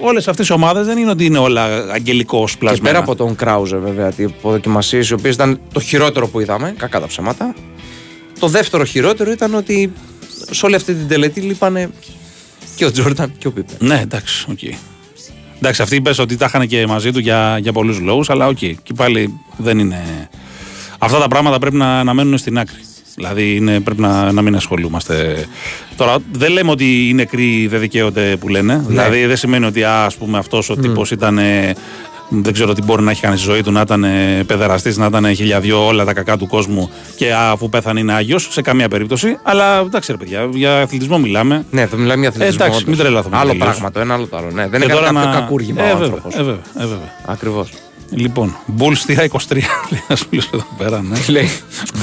[0.00, 2.84] όλες αυτές οι ομάδες δεν είναι ότι είναι όλα αγγελικά Και πλασμένα.
[2.84, 7.00] πέρα από τον Κράουζε, βέβαια, οι αποδοκιμασίες οι οποίες ήταν το χειρότερο που είδαμε, κακά
[7.00, 7.54] τα ψέματα.
[8.40, 9.92] Το δεύτερο χειρότερο ήταν ότι
[10.50, 11.90] σε όλη αυτή την τελετή λείπανε
[12.76, 13.82] και ο Τζόρνταν και ο Πίπεν.
[13.82, 14.58] Ναι, εντάξει, οκ.
[15.56, 18.58] Εντάξει, αυτοί είπες ότι τα είχαν και μαζί του για, για πολλούς λόγους, αλλά οκ.
[18.58, 20.28] Και πάλι δεν είναι.
[20.98, 22.80] Αυτά τα πράγματα πρέπει να, να μένουν στην άκρη.
[23.14, 25.46] Δηλαδή είναι, πρέπει να, να μην ασχολούμαστε.
[25.96, 28.84] Τώρα δεν λέμε ότι οι νεκροί δεν δικαίονται που λένε.
[28.86, 31.74] Δηλαδή δεν σημαίνει ότι α, ας πούμε αυτός ο τύπος ήταν ε,
[32.28, 35.06] δεν ξέρω τι μπορεί να έχει κάνει στη ζωή του, να ήταν ε, παιδεραστής, να
[35.06, 39.38] ήταν χιλιαδιό όλα τα κακά του κόσμου και αφού πέθανε είναι άγιος, σε καμία περίπτωση.
[39.42, 41.64] Αλλά εντάξει, ρε παιδιά, για αθλητισμό μιλάμε.
[41.70, 42.56] Ναι, θα μιλάμε για αθλητισμό.
[42.60, 42.84] Ε, εντάξει, όντως.
[42.94, 43.66] μην τρελαθούμε Άλλο τελείως.
[43.66, 44.46] πράγμα το ένα, άλλο το άλλο.
[44.52, 46.34] Ναι, δεν Και είναι τώρα κάποιο να- κακούργημα Ε, ο βέβαια, άνθρωπος.
[46.34, 47.12] ε, βέβαια, ε, βέβαια.
[47.26, 47.68] Ακριβώς.
[48.10, 49.36] Λοιπόν, Bulls θύρα 23.
[49.90, 51.18] Λέει ένας φίλος εδώ πέρα, ναι.
[51.18, 51.48] Τι λέει;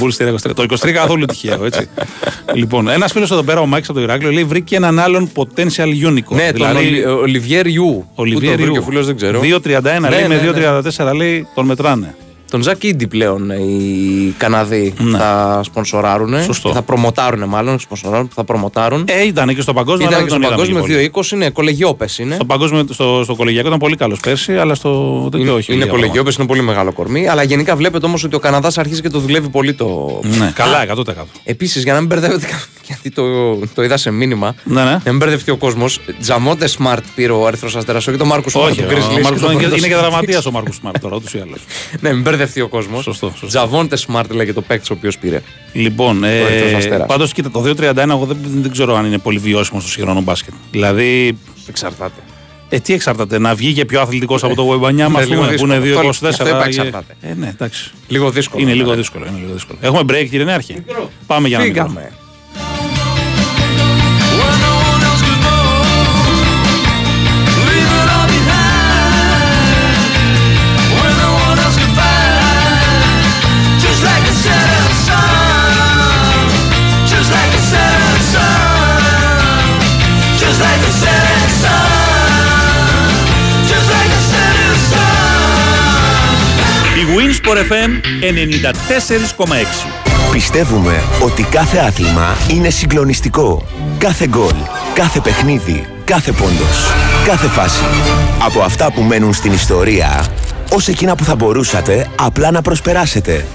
[0.00, 0.36] Bulls θύρα 23.
[0.54, 1.88] Το 23 καθόλου τυχαίο, έτσι.
[2.60, 6.08] λοιπόν, ένας φίλος εδώ πέρα, ο Μάκης από το Ηράκλειο, λέει βρήκε έναν άλλον potential
[6.08, 6.34] unicorn.
[6.34, 8.08] Ναι, τον Ολι- Ολιβιέρ Ιού.
[8.14, 8.82] Ολιβιέρ Πού τον βρήκε Ιού.
[8.86, 9.40] ο φίλος δεν ξέρω.
[9.40, 10.80] 2.31 Ναι, λέει ναι, με ναι.
[11.08, 12.14] 2.34 λέει τον μετράνε.
[12.54, 15.18] Τον Ζακ Ίντι πλέον ε, οι Καναδοί Ναι.
[15.18, 16.42] θα σπονσοράρουν.
[16.42, 16.72] Σωστό.
[16.72, 17.78] Θα προμοτάρουν μάλλον.
[17.78, 19.04] Σπονσοράρουν, θα προμοτάρουν.
[19.08, 20.06] Ε, ήταν και στο παγκόσμιο.
[20.08, 21.26] Ήταν αλλά και δεν στο τον είδαμε παγκόσμιο και πολύ.
[21.30, 22.34] 2-20, είναι κολεγιόπες είναι.
[22.34, 25.72] Στο παγκόσμιο, στο, στο κολεγιακό ήταν πολύ καλός πέρσι, αλλά στο τέτοιο Είναι, όχι.
[25.72, 27.28] είναι λίγα κολεγιόπες, είναι πολύ μεγάλο κορμί.
[27.28, 29.84] Αλλά γενικά βλέπετε όμως ότι ο Καναδάς αρχίζει και το δουλεύει πολύ το.
[30.20, 30.44] πράγματα.
[30.44, 31.12] Ναι, καλά, 100%.
[31.44, 34.90] Επίσης, για να μην μπερδεύετε, κα- γιατί το, το είδα σε μήνυμα, Ναι, ναι.
[34.90, 36.00] να μην μπερδευτεί ο κόσμος.
[36.20, 38.70] Τζαμόντε Smart πήρε ο Ερυθρό Αστέρας, όχι το Μάρκο Σμαρτ.
[38.70, 40.72] Όχι, του ο Grizzlies Μάρκος και τον είναι, και- είναι και Πρωτοσ- δραματίας ο Μάρκο
[40.72, 41.58] Σμαρτ τώρα, ούτως ή άλλως.
[42.00, 43.02] Ναι, μην μπερδευτεί ο κόσμος.
[43.02, 43.46] Σωστό, σωστό.
[43.46, 45.42] Τζαβόντε Smart λέγεται το παίκτης ο οποίος πήρε.
[45.72, 47.06] Λοιπόν, Ερυθρός ε, Αστέρας.
[47.06, 50.54] πάντως κοίτα, το 2.31 εγώ δεν, δεν ξέρω αν είναι πολύ βιώσιμο στο σύγχρονο μπάσκετ.
[50.70, 52.20] Δηλαδή, Εξαρτάται.
[52.68, 55.54] ε, τι εξαρτάται, να βγει και πιο αθλητικός από το Webanyama, Ναι, ας λίγο πούμε,
[55.54, 56.08] που είναι δύσκολο.
[56.08, 56.08] 2.24.
[56.10, 57.16] Αυτό- αυτό είπα, και- εξαρτάται.
[57.22, 57.90] Ε, ναι, εντάξει.
[58.08, 58.62] Λίγο δύσκολο.
[58.62, 58.76] Είναι ναι.
[58.76, 59.24] λίγο δύσκολο.
[59.28, 59.78] Είναι λίγο δύσκολο.
[59.82, 60.76] Έχουμε break, κύριε Νέαρχη.
[61.26, 61.64] Πάμε για να
[87.46, 87.94] μην Φύγαμε.
[87.94, 90.32] Η Winsport FM 94,6.
[90.32, 93.66] Πιστεύουμε ότι κάθε άθλημα είναι συγκλονιστικό.
[93.98, 94.54] Κάθε γκολ,
[94.94, 96.86] κάθε παιχνίδι, κάθε πόντος,
[97.24, 97.82] κάθε φάση.
[98.44, 100.24] Από αυτά που μένουν στην ιστορία,
[100.72, 103.46] ως εκείνα που θα μπορούσατε απλά να προσπεράσετε.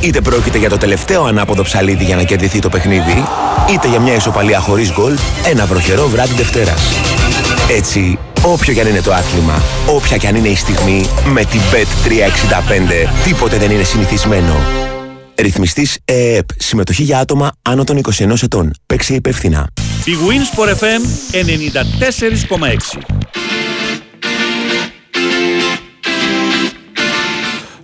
[0.00, 3.24] Είτε πρόκειται για το τελευταίο ανάποδο ψαλίδι για να κερδιθεί το παιχνίδι,
[3.70, 6.82] είτε για μια ισοπαλία χωρίς γκολ, ένα βροχερό βράδυ Δευτέρας.
[7.70, 11.60] Έτσι, όποιο κι αν είναι το άθλημα, όποια κι αν είναι η στιγμή, με την
[11.60, 14.56] Bet365 τίποτε δεν είναι συνηθισμένο.
[15.34, 16.46] Ρυθμιστής ΕΕΠ.
[16.58, 18.70] Συμμετοχή για άτομα άνω των 21 ετών.
[18.86, 19.70] Παίξε υπεύθυνα.
[20.04, 21.02] Η Winsport FM
[22.96, 23.00] 94,6.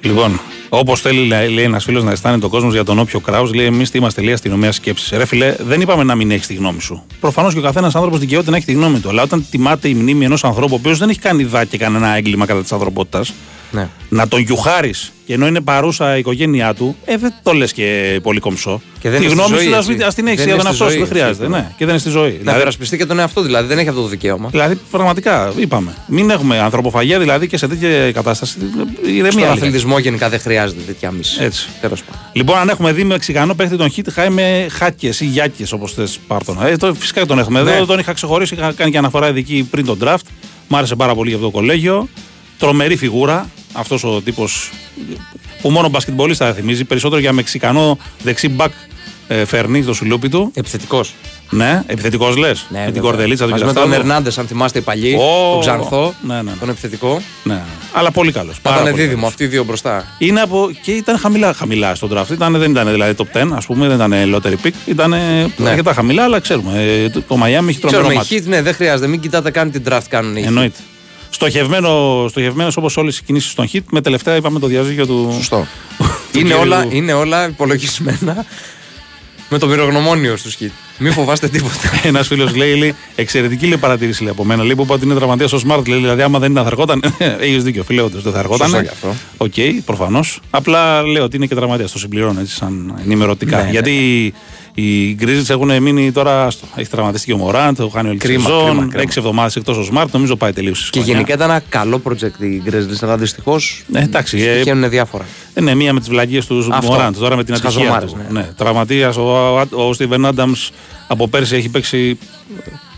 [0.01, 0.41] Λοιπόν,
[0.73, 3.67] όπως θέλει, λέει λέει ένας φίλος να αισθάνεται ο κόσμος για τον όποιο κράου, λέει:
[3.67, 5.11] Εμείς είμαστε λέει αστυνομία σκέψης.
[5.11, 7.03] Ρε φιλέ, δεν είπαμε να μην έχει τη γνώμη σου.
[7.21, 9.09] Προφανώς και ο καθένας άνθρωπος δικαιούται να έχει τη γνώμη του.
[9.09, 12.17] Αλλά όταν τιμάται η μνήμη ενός ανθρώπου, ο οποίος δεν έχει κάνει δά και κανένα
[12.17, 13.33] έγκλημα κατά της ανθρωπότητας,
[13.71, 13.89] Ναι.
[14.09, 18.19] να τον γιουχάρεις και ενώ είναι παρούσα η οικογένειά του, ε, δεν το λες και
[18.23, 18.81] πολύ κομψό.
[19.01, 19.91] Και δεν τη είναι στη γνώμη ζωή, σου ας έτσι.
[19.93, 21.45] μην- ας την έχεις Δεν για είναι τον στη εαυτό σου, ζωή, δεν χρειάζεται.
[21.47, 21.57] έτσι.
[21.59, 22.31] Ναι, και δεν είναι στη ζωή.
[22.33, 24.49] Να Δηλαδή, περασπιστεί και τον εαυτό δηλαδή, δεν έχει αυτό το δικαίωμα.
[24.49, 25.95] δηλαδή, πραγματικά, είπαμε.
[26.07, 28.57] Μην έχουμε ανθρωποφαγία δηλαδή και σε τέτοια κατάσταση.
[29.03, 29.53] Ηρεμία Στον λίγα.
[29.53, 31.43] αθλητισμό γενικά δεν χρειάζεται τέτοια μίση.
[31.43, 31.67] Έτσι.
[31.81, 32.21] Τέλος πάντων.
[32.33, 36.19] Λοιπόν, αν έχουμε δει Μεξικανό παίχτη τον Χιτ, χάει με χάκες ή γιάκες, όπως θες
[36.27, 36.59] πάρτον.
[36.67, 37.63] Ε, το, φυσικά τον έχουμε.
[37.63, 37.71] Ναι.
[37.71, 40.25] Εδώ τον είχα ξεχωρίσει, είχα κάνει και αναφορά ειδική πριν τον draft.
[40.69, 42.09] Μ' άρεσε πάρα πολύ για αυτό το κολέγιο.
[42.59, 43.49] Τρομερή φιγούρα.
[43.73, 44.71] Αυτός ο τύπος
[45.63, 46.85] που μόνο μπασκετμπολίστα θα θυμίζει.
[46.85, 48.73] Περισσότερο για Μεξικανό δεξί μπακ
[49.29, 50.51] ε, φέρνει στο σουλούπι του.
[50.55, 51.15] Επιθετικός.
[51.53, 52.67] Ναι, επιθετικός λες.
[52.69, 55.17] με την κορδελίτσα του Μαζί με τον Ερνάντες, αν θυμάστε οι παλιοί.
[55.21, 56.15] Ω, τον Ξανθό.
[56.23, 56.51] ναι, ναι, ναι.
[56.61, 57.23] Τον επιθετικό.
[57.43, 57.63] Ναι,
[57.93, 58.57] αλλά πολύ καλός.
[58.63, 60.05] Θα ήταν δίδυμο αυτοί οι δύο μπροστά.
[60.19, 62.31] Είναι από, και ήταν χαμηλά, χαμηλά στον draft.
[62.33, 64.71] Ήταν, δεν ήταν δηλαδή top 10, ας πούμε, δεν ήταν lottery pick.
[64.87, 65.11] Ήταν
[65.57, 65.69] Ναι.
[65.69, 66.83] αρκετά χαμηλά, αλλά ξέρουμε.
[66.85, 68.43] ε, Το, το Miami έχει τρομερό Ξέρουμε, μάτι.
[68.45, 69.07] hit, ναι, δεν χρειάζεται.
[69.09, 70.47] Μην κοιτάτε καν την draft κάνουν οι hit.
[70.47, 70.79] Εννοείται.
[71.45, 75.31] Στοχευμένο, στοχευμένος όπως όλες οι κινήσεις στον Heat, με τελευταία είπαμε το διαζύγιο του.
[75.37, 75.67] Σωστό.
[76.33, 78.45] του είναι, κύριου- όλα, είναι όλα υπολογισμένα
[79.49, 80.71] με το μοιρογνωμόνιο στους Heat.
[80.99, 81.75] Μην φοβάστε τίποτα.
[82.09, 84.63] Ένας φίλος λέει, λέει, εξαιρετική λέει, παρατήρηση λέει, από μένα.
[84.63, 85.89] Λέει που είπα ότι είναι τραυματίας ο Smart.
[85.89, 87.03] Λέει, δηλαδή, άμα δεν ήταν, θα ερχόταν.
[87.41, 88.69] Έχεις δίκιο, φίλε, όντως, δεν θα ερχόταν.
[88.69, 89.15] Σωστό γι' αυτό.
[89.37, 89.53] Οκ,
[89.85, 90.41] προφανώς.
[90.51, 91.93] Απλά λέω ότι είναι και τραυματίας.
[91.93, 93.57] Το συμπληρώνω έτσι, σαν ενημερωτικά.
[93.57, 93.71] Ναι, ναι.
[94.75, 96.45] Γιατί οι Grizzlies έχουν μείνει τώρα.
[96.47, 96.67] άστο.
[96.77, 98.89] Έχει τραυματιστεί και ο Μοράντ, το κάνει όλη τη Κρίμα, κρίμα, σεζόν.
[98.89, 99.03] κρίμα.
[99.03, 100.91] Έξι εβδομάδες εκτός ο Smart, νομίζω πάει τελείως.
[100.91, 105.25] Και γενικά ήταν ένα καλό project οι Grizzlies, αλλά δυστυχώς Ναι, εντάξει, ε, τυχαίνουν διάφορα.
[105.55, 106.93] Ε, ναι, μία με τις βλαγίε του Αυτό.
[106.93, 108.19] Μωράντ, τώρα με την Τις ατυχία χαζομάρες, του.
[108.31, 108.41] ναι.
[108.41, 108.49] Ναι.
[108.57, 110.53] Τραυματίας ο, ο Στίβεν Άνταμ
[111.07, 112.19] από πέρσι έχει παίξει.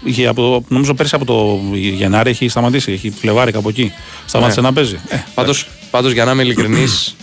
[0.05, 3.93] Είχε από, νομίζω πέρσι από το Γενάρη έχει σταματήσει, έχει Φλεβάρι κάπου εκεί.
[4.27, 4.67] Σταμάτησε Ναι.
[4.67, 4.99] να παίζει.
[5.09, 7.15] Ε, Πάντως, πάντως για να είμαι ειλικρινής,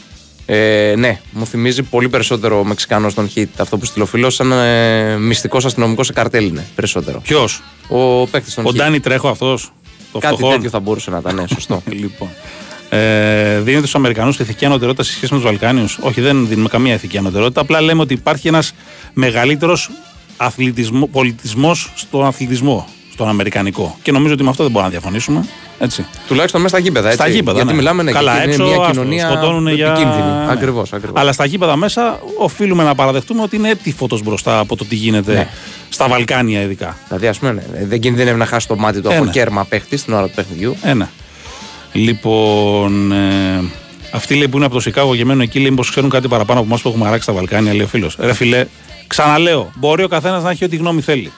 [0.51, 3.45] ε, ναι, μου θυμίζει πολύ περισσότερο ο Μεξικάνος στον hit.
[3.57, 7.19] Αυτό που στείλω σαν ε, μυστικός αστυνομικός σε καρτέλ είναι περισσότερο.
[7.19, 8.75] Ποιος, Ο παίκτης των ο hit.
[8.75, 9.71] Ντάνι Τρέχο αυτός;
[10.11, 10.51] Το Κάτι φτωχό.
[10.51, 11.83] τέτοιο θα μπορούσε να ήταν, ναι, σωστό.
[12.01, 12.29] Λοιπόν.
[12.89, 16.93] Ε, δίνεται στου Αμερικανούς ηθική ανωτερότητα σε σχέση με τους Βαλκάνιους; Όχι, δεν δίνουμε καμία
[16.93, 17.61] ηθική ανωτερότητα.
[17.61, 18.73] Απλά λέμε ότι υπάρχει ένας
[19.13, 19.89] μεγαλύτερος
[21.11, 22.87] πολιτισμός στον αθλητισμό,
[23.19, 23.97] στον Αμερικανικό.
[24.01, 25.45] Και νομίζω ότι με αυτό δεν μπορούμε να διαφωνήσουμε.
[25.79, 26.05] Έτσι.
[26.27, 27.09] Τουλάχιστον μέσα στα γήπεδα.
[27.09, 27.19] Έτσι.
[27.21, 27.51] Στα γήπεδα.
[27.57, 27.75] Γιατί ναι.
[27.77, 30.23] μιλάμε ναι, Καλά, και έξω, είναι μια άστο, κοινωνία σκοτώνουνε για- επικίνδυνη.
[30.45, 30.51] ναι.
[30.51, 31.21] Ακριβώς, ακριβώς.
[31.21, 35.33] Αλλά στα γήπεδα μέσα οφείλουμε να παραδεχτούμε ότι είναι έτυφωτος μπροστά από το τι γίνεται
[35.33, 35.47] Ναι.
[35.89, 36.97] στα Βαλκάνια ειδικά.
[37.07, 39.31] Δηλαδή, ας πούμε, ναι, δεν κινδυνεύει να χάσει το μάτι του Ε, από ναι.
[39.31, 40.75] κέρμα παίχτη στην ώρα του παιχνιδιού.
[40.83, 41.09] Ένα.
[41.91, 43.63] Λοιπόν, ε,
[44.11, 46.59] αυτοί λέει που είναι από το Σικάγο και μένουν εκεί, λέει πω ξέρουν κάτι παραπάνω
[46.59, 48.15] από εμάς που έχουμε αράξει στα Βαλκάνια, λέει ο φίλος.
[48.19, 48.65] Ρε φιλέ,
[49.07, 51.31] ξαναλέω, μπορεί ο καθένας να έχει ό,τι γνώμη θέλει.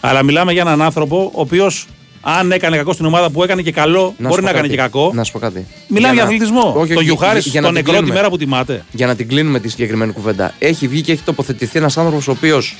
[0.00, 1.86] Αλλά μιλάμε για έναν άνθρωπο ο οποίος,
[2.20, 4.62] αν έκανε κακό στην ομάδα που έκανε και καλό, Να σου μπορεί πω να έκανε
[4.66, 4.68] κάτι.
[4.76, 5.10] και κακό.
[5.14, 5.66] Να σου πω κάτι.
[5.88, 6.60] Μιλάμε για να- αθλητισμό.
[6.76, 8.14] Όχι, το όχι, Γιουχάρης για- για να στον την νεκρό τη κλείνουμε.
[8.14, 8.84] μέρα που τιμάται.
[8.92, 10.54] Για να την κλείνουμε τη συγκεκριμένη κουβέντα.
[10.58, 12.76] Έχει βγει και έχει τοποθετηθεί ένας άνθρωπος ο οποίος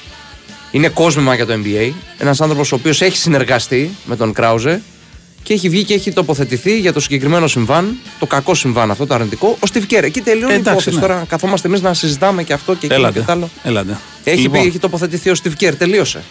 [0.71, 1.93] είναι κόσμημα για το NBA.
[2.19, 4.83] Ένας άνθρωπος ο οποίος έχει συνεργαστεί με τον Κράουζε
[5.43, 9.15] και έχει βγει και έχει τοποθετηθεί για το συγκεκριμένο συμβάν, το κακό συμβάν αυτό, το
[9.15, 10.03] αρνητικό, ο Steve Kerr.
[10.03, 10.95] Εκεί τελειώνει Ε, η εντάξει, υπόθεση.
[10.97, 11.01] ναι.
[11.03, 13.21] Τώρα καθόμαστε εμείς να συζητάμε και αυτό και εκείνο και Έλατε.
[13.21, 13.49] το άλλο.
[13.63, 13.99] Έλατε.
[14.25, 14.61] Έχει, Λοιπόν.
[14.63, 16.23] πει, έχει τοποθετηθεί ο Steve Kerr, τελείωσε.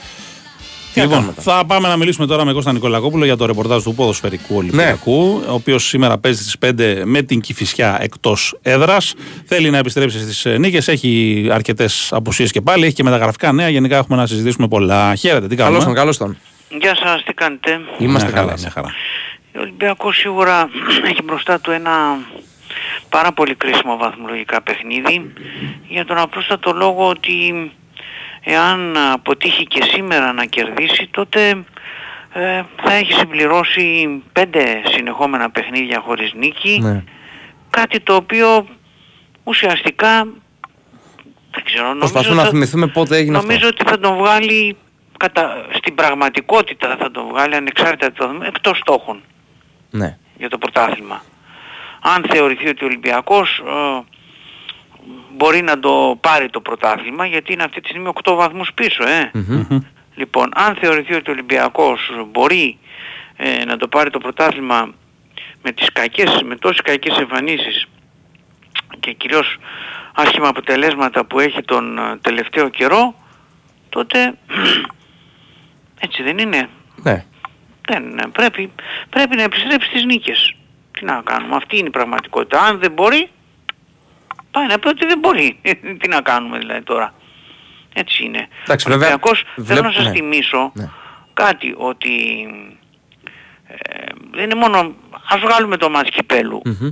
[1.02, 1.58] Τι να Λοιπόν, κάνουμε τώρα.
[1.60, 5.54] θα πάμε να μιλήσουμε τώρα με Κώστα Νικολακόπουλο για το ρεπορτάζ του ποδοσφαιρικού Ολυμπιακού, ο
[5.54, 9.14] οποίος σήμερα παίζει στις 5 με την Κυφυσιά εκτός έδρας.
[9.46, 10.88] Θέλει να επιστρέψει στις νίκες.
[10.88, 12.86] Έχει αρκετές απουσίες και πάλι.
[12.86, 13.70] Έχει και μεταγραφικά νέα.
[13.70, 15.16] Γενικά έχουμε να συζητήσουμε πολλά.
[15.16, 16.38] Χαίρετε, τι κάνουμε; Καλώς τον, καλώς τον.
[16.80, 18.60] Γεια σας, τι κάνετε; Είμαστε Μια χαρά, καλά.
[18.60, 18.88] μια χαρά.
[19.56, 20.70] Ο Ολυμπιακός σίγουρα
[21.10, 21.92] έχει μπροστά του ένα
[23.10, 25.32] πάρα πολύ κρίσιμο βαθμολογικά παιχνίδι
[25.88, 27.32] για τον απλούστατο λόγο ότι
[28.50, 31.50] εάν αποτύχει και σήμερα να κερδίσει τότε
[32.34, 37.04] ε, θα έχει συμπληρώσει πέντε συνεχόμενα παιχνίδια χωρίς νίκη Ναι.
[37.70, 38.68] κάτι το οποίο
[39.44, 40.28] ουσιαστικά
[41.52, 43.48] δεν ξέρω, νομίζω Προσπαθούμε να θα- θυμηθούμε πότε έγινε αυτό.
[43.48, 44.78] Νομίζω ότι θα τον βγάλει
[45.18, 45.66] κατα...
[45.74, 49.22] στην πραγματικότητα θα τον βγάλει ανεξάρτητα το εκτός στόχων
[49.90, 50.18] Ναι.
[50.38, 51.24] για το πρωτάθλημα.
[52.02, 54.04] Αν θεωρηθεί ότι ο Ολυμπιακός ε,
[55.38, 59.32] μπορεί να το πάρει το πρωτάθλημα γιατί είναι αυτή τη στιγμή 8 βαθμούς πίσω ε.
[59.34, 59.80] Μμμ.
[60.16, 62.78] Λοιπόν, αν θεωρηθεί ότι ο Ολυμπιακός μπορεί
[63.36, 64.94] ε, να το πάρει το πρωτάθλημα
[65.62, 67.88] με, τις κακές, με τόσες κακές εμφανίσεις
[69.00, 69.58] και κυρίως
[70.14, 73.16] άσχημα αποτελέσματα που έχει τον ε, τελευταίο καιρό,
[73.90, 74.38] τότε
[76.06, 76.70] έτσι δεν είναι.
[77.04, 77.26] Ναι.
[77.88, 78.72] Δεν, ε, πρέπει,
[79.10, 80.56] πρέπει να επιστρέψει στις νίκες.
[80.92, 82.62] Τι να κάνουμε, αυτή είναι η πραγματικότητα.
[82.62, 83.30] Αν δεν μπορεί,
[84.52, 85.60] πάει να πει ότι δεν μπορεί.
[86.00, 87.14] Τι να κάνουμε δηλαδή τώρα.
[87.94, 88.48] Έτσι είναι.
[88.64, 90.12] Εντάξει, Ο βέβαια, Ολυμπιακός, θέλω να βλέπ- σας ναι.
[90.12, 90.90] θυμίσω Ναι.
[91.34, 92.12] κάτι, ότι
[93.68, 94.96] ε, δεν είναι μόνο,
[95.30, 96.62] ας βγάλουμε το μάτς κυπέλου.
[96.66, 96.92] Μμμ.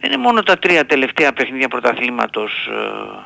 [0.00, 2.68] Δεν είναι μόνο τα τρία τελευταία παιχνίδια πρωταθλήματος.
[2.70, 3.18] ε,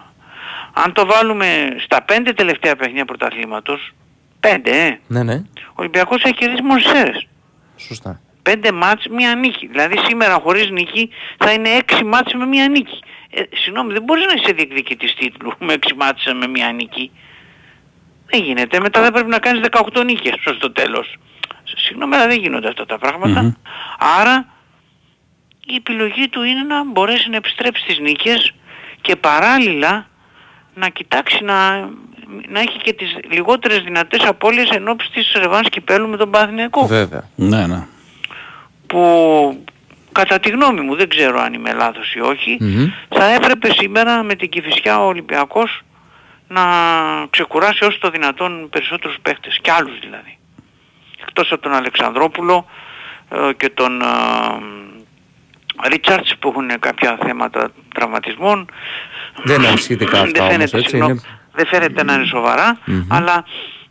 [0.75, 3.91] αν το βάλουμε στα πέντε τελευταία παιχνίδια πρωταθλήματος,
[4.41, 5.35] πέντε, ε, Ναι, ναι.
[5.68, 7.27] ο Ολυμπιακός έχει κερδίσει μόλις σέρες.
[7.77, 8.20] Σωστά.
[8.43, 9.66] Πέντε μάτς, μία νίκη.
[9.66, 13.03] Δηλαδή σήμερα χωρίς νίκη θα είναι έξι μάτς με μία νίκη.
[13.35, 17.11] Ε, συγγνώμη, δεν μπορείς να είσαι διεκδικητής τίτλου με έξι μάτς με μία νίκη.
[18.26, 18.80] Δεν γίνεται.
[18.80, 21.18] Μετά θα πρέπει να κάνεις 18 νίκες ως το τέλος.
[21.76, 23.57] Συγγνώμη, αλλά δεν γίνονται αυτά τα πράγματα.
[24.20, 24.47] Άρα
[25.66, 28.55] η επιλογή του είναι να μπορέσει να επιστρέψεις στις νίκες
[29.01, 30.07] και παράλληλα
[30.74, 31.78] να κοιτάξει να,
[32.49, 36.87] να έχει και τις λιγότερες δυνατές απώλειες εν ώψη της ρεβάνς κυπέλου με τον Παναθηναϊκό
[36.87, 37.28] Βέβαια.
[37.35, 37.87] Ναι, ναι.
[38.87, 39.64] που
[40.13, 42.91] κατά τη γνώμη μου δεν ξέρω αν είμαι λάθος ή όχι Μμμ.
[43.09, 45.81] θα έπρεπε σήμερα με την Κηφισιά ο Ολυμπιακός
[46.49, 46.63] να
[47.31, 50.39] ξεκουράσει όσο το δυνατόν περισσότερους παίχτες και άλλους δηλαδή
[51.23, 52.67] εκτός από τον Αλεξανδρόπουλο
[53.31, 54.07] ε, και τον ε,
[55.89, 58.67] Ρίτσαρτς που έχουν κάποια θέματα τραυματισμών
[59.45, 62.79] Δεν είναι σχετικά αυτά δεν όμως, φαίνεται, έτσι, συγγνώμη, είναι- δεν φαίνεται να είναι σοβαρά,
[62.85, 63.03] Μμμ.
[63.09, 63.82] αλλά ε, ο-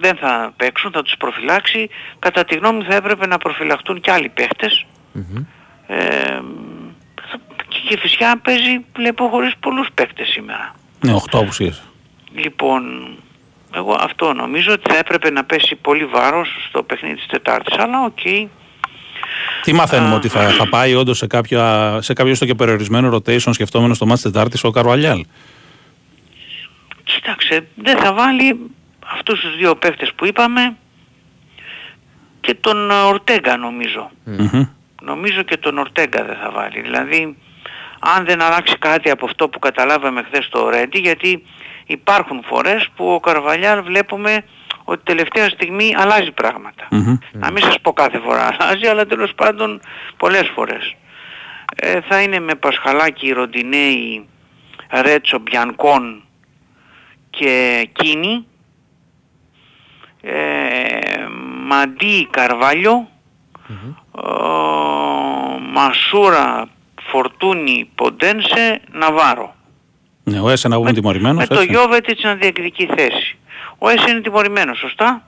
[0.00, 1.88] δεν θα παίξουν, θα τους προφυλάξει.
[2.18, 4.86] Κατά τη γνώμη μου θα έπρεπε να προφυλαχτούν και άλλοι παίχτες.
[5.12, 5.44] Μμμ.
[5.86, 5.96] Ε,
[7.30, 7.40] θα-
[7.88, 10.74] και φυσικά παίζει, βλέπω, χωρίς πολλούς παίχτες σήμερα.
[11.00, 11.82] Ναι, 8 απουσίες.
[12.34, 12.82] Λοιπόν,
[13.74, 18.04] εγώ αυτό νομίζω ότι θα έπρεπε να πέσει πολύ βάρος στο παιχνίδι της Τετάρτης, αλλά
[18.04, 18.18] οκ.
[19.62, 20.16] Τι μαθαίνουμε Α.
[20.16, 24.06] ότι θα, θα πάει όντως σε, κάποια, σε κάποιος στο και περιορισμένο rotation σκεφτόμενος στο
[24.06, 25.24] ματς Τετάρτης ο Καρβαλιάλ;
[27.04, 28.70] Κοίταξε, δεν θα βάλει
[29.14, 30.76] αυτούς τους δύο παίχτες που είπαμε
[32.40, 34.10] και τον ε, Ορτέγκα νομίζω.
[34.24, 34.66] Μμμ.
[35.02, 36.80] Νομίζω και τον Ορτέγκα δεν θα βάλει.
[36.80, 37.36] Δηλαδή,
[38.00, 41.44] αν δεν αλλάξει κάτι από αυτό που καταλάβαμε χθες στο Ρέντι, γιατί
[41.86, 44.44] υπάρχουν φορές που ο Καρβαλιάλ βλέπουμε
[44.84, 46.86] ότι τελευταία στιγμή αλλάζει πράγματα.
[46.90, 47.18] Μμμ.
[47.32, 49.80] Να μην σας πω κάθε φορά αλλάζει, αλλά τέλος πάντων
[50.16, 50.94] πολλές φορές.
[51.76, 54.28] Ε, θα είναι με Πασχαλάκη, Ροντινέη,
[54.90, 56.22] Ρέτσο, Μπιανκόν
[57.30, 58.46] και Κίνη.
[60.24, 61.26] Ε,
[61.66, 63.08] Μαντί, Καρβάλιο.
[64.16, 64.30] Ε,
[65.72, 66.68] Μασούρα,
[67.02, 69.54] Φορτούνη, Ποντένσε, Ναβάρο.
[70.24, 71.36] Ναι, ο Έσε να βγουν τιμωρημένος.
[71.36, 71.66] Με το έτσι.
[71.72, 73.38] Γιώβετιτς να διεκδικεί θέση.
[73.78, 75.22] Ο Έσε είναι τιμωρημένος, σωστά;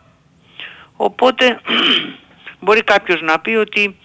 [0.97, 1.61] Οπότε
[2.61, 3.97] μπορεί κάποιος να πει ότι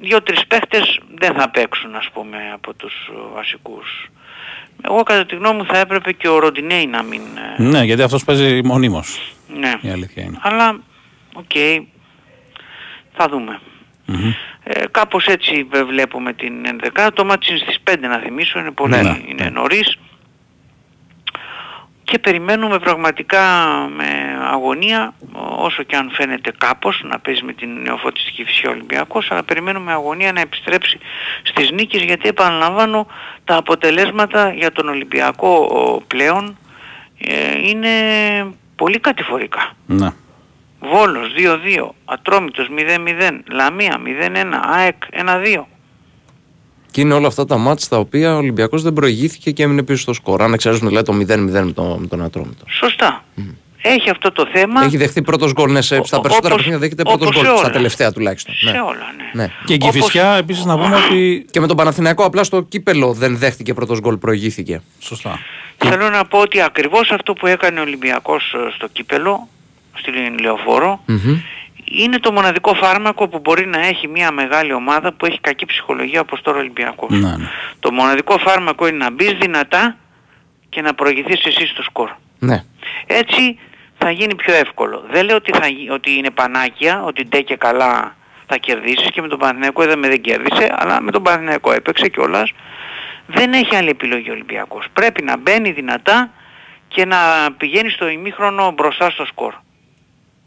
[0.00, 4.08] δύο-τρεις παίχτες δεν θα παίξουν ας πούμε από τους ε, βασικούς.
[4.88, 7.20] Εγώ κατά τη γνώμη μου θα έπρεπε και ο Ροντινέη να μην...
[7.58, 9.34] ε, Ναι, γιατί αυτός παίζει μονίμως.
[9.58, 9.72] ναι.
[9.80, 10.38] Η αλήθεια είναι.
[10.42, 10.80] Αλλά,
[11.34, 11.50] οκ,
[13.16, 13.60] θα δούμε.
[14.06, 14.32] Μμμ.
[14.64, 16.52] Ε, κάπως έτσι βε- βλέπουμε την
[16.96, 17.08] 11.
[17.14, 19.98] Το ματς είναι στις 5 να θυμίσω, είναι πολύ Ναι, ναι, είναι νωρίς.
[22.04, 23.40] Και περιμένουμε πραγματικά
[23.96, 24.04] με
[24.52, 25.14] αγωνία,
[25.56, 29.92] όσο και αν φαίνεται κάπως, να παίζει με την νεοφώτιστη Κηφισιά Ολυμπιακός, αλλά περιμένουμε με
[29.92, 30.98] αγωνία να επιστρέψει
[31.42, 33.06] στις νίκες, γιατί επαναλαμβάνω
[33.44, 36.58] τα αποτελέσματα για τον Ολυμπιακό ο, πλέον
[37.18, 37.88] ε, είναι
[38.76, 39.72] πολύ κατηφορικά.
[39.86, 40.08] Ναι.
[40.80, 45.64] Βόλος 2-2, Ατρόμητος 0-0, Λαμία 0-1, ΑΕΚ 1-2.
[46.94, 50.00] Και είναι όλα αυτά τα μάτς τα οποία ο Ολυμπιακός δεν προηγήθηκε και έμεινε πίσω
[50.00, 50.42] στο σκορ.
[50.42, 52.64] Αν εξαιρέσουμε δηλαδή το 0-0 με, το, με τον Ατρόμητο.
[52.68, 53.24] Σωστά.
[53.82, 56.78] Έχει αυτό το θέμα Έχει δεχθεί πρώτος γκολ, ναι, σε, στα Ο- περισσότερα όπως- παιχνίδια
[56.78, 57.44] δέχεται πρώτος όπως γκολ.
[57.46, 57.70] σε Στα όλα.
[57.72, 58.54] τελευταία τουλάχιστον.
[58.54, 58.80] σε ναι.
[58.80, 59.42] όλα, ναι.
[59.42, 59.50] Ναι.
[59.64, 61.46] Και η Όπως- Κηφισιά επίσης να πούμε ότι...
[61.50, 64.80] Και με τον Παναθηναϊκό απλά στο κύπελο δεν δέχτηκε πρώτος γκολ, προηγήθηκε.
[64.98, 65.38] Σωστά.
[65.76, 69.48] Θέλω να πω ότι ακριβώς αυτό που έκανε ο Ολυμπιακός ε, στο κύπελο,
[69.94, 71.38] στην Λεωφόρο, Μμμ.
[71.84, 76.20] Είναι το μοναδικό φάρμακο που μπορεί να έχει μια μεγάλη ομάδα που έχει κακή ψυχολογία
[76.20, 77.10] όπως τώρα ο Ολυμπιακός.
[77.10, 77.48] Ναι, ναι.
[77.80, 79.96] Το μοναδικό φάρμακο είναι να μπεις δυνατά
[80.68, 82.10] και να προηγηθείς εσύ στο σκορ.
[82.38, 82.64] Ναι.
[83.06, 83.58] Έτσι
[83.98, 85.04] θα γίνει πιο εύκολο.
[85.10, 88.16] Δεν λέω ότι, θα, γι- ότι είναι πανάκια, ότι ντε και καλά
[88.46, 92.52] θα κερδίσεις και με τον Παναθηναϊκό είδαμε δεν κέρδισε, αλλά με τον Παναθηναϊκό έπαιξε κιόλας.
[93.26, 94.86] Δεν έχει άλλη επιλογή ο Ολυμπιακός.
[94.92, 96.30] Πρέπει να μπαίνει δυνατά
[96.88, 97.16] και να
[97.56, 99.54] πηγαίνει στο ημίχρονο μπροστά στο σκορ.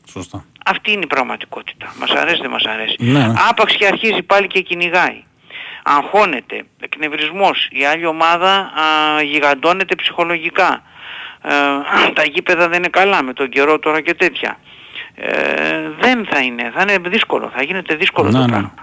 [0.10, 0.46] Σωστά.
[0.70, 1.94] Αυτή είναι η πραγματικότητα.
[2.00, 2.96] Μας αρέσει δεν μας αρέσει.
[3.00, 3.34] Ναι, ναι.
[3.50, 5.24] Άπαξ και αρχίζει πάλι και κυνηγάει.
[5.84, 7.68] Αγχώνεται, εκνευρισμός.
[7.72, 10.82] Η άλλη ομάδα α, γιγαντώνεται ψυχολογικά.
[11.44, 11.52] Ε,
[12.14, 14.60] τα γήπεδα δεν είναι καλά με τον καιρό τώρα και τέτοια.
[15.16, 15.30] Ε,
[16.00, 18.50] δεν θα είναι, θα είναι δύσκολο, θα γίνεται δύσκολο το Ναι, ναι.
[18.52, 18.74] πράγμα.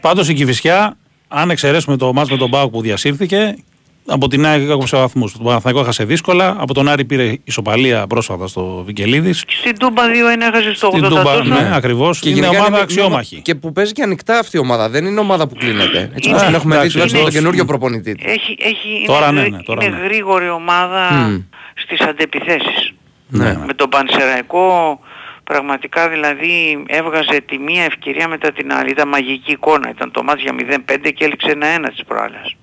[0.00, 0.96] Πάντως η Κηφισιά,
[1.28, 3.64] αν εξαιρέσουμε το μάτς με τον Πάουκ που διασύρθηκε,
[4.08, 5.32] από την ΑΕΚ έκοψε βαθμούς.
[5.32, 9.44] Τον Παναθηναϊκό έχασε δύσκολα, από τον Άρη πήρε ισοπαλία πρόσφατα στο Βικελίδης.
[9.48, 11.42] Στην Τούμπα 2 είναι έχασε στο 80 Στην Τούμπα, τόσο.
[11.44, 12.18] ναι, ακριβώς.
[12.18, 13.40] Και είναι γενικά ομάδα μια- αξιόμαχη.
[13.42, 14.88] Και που παίζει και ανοιχτά αυτή η ομάδα.
[14.88, 15.98] Δεν είναι ομάδα που κλείνεται.
[15.98, 17.34] Έτσι Είναι- όπως την έχουμε δει εντάξει, τουλάχιστον με τον εντός.
[17.34, 18.14] καινούριο προπονητή.
[18.14, 18.32] της.
[18.32, 20.02] Έχει, έχει, Τώρα είναι, ναι, γρή- ναι, τώρα είναι ναι.
[20.06, 21.36] γρήγορη ομάδα Μμ.
[21.74, 22.92] στις αντεπιθέσεις.
[23.28, 23.58] Ναι, ναι.
[23.66, 25.00] Με τον Πανσεραϊκό
[25.44, 28.90] πραγματικά δηλαδή έβγαζε τη μία ευκαιρία μετά την άλλη.
[28.90, 29.90] Ήταν μαγική εικόνα.
[29.90, 32.56] Ήταν το μάτς για 0-5 και έληξε 1-1 τις προάλλες.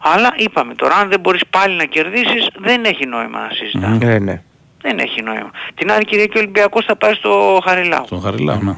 [0.00, 3.96] Αλλά είπαμε τώρα, αν δεν μπορείς πάλι να κερδίσεις, δεν έχει νόημα να συζητάμε.
[4.04, 4.42] Ναι, ναι.
[4.82, 5.50] Δεν έχει νόημα.
[5.74, 8.04] Την άλλη Κυριακή ο Ολυμπιακός θα πάει στο Χαριλάου.
[8.08, 8.76] Τον Χαριλάου, ναι.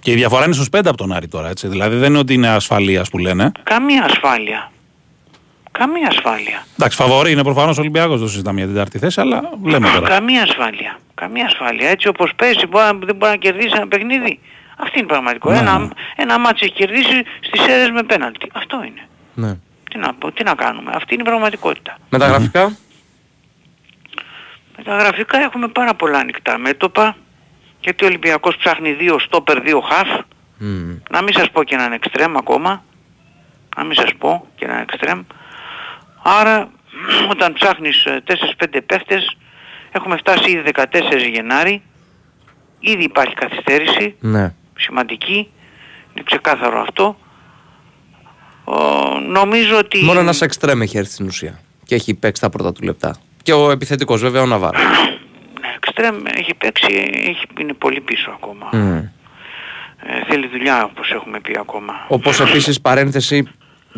[0.00, 1.68] Και η διαφορά είναι στους 5 από τον Άρη τώρα, έτσι.
[1.68, 3.52] Δηλαδή δεν είναι ότι είναι ασφαλείας που λένε.
[3.62, 4.70] Καμία ασφάλεια.
[5.70, 6.66] Καμία ασφάλεια.
[6.78, 10.08] Εντάξει, φαβορή είναι προφανώς ο Ολυμπιακός, δεν συζητάμε για την τετάρτη θέση, αλλά λέμε τώρα.
[10.08, 10.98] Καμία ασφάλεια.
[11.14, 11.88] Καμία ασφάλεια.
[11.88, 14.38] Έτσι όπως παίζει μπορεί, να- δεν μπορεί να κερδίσει ένα παιχνίδι.
[14.76, 15.50] Αυτή είναι πραγματικό.
[15.50, 15.88] Ναι, Ένα, ναι.
[16.16, 18.50] ένα μάτσο έχει κερδίσει στις αίρες με πέναλτι.
[18.54, 19.06] Αυτό είναι.
[19.34, 19.56] ναι.
[19.94, 20.90] Τι να, πω, τι να κάνουμε.
[20.94, 21.96] Αυτή είναι η πραγματικότητα.
[22.10, 22.76] Με τα γραφικά.
[24.76, 27.16] Με τα γραφικά έχουμε πάρα πολλά ανοιχτά μέτωπα.
[27.80, 30.08] Γιατί ο Ολυμπιακός ψάχνει δύο στόπερ, δύο χαφ.
[30.58, 30.96] Μμ.
[31.10, 32.84] Να μην σας πω και έναν εξτρέμ ακόμα.
[33.76, 35.22] Να μην σας πω και έναν εξτρέμ.
[36.22, 36.70] Άρα
[37.32, 38.22] όταν ψάχνεις ε,
[38.64, 39.36] 4-5 παίχτες
[39.92, 40.84] έχουμε φτάσει ήδη 14
[41.32, 41.82] Γενάρη.
[42.80, 44.54] Ήδη υπάρχει καθυστέρηση Ναι.
[44.78, 45.50] σημαντική.
[46.14, 47.18] Είναι ξεκάθαρο αυτό.
[48.64, 48.74] Ο,
[49.28, 50.04] νομίζω ότι...
[50.04, 51.60] Μόνο ένας εξτρέμ έχει έρθει στην ουσία.
[51.84, 53.16] Και έχει παίξει τα πρώτα του λεπτά.
[53.42, 54.78] Και ο επιθετικός βέβαια ο Ναβάρο.
[54.78, 58.68] Ναι, εξτρέμ έχει παίξει, έχει, είναι πολύ πίσω ακόμα.
[58.72, 58.96] Μμ.
[60.06, 61.92] Ε, θέλει δουλειά όπως έχουμε πει ακόμα.
[62.08, 63.48] Όπως επίσης παρένθεση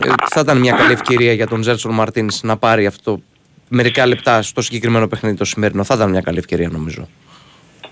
[0.02, 3.20] ε, θα ήταν μια καλή ευκαιρία για τον Τζέρσον Μαρτίνς να πάρει αυτό
[3.68, 5.84] μερικά λεπτά στο συγκεκριμένο παιχνίδι το σημερινό.
[5.84, 7.08] Θα ήταν μια καλή ευκαιρία νομίζω.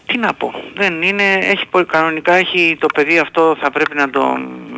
[0.07, 4.11] Τι να πω, δεν είναι, έχει, πολύ- κανονικά έχει το παιδί αυτό θα πρέπει να
[4.11, 4.74] το μ,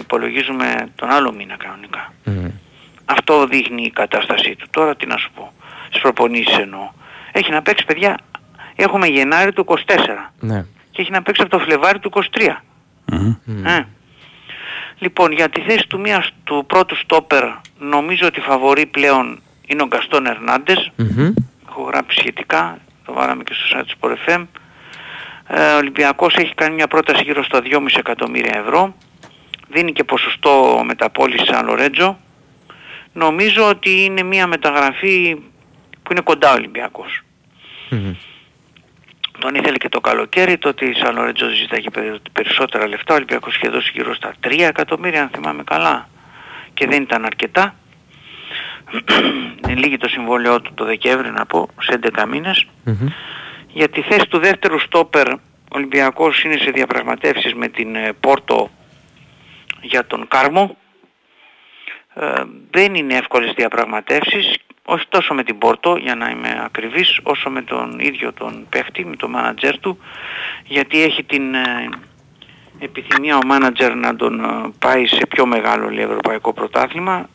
[0.00, 2.12] υπολογίζουμε τον άλλο μήνα κανονικά.
[2.24, 2.46] Μμ.
[3.04, 4.66] Αυτό δείχνει η κατάστασή του.
[4.70, 5.52] Τώρα τι να σου πω,
[5.88, 6.90] στις προπονήσεις εννοώ.
[7.32, 8.18] Έχει να παίξει παιδιά,
[8.76, 10.64] έχουμε Γενάρη του 24 Ναι.
[10.90, 12.62] και έχει να παίξει από το Φλεβάρι του 23.
[13.12, 13.66] Μμμ.
[13.66, 13.86] Ε.
[14.98, 17.44] Λοιπόν, για τη θέση του, μίας, του πρώτου στόπερ
[17.78, 20.90] νομίζω ότι φαβορεί πλέον είναι ο Γκαστόν Ερνάντες.
[20.96, 21.32] Μμμ.
[21.68, 24.46] Έχω γράψει σχετικά, το βάλαμε και στο site του Sport FM.
[25.46, 28.94] Ε, ο Ολυμπιακός έχει κάνει μια πρόταση γύρω στα 2,5 εκατομμύρια ευρώ.
[29.68, 32.18] Δίνει και ποσοστό μεταπόλησης Σαν Λορέτζο.
[33.12, 35.34] Νομίζω ότι είναι μια μεταγραφή
[36.02, 37.20] που είναι κοντά ο Ολυμπιακός.
[37.90, 38.14] Μμμ.
[39.38, 43.16] Τον ήθελε και το το καλοκαίρι τότε η Σαν Λορέντζο ζήταγε περι- περισσότερα λεφτά, ο
[43.16, 46.08] Ολυμπιακός είχε δώσει γύρω στα 3 εκατομμύρια αν θυμάμαι καλά
[46.74, 47.74] και δεν ήταν αρκετά.
[49.76, 52.66] Λύγει το συμβόλαιό του το Δεκέμβρη να πω σε 11 μήνες.
[53.72, 55.38] Για τη θέση του δεύτερου στόπερ ο
[55.68, 58.70] Ολυμπιακός είναι σε διαπραγματεύσεις με την ε, Πόρτο
[59.80, 60.76] για τον Κάρμο.
[62.14, 67.50] Ε, δεν είναι εύκολες διαπραγματεύσεις, όχι τόσο με την Πόρτο για να είμαι ακριβής, όσο
[67.50, 69.98] με τον ίδιο τον παίχτη, με τον μάνατζερ του,
[70.64, 71.88] γιατί έχει την ε,
[72.78, 77.28] επιθυμία ο μάνατζερ να τον ε, πάει σε πιο μεγάλο λέει, ευρωπαϊκό πρωτάθλημα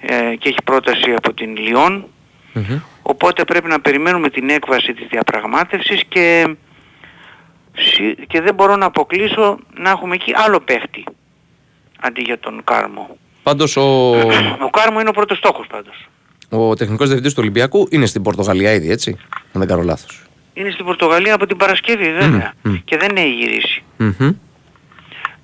[0.00, 2.06] ε, και έχει πρόταση από την Λιόν,
[3.02, 6.56] οπότε πρέπει να περιμένουμε την έκβαση της διαπραγμάτευσης και,
[7.76, 11.04] συ- και δεν μπορώ να αποκλείσω να έχουμε εκεί άλλο παίχτη
[12.06, 13.18] αντί για τον Κάρμο.
[13.42, 14.10] Πάντως ο,
[14.66, 16.08] Ο Κάρμο είναι ο πρώτος στόχος πάντως.
[16.48, 19.16] ο τεχνικός διευθυντής του Ολυμπιακού είναι στην Πορτογαλία ήδη, έτσι,
[19.52, 20.22] αν δεν κάνω λάθος.
[20.54, 22.52] Είναι στην Πορτογαλία από την Παρασκευή βέβαια
[22.84, 23.82] και δεν έχει γυρίσει.
[23.96, 24.30] Μμμ.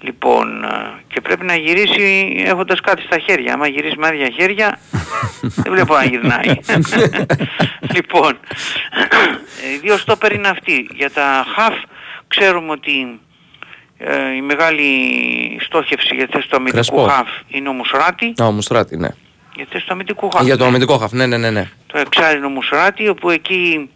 [0.02, 0.68] Λοιπόν, ε,
[1.12, 3.54] και πρέπει να γυρίσει έχοντας κάτι στα χέρια.
[3.54, 4.78] Άμα γυρίσει με άδεια χέρια,
[5.62, 6.54] δεν βλέπω να γυρνάει.
[7.94, 8.32] λοιπόν,
[9.64, 10.88] ε, οι δύο στόπερ είναι αυτοί.
[10.94, 11.74] Για τα χαφ
[12.28, 13.20] ξέρουμε ότι
[14.02, 14.88] ε, η μεγάλη
[15.60, 17.06] στόχευση για τη θέση του αμυντικού Κρεσπό.
[17.06, 18.34] χαφ είναι ο Μουσράτη.
[18.42, 19.08] Α, ο Μουσράτη, ναι.
[19.54, 20.44] Για τη θέση του αμυντικού χαφ.
[20.44, 20.68] Για το ναι.
[20.68, 21.50] αμυντικό χαφ, ναι, ναι, ναι.
[21.50, 21.70] ναι.
[21.86, 23.90] το εξάρινο Μουσράτη, όπου εκεί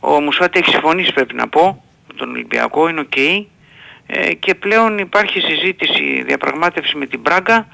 [0.00, 3.16] ο Μουσράτη έχει συμφωνήσει πρέπει να πω, με τον Ολυμπιακό, είναι οκ.
[3.16, 7.66] Ε, και πλέον υπάρχει συζήτηση, διαπραγμάτευση με την Μπράγκα,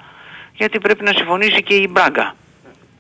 [0.52, 2.34] γιατί πρέπει να συμφωνήσει και η Μπράγκα.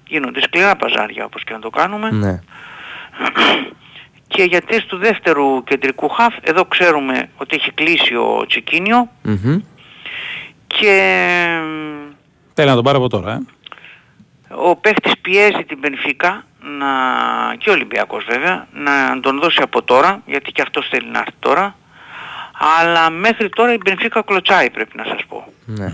[0.06, 2.10] Γίνονται σκληρά παζάρια όπως και να το κάνουμε.
[2.10, 2.40] ναι.
[4.34, 9.60] Και για τεστ του δεύτερου κεντρικού χαφ, εδώ ξέρουμε ότι έχει κλείσει ο Τσικίνιο Μμμ.
[10.66, 10.94] και
[12.54, 13.38] Θέλει να τον πάρει από τώρα, ε.
[14.54, 16.44] ο παίχτης πιέζει την Πενφύκα
[16.78, 16.86] να,
[17.58, 21.36] και ο Ολυμπιακός βέβαια να τον δώσει από τώρα γιατί και αυτός θέλει να έρθει
[21.38, 21.76] τώρα
[22.80, 25.52] αλλά μέχρι τώρα η Μπενφίκα κλωτσάει πρέπει να σας πω.
[25.64, 25.92] ναι.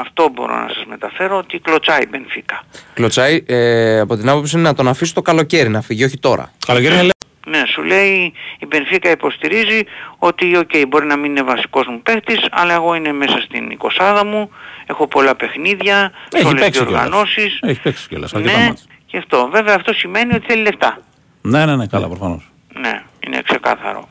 [0.00, 2.62] Αυτό μπορώ να σας μεταφέρω ότι κλωτσάει η Μπενφίκα.
[2.94, 6.52] Κλωτσάει, ε, από την άποψη είναι να τον αφήσει το καλοκαίρι να φύγει, όχι τώρα.
[6.66, 7.10] Καλοκαίρι είναι
[7.48, 9.82] Ναι, σου λέει η Μπενφίκα υποστηρίζει
[10.18, 14.24] ότι οκ, μπορεί να μην είναι βασικός μου παίχτης, αλλά εγώ είναι μέσα στην εικοσάδα
[14.24, 14.50] μου,
[14.86, 17.04] έχω πολλά παιχνίδια, σε Έχει όλες τις παίξει κιόλας.
[17.04, 17.58] διοργανώσεις.
[17.62, 18.86] Έχει παίξει κιόλας, αρκετά Ναι, ματς.
[19.06, 19.48] και αυτό.
[19.52, 20.98] Βέβαια αυτό σημαίνει ότι θέλει λεφτά.
[21.42, 22.50] Ναι, ναι, ναι, καλά, προφανώς.
[22.80, 24.08] Ναι, είναι ξεκάθαρο.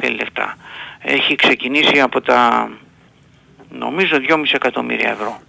[0.00, 0.56] Θέλει λεφτά.
[0.98, 2.70] Έχει ξεκινήσει από τα
[3.70, 5.40] νομίζω 2,5 εκατομμύρια ευρώ.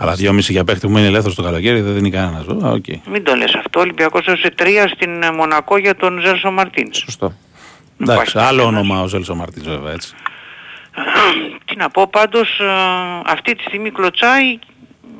[0.00, 2.46] Καλά, δυόμιση για παίχτη που είναι ελεύθερος το καλοκαίρι δεν δίνει κανένας.
[2.64, 2.84] Α, οκ.
[3.06, 3.78] Μην το λες αυτό.
[3.78, 6.98] Ο Ολυμπιακός έδωσε τρία στην ε, Μονακό για τον Ζέλσο Μαρτίνς.
[6.98, 7.32] Σωστό.
[8.00, 10.14] Εντάξει, άλλο όνομα ο Ζέλσο Μαρτίνς βέβαια έτσι.
[11.64, 12.64] Τι να πω πάντως ε,
[13.24, 14.58] αυτή τη στιγμή κλωτσάει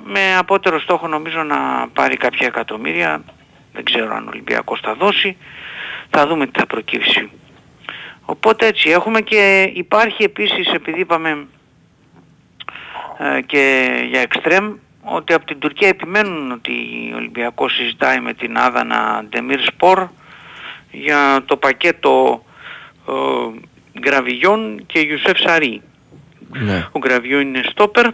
[0.05, 3.23] με απώτερο στόχο νομίζω να πάρει κάποια εκατομμύρια.
[3.73, 5.37] Δεν ξέρω αν ο Ολυμπιακός θα δώσει.
[6.11, 7.31] Θα δούμε τι θα προκύψει.
[8.25, 11.37] Οπότε έτσι έχουμε και υπάρχει επίσης επειδή είπαμε ε,
[13.47, 16.73] και για εξτρέμ ότι από την Τουρκία επιμένουν ότι
[17.13, 20.09] ο Ολυμπιακός συζητάει με την Άδανα Ντεμίρ Σπορ
[20.91, 22.45] για το πακέτο
[23.09, 23.13] ε,
[23.99, 25.83] Γκραβιόν και Ιουσέφ Σαρή.
[26.53, 26.89] Ναι.
[26.93, 28.07] Ο Γκραβιό είναι στόπερ,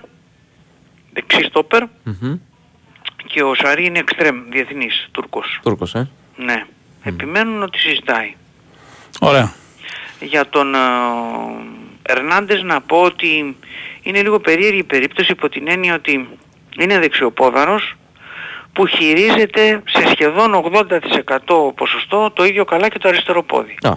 [1.12, 2.38] δεξί στόπερ Μμμ.
[3.26, 5.60] και ο Σαρή είναι εξτρέμ, διεθνής, Τούρκος.
[5.62, 6.08] Τούρκος, ε.
[6.36, 6.64] Ναι.
[7.02, 8.34] Επιμένουν ότι συζητάει.
[9.20, 9.52] Ωραία.
[10.20, 10.78] Για τον ε,
[12.06, 13.56] Ερνάντες να πω ότι
[14.02, 16.28] είναι λίγο περίεργη η περίπτωση υπό την έννοια ότι
[16.78, 17.94] είναι δεξιοπόδαρος
[18.72, 23.76] που χειρίζεται σε σχεδόν 80% ποσοστό το ίδιο καλά και το αριστερό πόδι.
[23.82, 23.92] Α,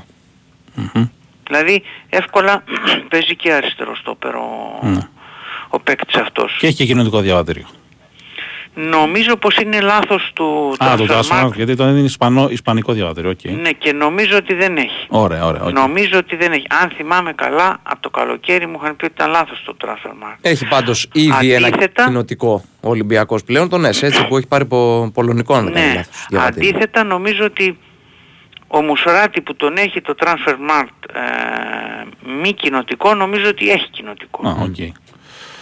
[1.48, 2.64] Δηλαδή εύκολα
[3.10, 5.08] παίζει και αριστερό στόπερ ο, Ναι.
[5.70, 6.58] ο παίκτης αυτός.
[6.60, 7.68] Και έχει και κοινωνικό διαβατήριο.
[8.90, 11.54] Νομίζω πως είναι λάθος του Α, το transfer Transfermarkt, market.
[11.56, 13.30] γιατί το είναι ισπανό, ισπανικό διαβατήριο.
[13.30, 13.52] οκ.
[13.62, 15.06] Ναι και νομίζω ότι δεν έχει.
[15.08, 15.62] Ωραία, ωραία.
[15.64, 15.72] οκ.
[15.72, 16.66] Νομίζω ότι δεν έχει.
[16.82, 20.38] Αν θυμάμαι καλά, από το καλοκαίρι μου είχαν πει ότι ήταν λάθος το transfer market.
[20.42, 24.66] Έχει πάντως ήδη ένα Αντίθετα- κοινοτικό ο Ολυμπιακός πλέον, τον ΕΣ, έτσι, που έχει πάρει
[24.66, 26.70] πο, πολωνικό, αν δεν κάνω Ναι, λάθος, διαβατήριο.
[26.70, 27.78] αντίθετα νομίζω ότι
[28.68, 34.48] ο Μουσοράτη που τον έχει το transfer market ε, μη κοινοτικό, νομίζω ότι έχει κοινοτικό.
[34.48, 34.76] Α, οκ.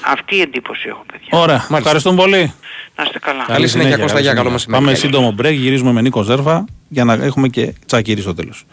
[0.08, 1.40] Αυτή η εντύπωση έχω παιδιά.
[1.42, 1.68] Ωραία.
[1.78, 2.54] Ευχαριστούμε πολύ.
[2.96, 3.44] Να είστε καλά.
[3.48, 4.82] Καλή συνέχεια, Κώστα, καλή για καλό συνέχεια.
[4.82, 4.84] μεσημέρι.
[4.84, 4.98] Πάμε Καλή.
[4.98, 8.66] σύντομο break, γυρίζουμε με Νίκο Ζέρβα για να έχουμε και τσακίρι στο τέλος.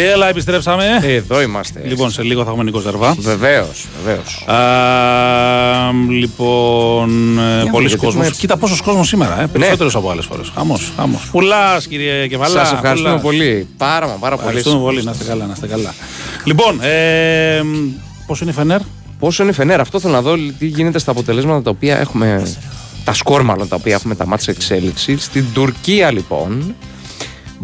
[0.00, 0.84] Έλα, επιστρέψαμε.
[1.02, 1.82] Εδώ είμαστε.
[1.84, 3.14] Λοιπόν, σε λίγο θα έχουμε Νίκο Ζερβά.
[3.18, 4.44] Βεβαίως, βεβαίως.
[4.46, 4.56] Α,
[6.10, 8.14] λοιπόν, ε, πολλοί γιατί κόσμος.
[8.24, 10.50] έχουμε- Κοίτα πόσος κόσμος σήμερα, ε, περισσότερος από άλλες φορές.
[10.54, 11.28] Χαμός, χαμός.
[11.30, 12.48] Πουλάς, κύριε Κεφαλά.
[12.64, 13.22] Σας ευχαριστούμε πουλάς.
[13.22, 13.66] πολύ.
[13.76, 14.46] Πάρα, μα, πάρα πολύ.
[14.48, 15.94] Ευχαριστούμε πολύ, να είστε καλά, να είστε καλά.
[16.44, 17.60] Λοιπόν, ε,
[18.26, 18.80] πόσο είναι η Φενέρ;
[19.18, 22.52] Πόσο είναι η Φενέρ, αυτό θέλω να δω τι γίνεται στα αποτελέσματα τα οποία έχουμε.
[23.04, 25.24] Τα σκόρ μάλλον τα οποία έχουμε τα μάτια εξέλιξης.
[25.24, 26.74] Στην Τουρκία λοιπόν.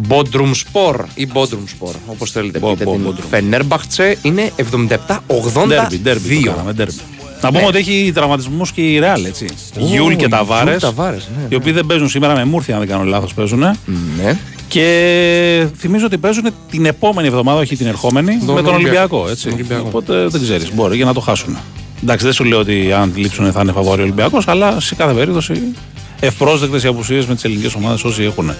[0.09, 3.25] Bodrum Spor ή Bodrum Spor, όπως θέλετε Μπο- πείτε μπο- την Bodrum.
[3.31, 5.67] Φενέρμπαχτσε είναι 77-82.
[5.67, 6.43] Ντέρμπι, ντέρμπι.
[6.45, 6.95] το κάναμε, ντέρμπι.
[7.41, 7.67] Να πούμε Ναι.
[7.69, 9.47] ότι έχει τραυματισμούς και η Ρεάλ, έτσι.
[9.79, 12.89] Γιούλ και Ταβάρες, Γιούλ, Ταβάρες, ναι, οι οποίοι δεν παίζουν σήμερα με Μούρθια, αν δεν
[12.89, 13.59] κάνω λάθος παίζουν.
[13.59, 14.39] Ναι.
[14.69, 19.17] Και θυμίζω ότι παίζουν την επόμενη εβδομάδα, όχι την ερχόμενη, Τον με τον Ολυμπιακό.
[19.17, 19.29] Ολυμπιακό.
[19.31, 19.45] Έτσι.
[19.45, 19.85] Τον Ολυμπιακό.
[19.87, 21.57] Οπότε δεν ξέρεις, μπορεί και να το χάσουν.
[22.03, 25.13] Εντάξει, δεν σου λέω ότι αν λείψουν θα είναι φαβορί ο Ολυμπιακός, αλλά σε κάθε
[25.13, 25.53] περίπτωση
[26.27, 28.55] ευπρόσδεκτες οι απουσίες με τις ελληνικές ομάδες όσοι έχουν.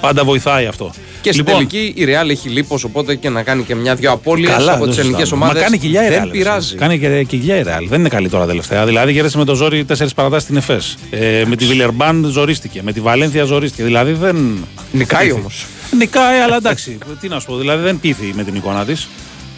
[0.00, 0.84] Πάντα βοηθάει αυτό.
[0.84, 0.90] Ναι.
[1.22, 4.50] Και στην Λοιπόν, τελική η Real έχει λίπος, οπότε και να κάνει και μια-δυο απώλειες
[4.50, 5.44] Καλά, από δεν τις ελληνικές συζητάμε.
[5.44, 5.62] ομάδες.
[5.62, 6.74] Μα κάνει κοιλιά η Δεν Real, πειράζει.
[6.74, 7.86] Κάνει και και κοιλιά η Real.
[7.88, 8.86] Δεν είναι καλή τώρα τελευταία.
[8.86, 10.96] Δηλαδή γέρεσε με το ζόρι τέσσερις παρατάσεις στην ΕΦΕΣ.
[11.10, 12.82] Ε, με τη Βιλερμπάν ζορίστηκε.
[12.82, 13.82] Με τη Βαλένθια ζορίστηκε.
[13.84, 14.64] Δηλαδή δεν.
[14.92, 15.66] Νικάει δεν όμως.
[15.98, 16.98] Νικάει, αλλά εντάξει.
[17.20, 17.56] τι να σου πω.
[17.56, 19.08] Δηλαδή δεν πείθει με την εικόνα της.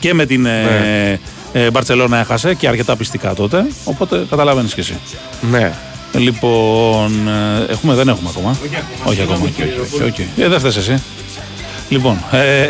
[0.01, 0.61] Και με την Ναι.
[1.53, 3.67] ε, ε, Μπαρσελόνα έχασε και αρκετά πιστικά τότε.
[3.85, 4.95] Οπότε καταλαβαίνεις κι εσύ.
[5.51, 5.73] Ναι.
[6.15, 8.57] Λοιπόν, ε, έχουμε, δεν έχουμε ακόμα.
[9.07, 9.39] Όχι ακόμα.
[9.39, 10.29] όχι, όχι, όχι, όχι.
[10.37, 11.03] Ε, δεν φταίς εσύ.
[11.89, 12.67] Λοιπόν, ε,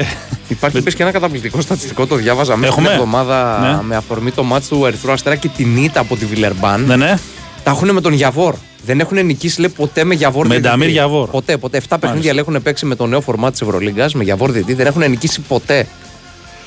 [0.48, 2.86] Υπάρχει επίση και ένα καταπληκτικό στατιστικό, το διάβαζα μέσα Έχουμε.
[2.88, 3.82] την εβδομάδα Ναι.
[3.82, 6.84] με αφορμή το μάτι του Ερυθρού Αστέρα και την ήττα από τη Βιλερμπάν.
[6.84, 7.18] ναι, ναι.
[7.64, 8.54] Τα έχουν με τον Γιαβόρ.
[8.84, 10.46] Δεν έχουν νικήσει λέει, ποτέ με Γιαβόρ.
[10.46, 10.70] Με διαιτητή.
[10.72, 11.28] Νταμίρ Γιαβόρ.
[11.28, 11.80] Ποτέ, ποτέ.
[11.88, 14.74] 7 παιχνίδια λέει, έχουν παίξει με το νέο φορμά της Ευρωλίγκας με Γιαβόρ διαιτητή.
[14.74, 15.86] Δεν έχουν νικήσει ποτέ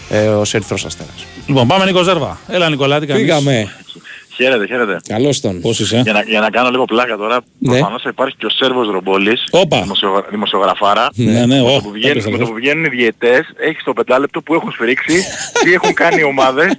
[0.09, 1.25] ε, ο Ερυθρός Αστέρας.
[1.47, 2.37] Λοιπόν, πάμε Νίκο Ζέρβα.
[2.47, 3.23] Έλα Νικολά, τι κάνεις.
[3.23, 3.71] Πήγαμε.
[4.35, 4.99] Χαίρετε, χαίρετε.
[5.07, 5.61] Καλώς τον.
[5.61, 7.69] Πώς είσαι; Για να, για να κάνω λίγο πλάκα τώρα, Ναι.
[7.71, 9.81] προφανώς θα υπάρχει και ο Σέρβος Ρομπόλης, Όπα.
[9.81, 11.09] δημοσιογρα- δημοσιογραφάρα.
[11.15, 12.47] Ναι, ναι, με, ω, το που βγαίνουν, έπεσε με το αυτός.
[12.49, 15.13] που βγαίνουν οι διαιτές, έχει το πεντάλεπτο που έχουν σφυρίξει,
[15.63, 16.71] τι έχουν κάνει οι ομάδες.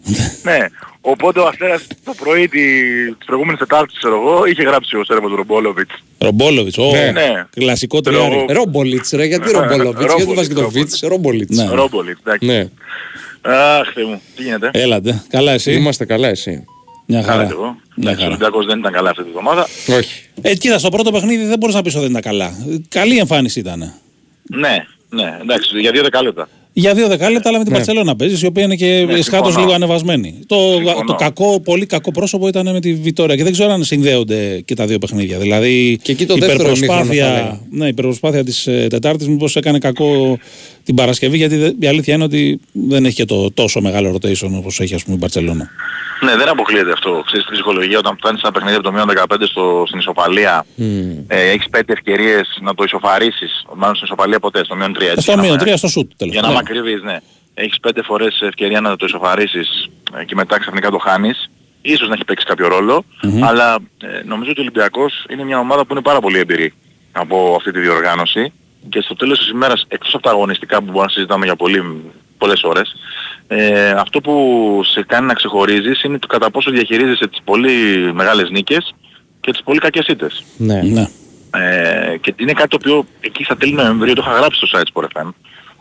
[0.42, 0.58] ναι.
[1.00, 2.60] Οπότε ο Αστέρας το πρωί τη,
[3.18, 5.94] της προηγούμενης Τετάρτης, ξέρω εγώ, είχε γράψει ο Σέρβος Ρομπόλοβιτς.
[6.18, 7.10] Ρομπόλοβιτς, ο Ναι.
[7.10, 7.44] Ναι.
[7.54, 8.34] κλασικό Ξέρω τριάρι.
[8.34, 8.52] εγώ.
[8.52, 11.50] Ρομπολίτ, ρε, γιατί Ρομπολοβίτ, γιατί Ρομπολίτς, βάζεις και το Βίτ, Ρομπολίτ.
[11.50, 11.68] Ναι.
[11.72, 12.46] Ρομπολίτς, εντάξει.
[12.46, 12.68] Ναι.
[13.42, 14.70] Αχ, Θεέ μου, τι γίνεται.
[14.72, 15.24] Έλατε.
[15.28, 16.64] Καλά εσύ; Είμαστε καλά, εσύ;
[17.06, 17.44] Μια Καλά χαρά.
[17.46, 17.62] κι εγώ.
[17.64, 18.28] Μια Εντάξει, Ο χαρά.
[18.28, 19.66] Ολυμπιακός δεν ήταν καλά αυτή τη βδομάδα.
[19.98, 20.28] Όχι.
[20.42, 22.54] Ε, κοίτα, στο πρώτο παιχνίδι δεν μπορείς να πεις ότι δεν ήταν καλά.
[22.88, 23.92] Καλή εμφάνιση ήταν.
[24.42, 26.48] Ναι, ναι, εντάξει, για δύο δεκάλεπτα.
[26.78, 27.78] Για δύο δεκάλεπτα, αλλά με την Ναι.
[27.78, 29.64] Παρσελόνα παίζεις, η οποία είναι και Ναι, εσχάτω συμφωνώ.
[29.64, 30.38] λίγο ανεβασμένη.
[30.46, 31.04] Το, Συμφωνώ.
[31.06, 34.74] το κακό, πολύ κακό πρόσωπο ήταν με τη Βιτόρια και δεν ξέρω αν συνδέονται και
[34.74, 35.38] τα δύο παιχνίδια.
[35.38, 37.60] Δηλαδή Και εκεί το η δεύτερο ημίχρονο, θα υπερπροσπάθεια, λέγα.
[37.70, 40.38] ναι, η υπερπροσπάθεια της ε, Τετάρτης μήπως έκανε κακό
[40.84, 44.50] την Παρασκευή, γιατί δε- η αλήθεια είναι ότι δεν έχει και το τόσο μεγάλο rotation
[44.56, 45.70] όπως έχει ας πούμε, η Μπαρσελόνα.
[46.24, 47.22] Ναι, δεν αποκλείεται αυτό.
[47.26, 50.66] Ξέρεις τη ψυχολογία όταν φτάνεις ένα παιχνίδι από το μείον 15 στο, στην ισοπαλία,
[51.26, 55.22] ε, έχεις πέντε ευκαιρίες να το ισοφαρίσεις, μάλλον στην ισοπαλία ποτέ, στο μείον 3 έτσι.
[55.22, 57.16] Στο για να μείον με- τρία στο σουτ τέλος Για να μακρύβεις, ναι.
[57.54, 59.88] Έχεις πέντε φορές ευκαιρία να το ισοφαρίσεις
[60.18, 61.50] ε, και μετά ξαφνικά το χάνεις.
[61.82, 63.04] Ίσως να έχει παίξει κάποιο ρόλο,
[63.40, 66.74] αλλά ε, νομίζω ότι ο Ολυμπιακός είναι μια ομάδα που είναι πάρα πολύ εμπειρή
[67.12, 68.52] από αυτή τη διοργάνωση
[68.88, 72.02] και στο τέλος της ημέρας, εκτός από τα αγωνιστικά που μπορούμε να συζητάμε για πολύ,
[72.38, 72.96] πολλές ώρες,
[73.46, 77.72] ε, αυτό που σε κάνει να ξεχωρίζεις είναι το κατά πόσο διαχειρίζεσαι τις πολύ
[78.14, 78.94] μεγάλες νίκες
[79.40, 80.44] και τις πολύ κακές ήττες.
[80.56, 80.82] Ναι.
[80.82, 81.08] Ναι.
[81.50, 84.86] Ε, και είναι κάτι το οποίο εκεί στα τέλη Νοεμβρίου το είχα γράψει στο site
[84.92, 85.30] Sport FM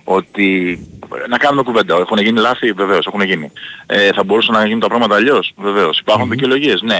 [0.05, 0.79] ότι
[1.23, 1.95] ε, να κάνουμε κουβέντα.
[1.95, 3.51] Έχουν γίνει λάθη, βεβαίως, έχουν γίνει.
[3.85, 5.99] Ε, θα μπορούσαν να γίνουν τα πράγματα αλλιώς, βεβαίως.
[5.99, 6.99] Υπάρχουν δικαιολογίες, ναι.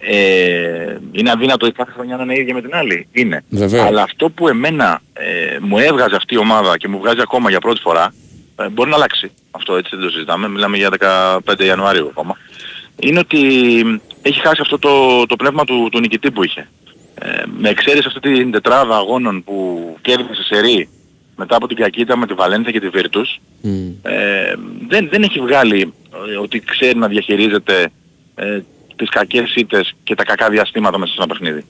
[0.00, 3.08] Ε, είναι αδύνατο η κάθε χρονιά να είναι ίδια με την άλλη.
[3.12, 3.44] Είναι.
[3.48, 3.86] Βεβαίως.
[3.86, 7.60] Αλλά αυτό που εμένα ε, μου έβγαζε αυτή η ομάδα και μου βγάζει ακόμα για
[7.60, 8.14] πρώτη φορά,
[8.56, 9.30] ε, μπορεί να αλλάξει.
[9.50, 10.48] Αυτό έτσι δεν το συζητάμε.
[10.48, 10.90] Μιλάμε για
[11.46, 12.36] 15 Ιανουαρίου ακόμα.
[13.00, 13.40] Είναι ότι
[14.22, 16.68] έχει χάσει αυτό το, το πνεύμα του, του νικητή που είχε.
[17.14, 20.88] Ε, με εξαίρεση αυτή την τετράδα αγώνων που κέρδισε σε ρί
[21.38, 23.40] μετά από την Κακίτα με τη Βαλένθια και τη Βίρτους
[24.02, 24.54] ε,
[24.88, 25.92] δεν, δεν έχει βγάλει
[26.32, 27.90] ε, ότι ξέρει να διαχειρίζεται
[28.34, 28.60] ε,
[28.96, 31.64] τις κακές ήττες και τα κακά διαστήματα μέσα σε ένα παιχνίδι.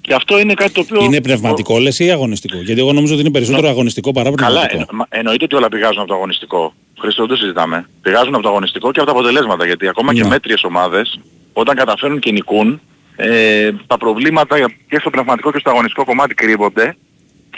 [0.00, 1.04] Και αυτό είναι κάτι το οποίο...
[1.04, 4.78] Είναι πνευματικό, λες ή αγωνιστικό; Γιατί εγώ νομίζω ότι είναι περισσότερο αγωνιστικό παρά Καλά, πνευματικό.
[4.80, 6.74] εν, μα- εννοείται ότι όλα πηγάζουν από το αγωνιστικό.
[6.98, 7.88] Χρήστο, δεν το συζητάμε.
[8.02, 9.66] Πηγάζουν από το αγωνιστικό και από τα αποτελέσματα.
[9.66, 10.28] Γιατί ακόμα και Ναι.
[10.28, 11.20] μέτριες ομάδες,
[11.52, 12.80] όταν καταφέρουν και νικούν,
[13.16, 16.96] ε, τα προβλήματα και στο πνευματικό και στο αγωνιστικό κομμάτι κρύβονται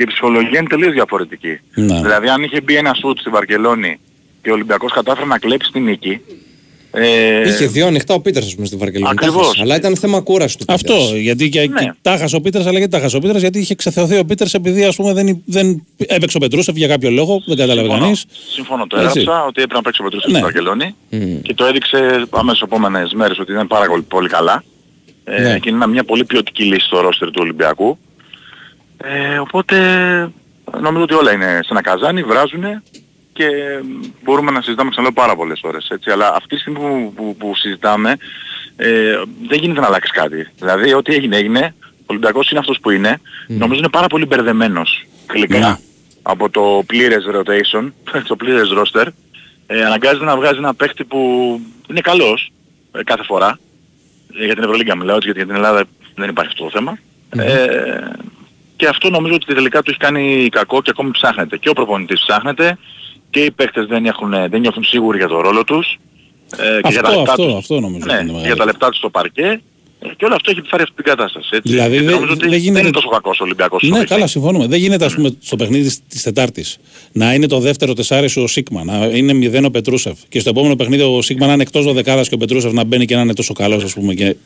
[0.01, 1.59] και η ψυχολογία είναι τελείως διαφορετική.
[1.75, 2.01] Ναι.
[2.01, 3.99] Δηλαδή αν είχε μπει ένας σουτ στη Βαρκελόνη
[4.43, 6.21] και ο Ολυμπιακός κατάφερε να κλέψει την νίκη,
[6.93, 9.15] ε, Είχε δύο ανοιχτά ο Πίτερς, ας πούμε, στη Βαρκελόνη.
[9.15, 9.43] Τα Ακριβώς.
[9.47, 9.61] έχασε.
[9.63, 10.65] Αλλά ήταν θέμα κούρασης του.
[10.69, 11.13] Αυτό, Πίτερς.
[11.21, 11.81] γιατί και, Ναι.
[11.81, 14.25] και τα χασε ο Πίτερς, αλλά γιατί τα χασε ο Πίτερς, γιατί είχε ξεθεωθεί ο
[14.25, 18.03] Πίτερς επειδή ας πούμε, δεν, δεν έπαιξε ο Πετρούσεφ για κάποιο λόγο, δεν κατάλαβε Συμφωνώ.
[18.05, 18.25] κανείς.
[18.55, 18.87] Συμφωνώ.
[18.87, 19.19] Το Έτσι.
[19.21, 20.37] έγραψα ότι έπρεπε να παίξει ο Πετρούσεφ Ναι.
[20.39, 20.95] στη Βαρκελόνη
[21.43, 24.65] και το έδειξε αμέσως επόμενες μέρες ότι ήταν πάρα πολύ, πολύ καλά.
[25.25, 25.59] Ε, Ναι.
[25.59, 27.99] και είναι μια πολύ ποιοτική λύση στο ρόστερ του Ολυμπιακού.
[29.03, 29.77] Ε, οπότε
[30.81, 32.83] νομίζω ότι όλα είναι σε ένα καζάνι, βράζουνε
[33.33, 33.49] και
[34.23, 35.89] μπορούμε να συζητάμε ξαναλέω πάρα πολλές ώρες.
[35.91, 36.11] Έτσι.
[36.11, 38.17] Αλλά αυτή τη στιγμή που, που, που συζητάμε
[38.77, 40.49] ε, δεν γίνεται να αλλάξεις κάτι.
[40.59, 41.75] Δηλαδή ό,τι έγινε έγινε.
[42.01, 43.21] Ο Ολυμπιακός είναι αυτός που είναι.
[43.47, 45.77] Νομίζω είναι πάρα πολύ μπερδεμένος τελικά Ναι.
[46.23, 47.91] από το πλήρες rotation,
[48.29, 49.07] το πλήρες roster.
[49.67, 51.61] Ε, αναγκάζεται να βγάζει ένα παίχτη που
[51.91, 52.53] είναι καλός
[52.93, 53.59] ε, κάθε φορά.
[54.41, 56.99] Ε, για την Ευρωλίγκα μιλάω, έτσι, γιατί για την Ελλάδα δεν υπάρχει αυτό το θέμα.
[57.37, 57.99] Ε,
[58.81, 61.57] και αυτό νομίζω ότι τελικά τους έχει κάνει κακό και ακόμη ψάχνεται.
[61.57, 62.79] Και ο προπονητής ψάχνεται
[63.31, 65.99] και οι παίχτες δεν, έχουν, δεν νιώθουν σίγουροι για το ρόλο τους.
[66.57, 68.47] Ε, και για τα Αυτό, λεπτά αυτό, τους, αυτό νομίζω ότι είναι ναι, μεγάλο.
[68.47, 69.63] για τα λεπτά τους στο παρκέ.
[70.03, 71.49] Ε, Και όλο αυτό έχει επιφέρει αυτή την κατάσταση.
[71.53, 71.73] Έτσι.
[71.73, 73.79] Δηλαδή, Και δεν- νομίζω ότι δεν γίνεται- είναι τόσο κακός ο Ολυμπιακός.
[73.81, 74.15] στο Ναι, παιχνίδι.
[74.15, 74.67] καλά, συμφωνούμε.
[74.67, 76.79] Δεν γίνεται, ας πούμε, στο παιχνίδι της- της Τετάρτης
[77.13, 80.51] να είναι το δεύτερο τεσάρι σου ο Σίγμα, να είναι μηδέν ο Πετρούσεφ και στο
[80.51, 83.21] επόμενο παιχνίδι ο Σίγμα να είναι εκτός δεκάδας και ο Πετρούσεφ να μπαίνει και να
[83.21, 84.15] είναι τόσο καλός, ας πούμε.
[84.15, 84.37] Και...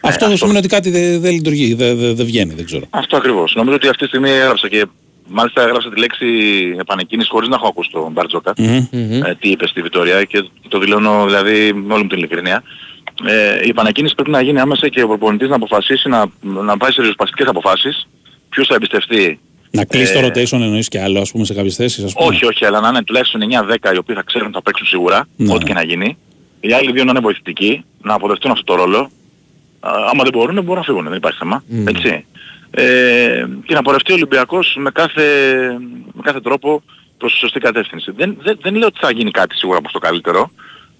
[0.00, 2.84] αυτό δεν σημαίνει ότι κάτι δεν δεν λειτουργεί, δεν δεν- δεν βγαίνει, δεν ξέρω.
[2.90, 3.54] Αυτό ακριβώς.
[3.56, 4.84] Νομίζω ότι αυτή τη στιγμή έγραψα και
[5.28, 6.26] μάλιστα έγραψα τη λέξη
[6.80, 8.52] επανεκκίνηση χωρίς να έχω ακούσει τον Μπαρτζόκα.
[8.58, 9.22] Μμμ.
[9.24, 12.62] ε, τι είπε στη Βιτορία και το δηλώνω δηλαδή με όλη μου την ειλικρινία.
[13.24, 16.92] Ε, η επανακίνηση πρέπει να γίνει άμεσα και ο προπονητής να αποφασίσει να, να πάει
[16.92, 18.08] σε ριζοσπαστικές αποφάσεις.
[18.48, 19.40] Ποιος θα εμπιστευτεί.
[19.70, 22.26] Να κλείσει το Ε, rotation εννοείς και άλλο, ας πούμε, σε κάποιες θέσεις, ας πούμε.
[22.26, 25.26] Όχι, όχι, αλλά να είναι τουλάχιστον 9-10 οι οποίοι θα ξέρουν ότι θα παίξουν σίγουρα,
[25.36, 25.68] Ναι, ό,τι ναι.
[25.68, 26.16] και να γίνει.
[26.60, 28.98] Οι άλλοι δύο να είναι βοηθητικοί, να αποδεχτούν αυτό το ρόλο.
[29.80, 31.64] Α, άμα δεν μπορούν, μπορούν να φύγουν, δεν υπάρχει θέμα.
[31.86, 32.24] Έτσι.
[32.70, 35.22] Ε, και να πορευτεί ο Ολυμπιακός με κάθε,
[36.12, 36.82] με κάθε τρόπο
[37.18, 38.10] προς τη σωστή κατεύθυνση.
[38.16, 40.50] Δεν, δεν, δεν λέω ότι θα γίνει κάτι σίγουρα προς το καλύτερο,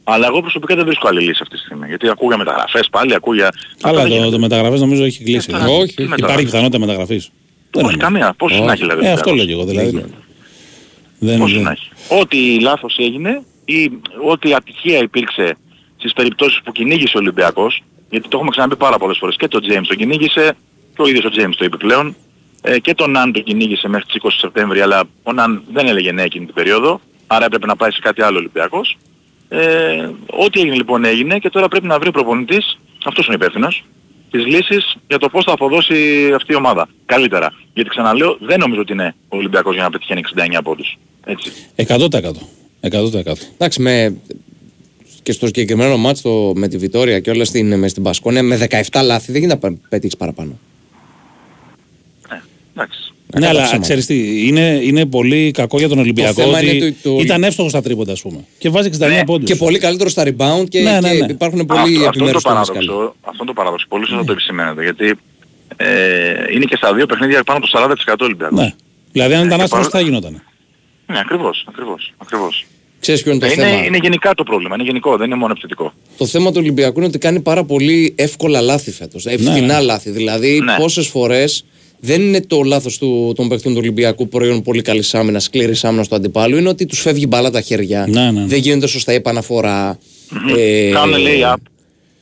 [0.09, 1.87] αλλά εγώ προσωπικά δεν βρίσκω άλλη λύση αυτή τη στιγμή.
[1.87, 3.51] Γιατί ακούω για μεταγραφές πάλι, ακούω για...
[3.83, 5.51] Αλλά Αυτό δεν το, το μεταγραφές νομίζω έχει κλείσει.
[5.55, 6.45] Ε, δεν- όχι, Υπάρχει μεταγραφές.
[6.45, 7.31] πιθανότητα μεταγραφής.
[7.71, 8.03] Δεν Όχι είναι.
[8.03, 8.35] καμία.
[8.39, 9.07] Πώς να έχει δηλαδή.
[9.07, 9.37] Ε, ο αυτό Ολυμπιακός.
[9.37, 9.91] λέω και εγώ.
[9.91, 10.13] Δηλαδή.
[11.19, 11.89] Δεν, Πώς δεν- να έχει.
[12.21, 13.91] Ό,τι λάθος έγινε ή
[14.31, 15.57] ό,τι ατυχία υπήρξε
[15.97, 19.61] στις περιπτώσεις που κυνήγησε ο Ολυμπιακός, γιατί το έχουμε ξαναπεί πάρα πολλές φορές, και τον
[19.65, 20.53] James τον κυνήγησε,
[20.97, 22.17] και ο ίδιος ο James το είπε πλέον,
[22.63, 26.13] ε, και τον Ναν τον κυνήγησε μέχρι τις 20 Σεπτέμβρη, αλλά ο Ναν δεν έλεγε
[26.13, 28.97] ναι εκείνη την περίοδο, άρα έπρεπε να πάει σε κάτι άλλο ο Ολυμπιακός.
[29.49, 33.39] Ε, ό,τι έγινε λοιπόν έγινε και τώρα πρέπει να βρει ο προπονητής, αυτός είναι ο
[33.41, 33.85] υπεύθυνος,
[34.31, 36.89] τις λύσεις για το πώς θα αποδώσει αυτή η ομάδα.
[37.07, 37.53] Καλύτερα.
[37.75, 40.21] Γιατί ξαναλέω, δεν νομίζω ότι είναι ο Ολυμπιακός για να πετυχαίνει
[40.57, 40.99] 69 πόντους.
[41.25, 41.53] Έτσι.
[41.77, 42.33] 100%.
[42.81, 43.33] 100%.
[43.55, 44.17] Εντάξει, με,
[45.23, 48.67] και στο συγκεκριμένο μάτς το, με τη Βιτόρια και όλα στην, με στην Πασκόνια, με
[48.93, 50.59] 17 λάθη δεν γίνεται να πα- πετύχεις παραπάνω.
[52.75, 53.06] Εντάξει.
[53.39, 53.83] Ναι, αλλά ψέματα.
[53.83, 57.45] ξέρεις τι, είναι, είναι πολύ κακό για τον Ολυμπιακό θέμα ότι είναι το- το- ήταν
[57.45, 58.45] εύστοχο στα τρίποντα, ας πούμε.
[58.59, 59.49] Και βάζει 69 Ναι, πόντους.
[59.51, 61.27] Και πολύ καλύτερο στα rebound και, Ναι, ναι, και ναι.
[61.33, 62.87] υπάρχουν Αυτό, πολλοί αυτό είναι το επιμέρους τομείς καλοί.
[62.87, 63.15] παράδοξο.
[63.21, 63.87] Αυτό είναι το παράδοξο.
[63.89, 64.83] Πολύ σωστά το επισημαίνετε.
[64.83, 65.15] Γιατί
[65.77, 65.87] ε,
[66.55, 68.59] είναι και στα δύο παιχνίδια πάνω από το 40% Ολυμπιακός.
[68.59, 68.75] Ναι.
[69.13, 70.43] Δηλαδή αν ήταν και άστοχος παρό- θα γινόταν.
[71.07, 71.65] Ναι, ακριβώς.
[71.69, 72.67] ακριβώς, ακριβώς.
[73.01, 74.75] Ξέρεις ποιο είναι το Ε, θέμα; είναι, είναι γενικά το πρόβλημα.
[74.75, 75.17] Είναι γενικό.
[75.17, 75.93] Δεν είναι μόνο επιθετικό.
[76.17, 79.27] Το θέμα του Ολυμπιακού είναι ότι κάνει πάρα πολύ εύκολα λάθη φέτος.
[79.27, 80.11] Ευθυνά λάθη.
[80.11, 80.75] Δηλαδή, Ναι.
[80.79, 81.65] πόσες φορές
[82.01, 86.09] δεν είναι το λάθος του, των παιχτών του Ολυμπιακού προϊόν πολύ καλής άμυνας, σκληρής άμυνας
[86.09, 86.57] του αντιπάλου.
[86.57, 88.07] Είναι ότι τους φεύγει μπάλα τα χέρια.
[88.09, 88.45] Ναι, ναι.
[88.47, 89.99] Δεν γίνεται σωστά η επαναφορά.
[90.59, 91.55] Ε, Κάνουν lay-up.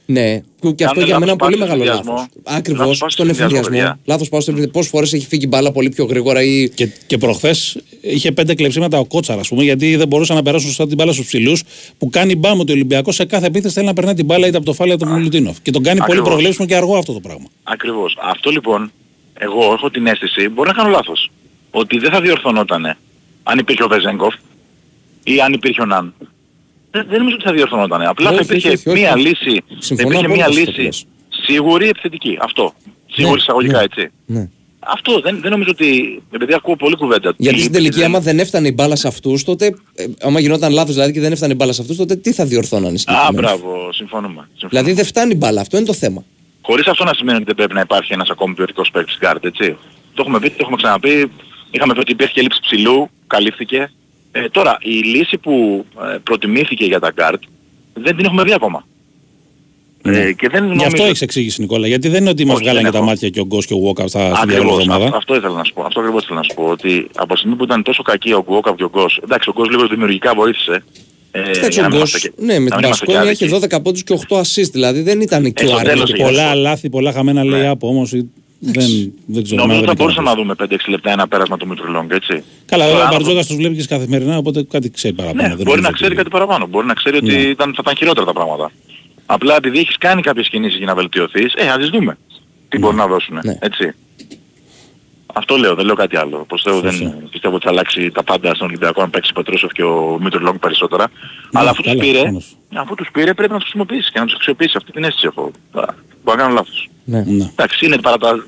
[0.06, 0.40] Ναι,
[0.74, 2.20] και αυτό Κάνουν για μένα είναι λάθος πολύ πάση μεγάλο στον λάθος.
[2.22, 2.28] εφηδιασμό.
[2.56, 3.88] Ακριβώς, Λάθος πάση στον στον εφηδιασμό, εφηδιασμό.
[3.92, 3.98] παιδιά.
[4.04, 4.78] Λάθος πάω στον εφηδιασμό.
[4.80, 6.68] Πόσες φορές έχει φύγει μπάλα πολύ πιο γρήγορα ή.
[6.74, 10.68] Και, και προχθές είχε πέντε κλεψίματα ο Κότσαρα, ας πούμε, γιατί δεν μπορούσαν να περάσουν
[10.68, 11.62] σωστά την μπάλα στους ψηλούς.
[11.98, 14.56] Που κάνει μπάμ ότι ο Ολυμπιακός σε κάθε επίθεση θέλει να περνάει την μπάλα είτε
[14.56, 15.56] από το φάλε είτε από τον Μιλουτίνοφ.
[15.62, 16.28] Και τον κάνει πολύ Ακριβώς.
[16.28, 17.44] προβλέψιμο και αργό αυτό το πράγμα.
[17.62, 18.16] Ακριβώς.
[18.22, 18.92] Αυτό λοιπόν,
[19.38, 21.30] εγώ έχω την αίσθηση, μπορεί να κάνω λάθος,
[21.70, 22.96] ότι δεν θα διορθωνότανε
[23.42, 24.34] αν υπήρχε ο Βεζέγκοφ
[25.24, 26.14] ή αν υπήρχε ο Ναν.
[26.90, 28.06] Δεν, δεν νομίζω ότι θα διορθωνότανε.
[28.06, 28.98] Απλά Όχι, θα όχι, υπήρχε όχι, όχι.
[29.00, 31.06] μία λύση, θα Συμφωνώ υπήρχε μία απόλυτα στο λύση
[31.46, 32.38] σίγουρη επιθετική.
[32.40, 32.72] Αυτό.
[33.12, 33.82] Σίγουρη εισαγωγικά ναι.
[33.84, 34.08] έτσι.
[34.26, 34.48] Ναι.
[34.86, 37.34] Αυτό δεν, δεν νομίζω ότι, επειδή ακούω πολύ κουβέντα.
[37.36, 39.74] Γιατί τι στην λείπει, τελική, δεν- άμα δεν έφτανε η μπάλα σε αυτούς, τότε.
[39.94, 42.44] Ε, άμα γινόταν λάθος δηλαδή και δεν έφτανε η μπάλα σε αυτούς, τότε τι θα
[42.44, 43.32] διορθώνανε Α, συγκεκριμένα.
[43.32, 43.92] μπράβο, συμφωνούμε.
[43.92, 44.48] συμφωνούμε.
[44.68, 46.24] Δηλαδή δεν φτάνει η μπάλα, αυτό είναι το θέμα.
[46.66, 49.76] Χωρίς αυτό να σημαίνει ότι δεν πρέπει να υπάρχει ένας ακόμη ποιοτικός παίκτης guard, έτσι.
[50.14, 51.30] Το έχουμε πει, το έχουμε ξαναπεί.
[51.70, 53.90] Είχαμε πει ότι υπήρχε και έλλειψη ψηλού, καλύφθηκε.
[54.32, 55.84] Ε, τώρα, η λύση που
[56.14, 57.38] ε, προτιμήθηκε για τα guard
[57.94, 58.86] δεν την έχουμε δει ακόμα.
[60.02, 60.86] Ε, και δεν Γι' νομίζω...
[60.86, 61.86] αυτό έχεις εξήγηση, Νικόλα.
[61.86, 63.12] Γιατί δεν είναι ότι μας Όχι, βγάλανε δεν και τα έχω.
[63.12, 65.04] μάτια και ο Γκος και ο Walkup στα στην διάλογο Ακριβώς, εβδομάδα.
[65.04, 65.82] αυτό, αυτό ήθελα να σου πω.
[65.84, 66.64] Αυτό ακριβώς ήθελα να σου πω.
[66.64, 69.52] Ότι από τη στιγμή που ήταν τόσο κακή ο Γκουόκαπ και ο Γκος, εντάξει ο
[69.52, 70.84] Γκος λίγο δημιουργικά βοήθησε.
[71.36, 73.04] Ε, Κοιτάξτε, για ο να μην Γκος, είμαστε και- ναι, με να την μην είμαστε
[73.06, 73.44] και Πασκόνια άδικοι.
[73.44, 74.70] έχει 12 πόντους και 8 assist.
[74.72, 75.88] Δηλαδή δεν ήταν και Ε, ο στο Άρης.
[75.92, 76.60] τέλος Και έγινε πολλά αυτό.
[76.60, 78.10] λάθη, πολλά χαμένα λέει από όμως.
[78.10, 79.60] Δεν, δεν ξέρω.
[79.60, 80.42] Νομίζω δεν ότι θα έκανε μπορούσαμε να τόσο.
[80.42, 82.42] δούμε 5-6 λεπτά ένα πέρασμα του Μήτρου Λονγκ, έτσι.
[82.66, 85.42] Καλά, βέβαια Τώρα, ο αν- Μπαρτζώκας τους βλέπει και καθημερινά, οπότε κάτι ξέρει παραπάνω.
[85.42, 86.66] Ναι, Δεν μπορεί νομίζω να ότι- ξέρει κάτι παραπάνω.
[86.66, 87.32] Μπορεί να ξέρει ότι Ναι.
[87.54, 88.70] ήταν, θα ήταν χειρότερα τα πράγματα.
[89.26, 92.18] Απλά επειδή έχεις κάνει κάποιες κινήσεις για να βελτιωθείς, ε, ας τις δούμε.
[92.68, 93.38] Τι μπορεί να δώσουν.
[93.44, 93.54] Ναι.
[93.60, 93.94] Έτσι.
[95.36, 96.46] Αυτό λέω, δεν λέω κάτι άλλο.
[96.48, 99.82] Πιστεύω, δεν, πιστεύω ότι θα αλλάξει τα πάντα στον Ολυμπιακό αν παίξει ο Πετρούσεφ και
[99.82, 101.10] ο Μήτρου Λονγκ περισσότερα.
[101.52, 102.56] Αλλά αφού τους καλά, πήρε, προφανώς.
[102.74, 104.74] αφού τους πήρε πρέπει να τους χρησιμοποιήσει και να τους αξιοποιήσει.
[104.76, 105.50] Αυτή την αίσθηση έχω.
[105.72, 106.88] Τώρα, Μπορεί να κάνω λάθος.
[107.04, 107.22] Ναι.
[107.26, 107.44] Ναι.
[107.44, 107.98] Εντάξει, είναι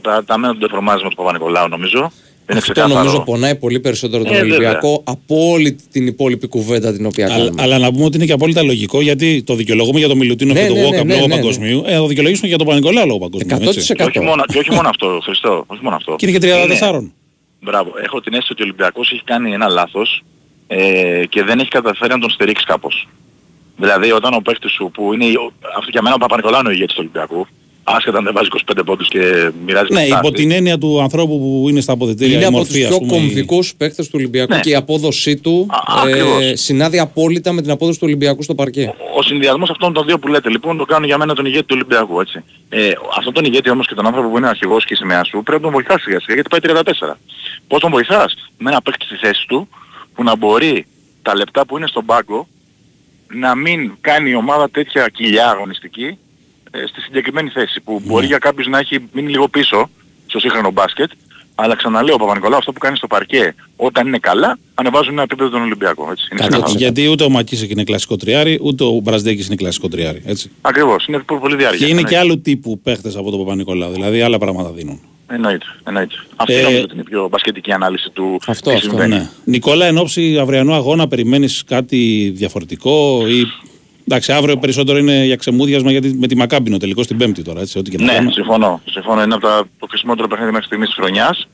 [0.02, 2.12] παραταμένο το τεφορμάζ με τον Παπα-Νικολάου νομίζω.
[2.50, 2.98] Είναι Αυτό ξεκάθαρο.
[2.98, 4.52] νομίζω πονάει πολύ περισσότερο τον Ε, βέβαια.
[4.56, 7.62] Ολυμπιακό από όλη την υπόλοιπη κουβέντα την οποία Αλλά, κάνουμε.
[7.62, 10.60] αλλά να πούμε ότι είναι και απόλυτα λογικό γιατί το δικαιολογούμε για τον Μιλουτίνο Ναι,
[10.60, 11.82] και τον ναι, Walkup ναι, λόγω ναι, ναι, παγκοσμίου.
[11.86, 13.68] Ε, το δικαιολογήσουμε και για τον Πανικολάου λόγω παγκοσμίου.
[13.68, 13.94] έτσι.
[13.94, 15.64] Και όχι, μόνο, και όχι μόνο αυτό, Χριστό.
[15.66, 16.16] Όχι μόνο αυτό.
[16.18, 16.46] Και είναι και
[16.80, 17.12] 34.
[17.60, 17.90] Μπράβο.
[18.04, 20.22] Έχω την αίσθηση ότι ο Ολυμπιακός έχει κάνει ένα λάθος
[20.66, 23.08] ε, και δεν έχει καταφέρει να τον στηρίξει κάπως.
[23.76, 26.72] Δηλαδή όταν ο παίχτης σου που είναι, ο- αυτό για μένα ο Παπα-Νικολάου είναι ο
[26.72, 27.46] ηγέτης του Ολυμπιακού,
[27.88, 30.32] άσχετα αν δεν βάζει 25 πόντους και μοιράζει Ναι, και υπό φτάσει.
[30.32, 32.98] την έννοια του ανθρώπου που είναι στα αποδητήρια, Είναι η από τους μορφή, ας πιο
[32.98, 34.60] πούμε, η- κομβικούς παίκτες του Ολυμπιακού Ναι.
[34.60, 35.66] και η απόδοσή του
[36.02, 36.42] ακριβώς.
[36.44, 38.94] ε, συνάδει απόλυτα με την απόδοση του Ολυμπιακού στο παρκέ.
[39.16, 41.74] Ο συνδυασμός αυτών των δύο που λέτε λοιπόν το κάνουν για μένα τον ηγέτη του
[41.74, 42.42] Ολυμπιακού έτσι.
[42.68, 45.42] Ε, αυτόν τον ηγέτη όμως και τον άνθρωπο που είναι αρχηγός και η σημαία σου
[45.44, 47.18] πρέπει να τον βοηθάς σιγά σιγά γιατί πάει 34.
[47.68, 49.68] Πώς τον βοηθάς; Με ένα παίκτη στη θέση του
[50.14, 50.86] που να μπορεί
[51.22, 52.48] τα λεπτά που είναι στον πάγκο
[53.34, 56.16] να μην κάνει η ομάδα τέτοια κοιλιά αγωνιστική ε,
[56.88, 59.90] στη συγκεκριμένη θέση που μπορεί για κάποιους να έχει μείνει λίγο πίσω
[60.26, 61.10] στο σύγχρονο μπάσκετ
[61.54, 65.50] αλλά ξαναλέω ο Παπα-Νικολάου αυτό που κάνει στο παρκέ όταν είναι καλά ανεβάζουν ένα επίπεδο
[65.50, 66.08] τον Ολυμπιακό.
[66.10, 66.28] Έτσι.
[66.32, 66.72] Είναι ξεκάθαρο.
[66.78, 70.22] Γιατί ούτε ο Μακίσεκ είναι κλασικό τριάρι, ούτε ο Μπραζδέκης είναι κλασικό τριάρι.
[70.26, 70.50] Έτσι.
[70.60, 71.06] Ακριβώς.
[71.06, 71.78] Είναι πο- πολύ διάρκεια.
[71.86, 72.32] Και είναι και εννοείται.
[72.32, 73.92] άλλου τύπου παίχτες από τον Παπα-Νικολάου.
[73.92, 75.00] Δηλαδή άλλα πράγματα δίνουν.
[75.30, 76.14] Εννοείται, εννοείται.
[76.36, 79.14] Αυτή Ε, νομίζω ότι είναι η πιο μπασκετική ανάλυση του Αυτό, τι αυτό, συμβαίνει.
[79.14, 79.28] Ναι.
[79.44, 83.46] Νικόλα, εν ώψη αυριανού αγώνα, περιμένεις κάτι διαφορετικό ή.
[84.08, 87.60] Εντάξει, αύριο περισσότερο είναι για ξεμούδιασμα γιατί με τη Μακάμπινο τελικός στην Πέμπτη τώρα.
[87.60, 88.32] Έτσι, ό,τι και να Ναι, κάνουμε.
[88.32, 88.80] συμφωνώ.
[88.90, 89.22] Συμφωνώ.
[89.22, 91.48] Είναι από τα το χρησιμότερο παιχνίδι μέχρι στιγμής της χρονιάς.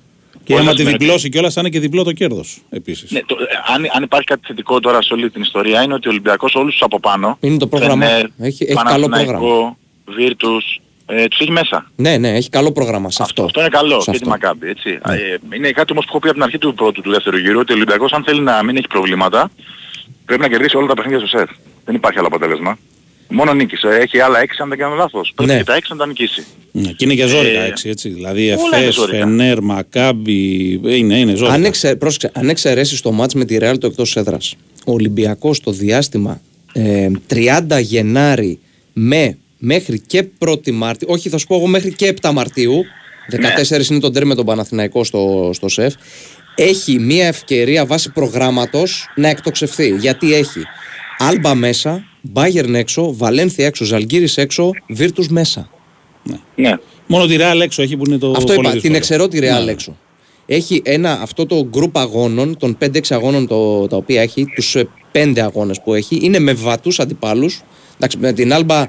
[0.44, 3.10] Και Όλα άμα τη σημαίνει ότι- διπλώσει κιόλας θα είναι και διπλό το κέρδος επίσης.
[3.10, 6.08] Ναι, το, ε, αν, αν υπάρχει κάτι θετικό τώρα σε όλη την ιστορία είναι ότι
[6.08, 8.06] ο Ολυμπιακός όλους τους από πάνω Είναι το πρόγραμμα.
[8.06, 11.90] Φενέρ, Έχει- έχει καλό Παναθηναϊκό, Βίρτους, ε, τους έχει μέσα.
[11.96, 13.44] Ναι, ναι, έχει καλό πρόγραμμα σε αυτό.
[13.44, 14.28] Αυτό είναι καλό Σε και τη αυτό.
[14.28, 14.98] Μακάμπη, έτσι.
[15.08, 17.58] Ε, είναι κάτι όμως που έχω πει από την αρχή του πρώτου του δεύτερου γύρου
[17.58, 19.50] ότι ο Ολυμπιακός αν θέλει να μην έχει προβλήματα
[20.26, 21.48] πρέπει να κερδίσει όλα τα παιχνίδια στο σετ.
[21.84, 22.78] Δεν υπάρχει άλλο αποτέλεσμα.
[23.28, 23.88] Μόνο νίκησε.
[23.88, 25.32] Έχει άλλα έξι αν δεν κάνω λάθος.
[25.36, 25.58] Πρέπει Ναι.
[25.58, 26.44] και τα έξι να τα νικήσει.
[26.72, 28.08] Ναι, και είναι και ζώρικα Ε, έξι, έτσι.
[28.08, 29.18] Δηλαδή όλα είναι Εφές, ζώρικα.
[29.18, 30.80] Φενέρ, Μακάμπι.
[30.84, 31.54] Είναι, είναι ζώρικα.
[31.54, 34.54] Αν, εξε, πρόσεξε, αν εξαιρέσεις το μάτς με τη Real το εκτός έδρας,
[34.86, 36.40] ο Ολυμπιακός το διάστημα
[36.72, 37.08] ε,
[37.68, 38.58] 30 Γενάρη
[38.92, 42.84] με μέχρι και 1η Μάρτη, όχι θα σου πω εγώ μέχρι και 7 Μαρτίου,
[43.80, 45.94] 14 είναι το τέρμι με τον Παναθηναϊκό στο, στο ΣΕΦ,
[46.54, 49.88] έχει μία ευκαιρία βάσει προγράμματος να εκτοξευθεί.
[49.96, 50.60] Γιατί έχει;
[51.26, 55.70] Άλμπα μέσα, Μπάγερν έξω, Βαλένθια έξω, Ζαλγκύρης έξω, Βίρτους μέσα.
[56.54, 56.72] Ναι.
[57.06, 58.30] Μόνο τη Ρεάλ έξω έχει που είναι το.
[58.30, 58.96] Αυτό πολύ είπα, την δύσκολο.
[58.96, 59.70] εξαιρώ τη Real Ναι.
[59.70, 59.96] έξω.
[60.46, 64.76] Έχει ένα, αυτό το γκρουπ αγώνων, των 5-6 αγώνων το, τα οποία έχει, τους
[65.12, 67.60] 5 αγώνες που έχει, είναι με βατούς αντιπάλους.
[67.96, 68.86] Εντάξει, με την Άλμπα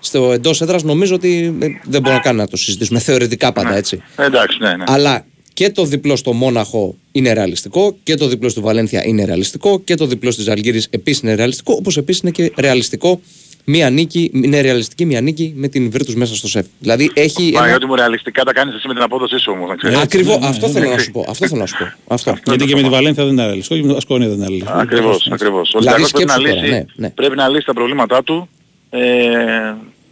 [0.00, 2.98] στο εντός έδρας νομίζω ότι ε, δεν μπορούμε καν να το συζητήσουμε.
[2.98, 4.02] Θεωρητικά πάντα έτσι.
[4.16, 4.84] Ε, Εντάξει, ναι, ναι.
[4.86, 5.24] Αλλά
[5.54, 9.94] και το διπλό στο Μόναχο είναι ρεαλιστικό και το διπλό στη Βαλένθια είναι ρεαλιστικό και
[9.94, 11.72] το διπλό στη Αλγύρη επίσης είναι ρεαλιστικό.
[11.78, 13.20] Όπως επίσης είναι και ρεαλιστικό
[13.64, 16.66] μία νίκη, είναι ρεαλιστική μία νίκη με την Βίρτου μέσα στο σεφ.
[16.78, 17.46] Δηλαδή έχει.
[17.46, 19.98] ένα- Παναγιώτη μου ρεαλιστικά τα κάνεις εσύ με την απόδοσή σου όμως, να ξέρεις.
[19.98, 20.94] Ακριβώς, ναι, αυτό ναι, θέλω ναι.
[20.94, 21.24] να σου πω.
[21.28, 22.14] Αυτό θέλω να σου πω.
[22.14, 22.36] Αυτό.
[22.46, 24.78] Γιατί και με τη Βαλένθια δεν είναι ρεαλιστικό και με το Ασκόνια δεν είναι ρεαλιστικό.
[24.78, 25.74] Ακριβώς, ακριβώς.
[25.74, 27.10] Ο Δηλαδή, Ολυμπιακός πρέπει να, σκέψου τώρα, λύσει, ναι, ναι.
[27.10, 28.48] πρέπει να λύσει τα προβλήματά του
[28.90, 29.00] ε,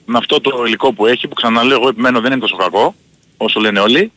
[0.05, 2.94] με αυτό το υλικό που έχει, που ξαναλέω εγώ επιμένω δεν είναι τόσο κακό,
[3.36, 4.12] όσο λένε όλοι,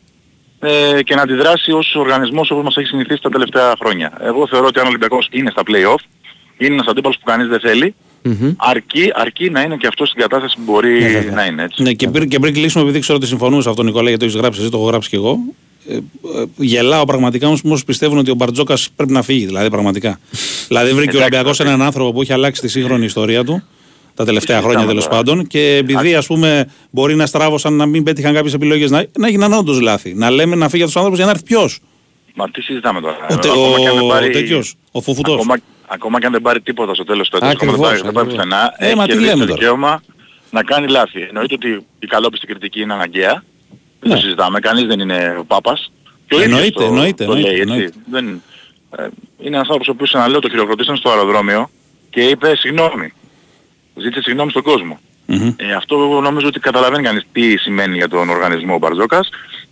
[0.58, 4.12] ε, και να αντιδράσει ως οργανισμός όπως μας έχει συνηθίσει τα τελευταία χρόνια.
[4.20, 6.04] Εγώ θεωρώ ότι αν ο Ολυμπιακός είναι στα play-off,
[6.56, 7.94] είναι ένας αντίπαλος που κανείς δεν θέλει,
[8.56, 11.00] αρκεί, αρκεί να είναι και αυτός στην κατάσταση που μπορεί
[11.34, 11.62] να είναι.
[11.62, 11.82] Έτσι.
[11.82, 14.24] Ναι, και πριν, και πριν κλείσουμε, επειδή ξέρω ότι συμφωνούμε σε αυτό, Νικόλα, γιατί το
[14.24, 15.38] έχεις γράψει εσύ, το έχω γράψει κι εγώ.
[15.88, 16.00] Ε, ε,
[16.56, 19.46] γελάω πραγματικά όμως που πιστεύουν ότι ο Μπαρτζόκας πρέπει να φύγει.
[19.46, 20.20] Δηλαδή, πραγματικά.
[20.68, 23.62] δηλαδή, βρήκε ο Εντάξει, Ολυμπιακός έναν άνθρωπο που έχει αλλάξει τη σύγχρονη ιστορία του
[24.16, 25.16] τα τελευταία χρόνια συζητάμε τέλος τώρα.
[25.16, 25.46] πάντων.
[25.46, 29.52] Και επειδή ας πούμε μπορεί να στράβωσαν να μην πέτυχαν κάποιες επιλογές, να, να έγιναν
[29.52, 30.14] όντως λάθη.
[30.14, 31.78] Να λέμε να φύγει από τους άνθρωπου για να έρθει ποιος.
[32.34, 33.16] Μα τι συζητάμε τώρα.
[33.30, 35.34] Ο, τε- Ακόμα και αν δεν ο, πάρει- ο τέτοιος, ο Φουφουτός.
[35.34, 35.56] Ακόμα,
[35.86, 38.12] ακόμα και αν δεν πάρει τίποτα στο τέλος του έτους, ακόμα δεν Ακριβώς, πάρει, δεν
[38.12, 38.46] πάρει ακριβώς.
[38.46, 39.58] πουθενά, Ε, έχει μα τι κερδίσει λέμε το τώρα.
[39.60, 40.02] δικαίωμα
[40.50, 41.20] να κάνει λάθη.
[41.20, 43.44] Εννοείται ότι η καλόπιστη κριτική είναι αναγκαία.
[44.00, 44.14] Δεν Ναι.
[44.14, 44.60] το συζητάμε.
[44.60, 45.92] Κανείς δεν είναι ο Πάπας.
[46.28, 47.72] Και ο ίδιος Εννοείται, το, εννοείται, το εννοείται, λέει, έτσι.
[47.72, 47.92] εννοείται.
[48.10, 48.42] Δεν,
[48.98, 51.70] ε, είναι ένας άνθρωπος ο οποίος αναλέω το χειροκροτήσαν στο αεροδρόμιο
[52.10, 53.12] και είπε συγγνώμη.
[53.96, 54.98] Ζήτησε συγγνώμη στον κόσμο.
[55.26, 55.52] Μμμ.
[55.56, 59.28] Ε, αυτό νομίζω ότι καταλαβαίνει κανείς τι σημαίνει για τον οργανισμό ο Μπαρζόκας.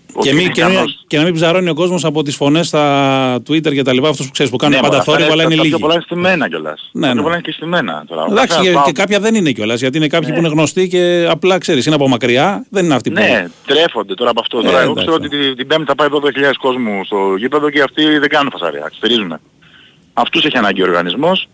[0.06, 2.36] Και, Ότι μην, είναι και, μην, ικανός- και να μην ψαρώνει ο κόσμος από τις
[2.36, 5.12] φωνές στα Twitter και τα λοιπά, αυτούς που ξέρεις που κάνουν Ναι, πάντα μωρά, αυτά
[5.12, 5.68] θόρυβο, αλλά είναι τα λίγοι.
[5.74, 6.88] πιο πολλά είναι στημένα κιόλας.
[6.92, 7.22] Ναι, Τα πιο ναι.
[7.22, 8.24] πολλά είναι και στημένα τώρα.
[8.30, 10.88] Εντάξει, Καθένας και, πάω- και κάποια δεν είναι κιόλας, γιατί είναι κάποιοι που είναι γνωστοί
[10.88, 13.20] και απλά ξέρεις, είναι από μακριά, δεν είναι αυτοί που.
[13.20, 14.62] Ναι, τρέφονται τώρα από αυτό.
[14.62, 15.06] Τώρα, εγώ εντάξει.
[15.06, 18.51] ξέρω ότι την, την Πέμπτη θα πάει 12.000 κόσμου στο γήπεδο και αυτοί δεν κάνουν
[18.52, 19.38] φασαρία, στηρίζουν.
[20.12, 21.48] Αυτούς έχει ανάγκη ο οργανισμός.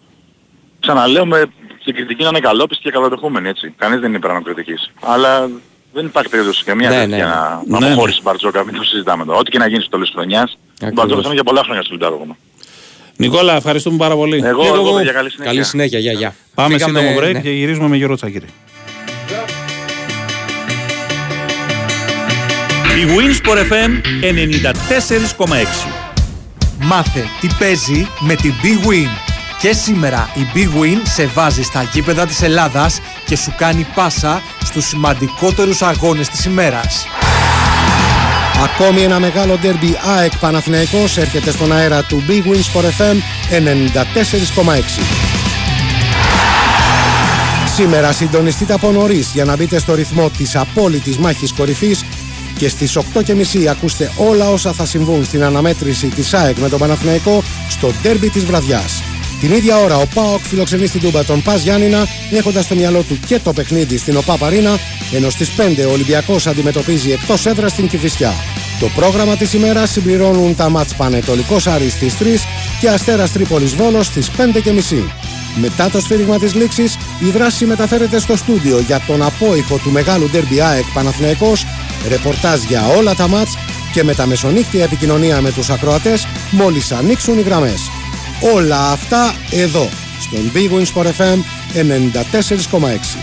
[0.81, 1.45] Ξαναλέω με
[1.85, 3.75] την κριτική να είναι καλόπιστη και καλοδεχούμενη, έτσι.
[3.77, 4.91] Κανείς δεν είναι υπέρ κριτικής.
[5.01, 5.49] Αλλά
[5.93, 7.23] δεν υπάρχει περίπτωση καμία Ναι, τέτοια ναι.
[7.25, 7.87] να, Ναι, να ναι.
[7.87, 9.39] αποχωρήσει η Μπαρτζόκα, μην το συζητάμε τώρα.
[9.39, 10.53] Ό,τι και να γίνει στο τέλος της χρονιάς.
[10.53, 10.95] Ο Ακριβώς.
[10.95, 12.37] Μπαρτζόκα θα είναι για πολλά χρόνια στο Λιντάρογο.
[13.17, 14.43] Νικόλα, ευχαριστούμε πάρα πολύ.
[14.45, 15.53] Εγώ, εγώ, παιδιά, καλή συνέχεια.
[15.53, 16.35] Καλή συνέχεια, γεια, γεια.
[16.55, 17.41] Πάμε Φύγαμε, σύντομο break ναι.
[17.41, 18.47] και γυρίζουμε με Γιώργο Τσακύρη.
[23.01, 23.91] Η Winsport FM
[25.39, 25.89] 94,6.
[26.83, 29.30] Μάθε τι παίζει με την Big Win.
[29.61, 34.43] Και σήμερα η Big Win σε βάζει στα γήπεδα της Ελλάδας και σου κάνει πάσα
[34.65, 37.07] στους σημαντικότερους αγώνες της ημέρας.
[38.65, 43.17] Ακόμη ένα μεγάλο ντέρμπι ΑΕΚ Παναθηναϊκός έρχεται στον αέρα του Big Win Sport FM
[43.51, 45.03] 94,6.
[47.75, 52.05] Σήμερα συντονιστείτε από νωρίς για να μπείτε στο ρυθμό της απόλυτης μάχης κορυφής
[52.59, 57.43] και στις 8.30 ακούστε όλα όσα θα συμβούν στην αναμέτρηση της ΑΕΚ με τον Παναθηναϊκό
[57.69, 59.03] στο ντέρμπι της βραδιάς.
[59.41, 63.19] Την ίδια ώρα ο ΠΑΟΚ φιλοξενεί στην Τούμπα τον Πας Γιάννηνα έχοντας στο μυαλό του
[63.27, 64.79] και το παιχνίδι στην ΟΠΑ Παρίνα
[65.13, 68.35] ενώ στις 5 ο Ολυμπιακός αντιμετωπίζει εκτός έδρας στην Κηφισιά.
[68.81, 72.47] Το πρόγραμμα της ημέρας συμπληρώνουν τα μάτς Πανετολικός Άρης στις 3
[72.81, 75.09] και Αστέρας Τρίπολης Βόλος στις 5.30.
[75.61, 80.31] Μετά το σφύριγμα της λήξης, η δράση μεταφέρεται στο στούντιο για τον απόϊχο του μεγάλου
[80.31, 81.67] ντέρμπι ΑΕΚ Παναθηναϊκός,
[82.09, 83.57] ρεπορτάζ για όλα τα μάτς
[83.93, 87.91] και με τα μεσονύχτια επικοινωνία με τους ακροατές μόλις ανοίξουν οι γραμμές.
[88.41, 89.89] Όλα αυτά εδώ,
[90.21, 91.39] στον Big Win Sport FM
[91.75, 93.19] 94,6.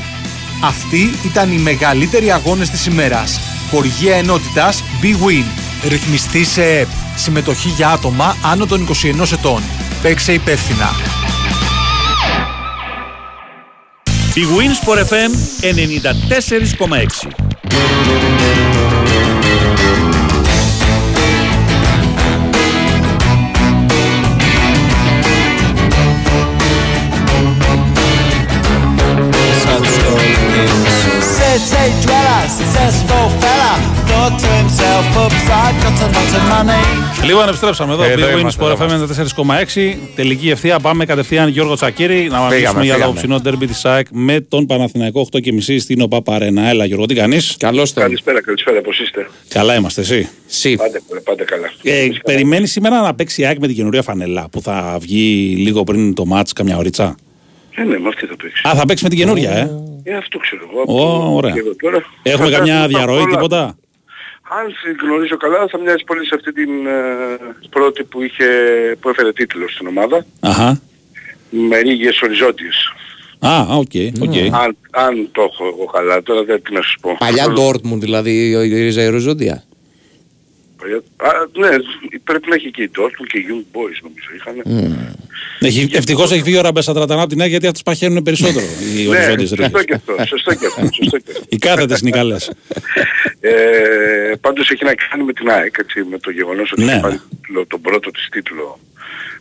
[0.63, 3.39] Αυτοί ήταν οι μεγαλύτεροι αγώνες της ημέρας.
[3.71, 5.43] Χορηγία ενότητας Big Win.
[5.87, 6.87] Ρυθμιστή σε ΕΠ.
[7.15, 9.61] Συμμετοχή για άτομα άνω των 21 ετών.
[10.01, 10.89] Παίξε υπεύθυνα.
[14.33, 15.31] Η Winsport FM
[15.61, 17.27] 94,6.
[35.87, 37.25] Oops, I've got a lot of money.
[37.25, 38.03] Λοιπόν, επιστρέψαμε εδώ.
[38.03, 39.45] Εδώ Big Win είμαστε, Sport εδώ FM
[39.95, 39.97] 94,6.
[40.15, 40.79] Τελική ευθεία.
[40.79, 43.13] Πάμε κατευθείαν Γιώργο Τσακύρη να μιλήσουμε για το φύγαμε.
[43.19, 46.69] ψινό ντέρμπι της ΑΕΚ με τον Παναθηναϊκό 8.30 στην ΟΠΑ Παρένα.
[46.69, 47.99] Έλα, Γιώργο, τι κάνεις; Καλώς το.
[48.01, 50.75] Καλησπέρα, καλησπέρα, πώς είστε; Καλά είμαστε, εσύ; Σι.
[50.75, 51.71] Πάντε, πάντε καλά.
[51.83, 55.83] Ε, περιμένεις σήμερα να παίξει η ΑΕΚ με την καινούρια φανελά που θα βγει λίγο
[55.83, 57.15] πριν το μάτς καμιά ωρίτσα;
[57.75, 58.61] Ε, ναι, με αυτή θα παίξει.
[58.67, 59.71] Α, θα παίξει με την καινούρια, ε.
[60.03, 60.79] Ε, αυτό ξέρω εγώ.
[60.79, 61.51] Ω, από το- ωραία.
[61.53, 61.97] και εδώ τώρα.
[62.23, 63.35] Έχουμε Φαντάζομαι καμιά τα διαρροή, πολλά.
[63.35, 63.77] τίποτα;
[64.49, 64.65] Αν
[65.03, 67.37] γνωρίζω καλά θα μοιάζει πολύ σε αυτή την ε,
[67.69, 68.45] πρώτη που, είχε,
[68.99, 70.25] που έφερε τίτλο στην ομάδα.
[70.39, 70.81] Αχα.
[71.49, 72.93] Με ρίγες οριζόντιες.
[73.39, 73.91] Α, οκ,
[74.21, 74.35] οκ.
[74.53, 77.15] Αν, αν το έχω εγώ καλά, τώρα δεν τι να σου πω.
[77.19, 79.51] Παλιά Αυτό- Dortmund δηλαδή η Ρίζα Ιεροζόντια.
[79.53, 79.66] Παλιά-
[81.17, 81.69] Α, ναι,
[82.23, 84.55] πρέπει να έχει και η Dortmund και οι Young Boys νομίζω είχαν.
[85.59, 88.65] Έχει, ευτυχώς έχει βγει ο Ραμπέσα Τρατανά από την ΑΕΚ γιατί αυτούς παχαίνουν περισσότερο
[88.95, 89.85] οι Ναι, οριζόντιες σωστό ρίγες.
[89.85, 91.43] και αυτό, σωστό και αυτό, σωστό και αυτό.
[91.49, 92.51] Οι κάθετες είναι οι καλές.
[93.39, 93.51] Ε,
[94.41, 97.01] πάντως έχει να κάνει με την ΑΕΚ, έτσι, με το γεγονός ότι Ναι, έχει ναι.
[97.01, 98.79] πάρει τίτλο, τον πρώτο της τίτλο.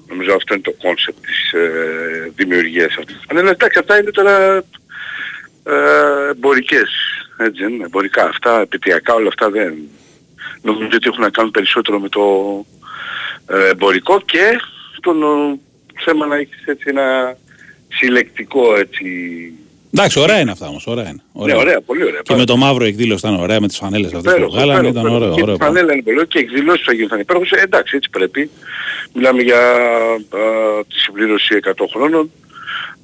[0.08, 1.68] Νομίζω αυτό είναι το concept της ε,
[2.36, 3.20] δημιουργίας αυτής.
[3.28, 4.56] Αλλά εντάξει, αυτά είναι τώρα
[5.64, 6.90] ε, εμπορικές,
[7.38, 8.24] έτσι, δεν είναι, εμπορικά.
[8.24, 9.74] Αυτά, επετειακά, όλα αυτά δεν...
[10.66, 12.22] Νομίζω ότι έχουν να κάνουν περισσότερο με το
[13.46, 14.56] ε, εμπορικό και
[15.00, 15.58] το νο-
[16.04, 17.36] θέμα να έχεις έτσι ένα
[17.88, 19.04] συλλεκτικό έτσι...
[19.94, 21.22] Εντάξει, ωραία είναι αυτά όμως, ωραία είναι.
[21.32, 22.20] Ναι, ωραία, πολύ ωραία.
[22.22, 25.00] Και με το μαύρο εκδήλωση ήταν ωραία, με τις φανέλες αυτές που Υπέροχο, βγάλανε, υπέροχο,
[25.00, 25.16] ήταν ωραίο.
[25.16, 25.36] υπέροχο.
[25.36, 25.74] Και ωραίο η πράγμα.
[25.74, 27.50] φανέλα είναι πολύ ωραία και οι εκδηλώσεις που θα γίνουν θα είναι υπέροχες.
[27.58, 28.50] Ε, εντάξει, έτσι πρέπει.
[29.14, 30.40] Μιλάμε για α,
[30.88, 32.30] τη συμπλήρωση 100 χρόνων.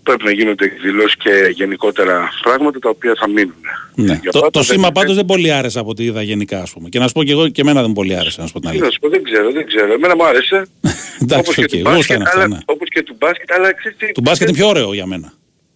[0.02, 3.54] Πρέπει να γίνονται εκδηλώσεις και γενικότερα πράγματα τα οποία θα μείνουν.
[3.94, 4.18] Ναι.
[4.22, 6.62] Για Το, πάντα το δεν σήμα είναι- πάντως δεν πολύ άρεσε από ό,τι είδα γενικά,
[6.62, 6.88] ας πούμε.
[6.88, 8.70] Και να σου πω και εγώ και εμένα δεν πολύ άρεσε, να σου πω την
[8.70, 8.92] Τι να αλήθεια.
[9.00, 9.92] σου πω, δεν ξέρω, δεν ξέρω.
[9.92, 10.66] Εμένα μου άρεσε.
[11.22, 12.58] Εντάξει, όπως, και οκ, του γούστα μπάσκετ, είναι αυτά, αλλά, ναι.
[12.64, 14.12] όπως και του μπάσκετ, αλλά ξέρεις τι...
[14.12, 15.32] Του μπάσκετ είναι πιο ωραίο για μένα.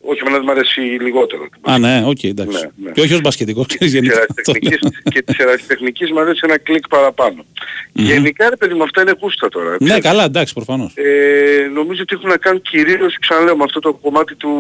[0.09, 1.49] Όχι, εμένα δεν μου αρέσει λιγότερο.
[1.61, 2.59] Α, ναι, οκ, εντάξει.
[2.77, 2.91] Ναι, ναι.
[2.91, 4.15] Και όχι ως μπασκετικό, ξέρεις Της γενικά.
[4.15, 7.45] ερασιτεχνικής- και της ερασιτεχνικής μου αρέσει ένα κλικ παραπάνω.
[7.93, 9.77] Γενικά ρε παιδί μου αυτά είναι γούστα τώρα.
[9.81, 10.93] Ναι, καλά, εντάξει, προφανώς.
[10.97, 14.53] Ε, νομίζω ότι έχουν να κάνουν κυρίως, ξαναλέω, με αυτό το κομμάτι του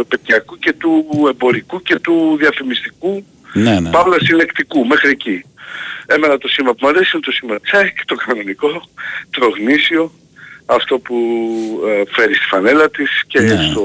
[0.00, 3.90] επετειακού και του εμπορικού και του διαφημιστικού, Ναι, ναι.
[3.90, 5.44] παύλα συλλεκτικού, μέχρι εκεί.
[6.06, 8.88] Εμένα το σήμα που μου αρέσει είναι το σήμα τσάκ, το κανονικό,
[9.30, 10.12] το γνήσιο,
[10.66, 11.14] αυτό που
[11.88, 13.68] ε, φέρει στη φανέλα της και Ναι.
[13.70, 13.84] στο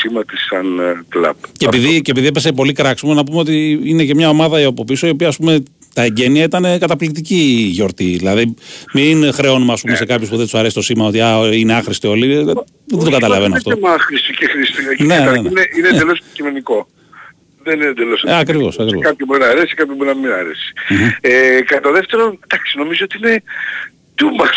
[0.00, 1.36] σήμα της σαν ε, κλαμπ.
[1.56, 4.84] Και επειδή, και επειδή έπεσε πολύ κράξιμο, να πούμε ότι είναι και μια ομάδα από
[4.84, 5.62] πίσω η οποία ας πούμε
[5.94, 8.04] τα εγγένεια ήταν καταπληκτική η γιορτή.
[8.04, 8.54] Δηλαδή,
[8.92, 11.74] μην χρεώνουμε ας πούμε, σε κάποιους που δεν τους αρέσει το σήμα ότι α, είναι
[11.74, 12.34] άχρηστοι όλοι.
[12.34, 13.70] Δεν, δεν το καταλαβαίνω αυτό.
[13.70, 15.04] Δεν είναι θέμα χρήστη και χρήστη.
[15.04, 15.38] Ναι, ναι, ναι.
[15.38, 16.88] Είναι, είναι εντελώς αντικειμενικό.
[17.62, 19.02] Δεν είναι εντελώς Ε, ακριβώς, ακριβώς.
[19.04, 20.72] Κάποιοι μπορεί να αρέσει, κάποιοι μπορεί να μην αρέσει.
[21.20, 23.42] Ε, κατά δεύτερον, εντάξει, νομίζω ότι είναι
[24.20, 24.56] Too much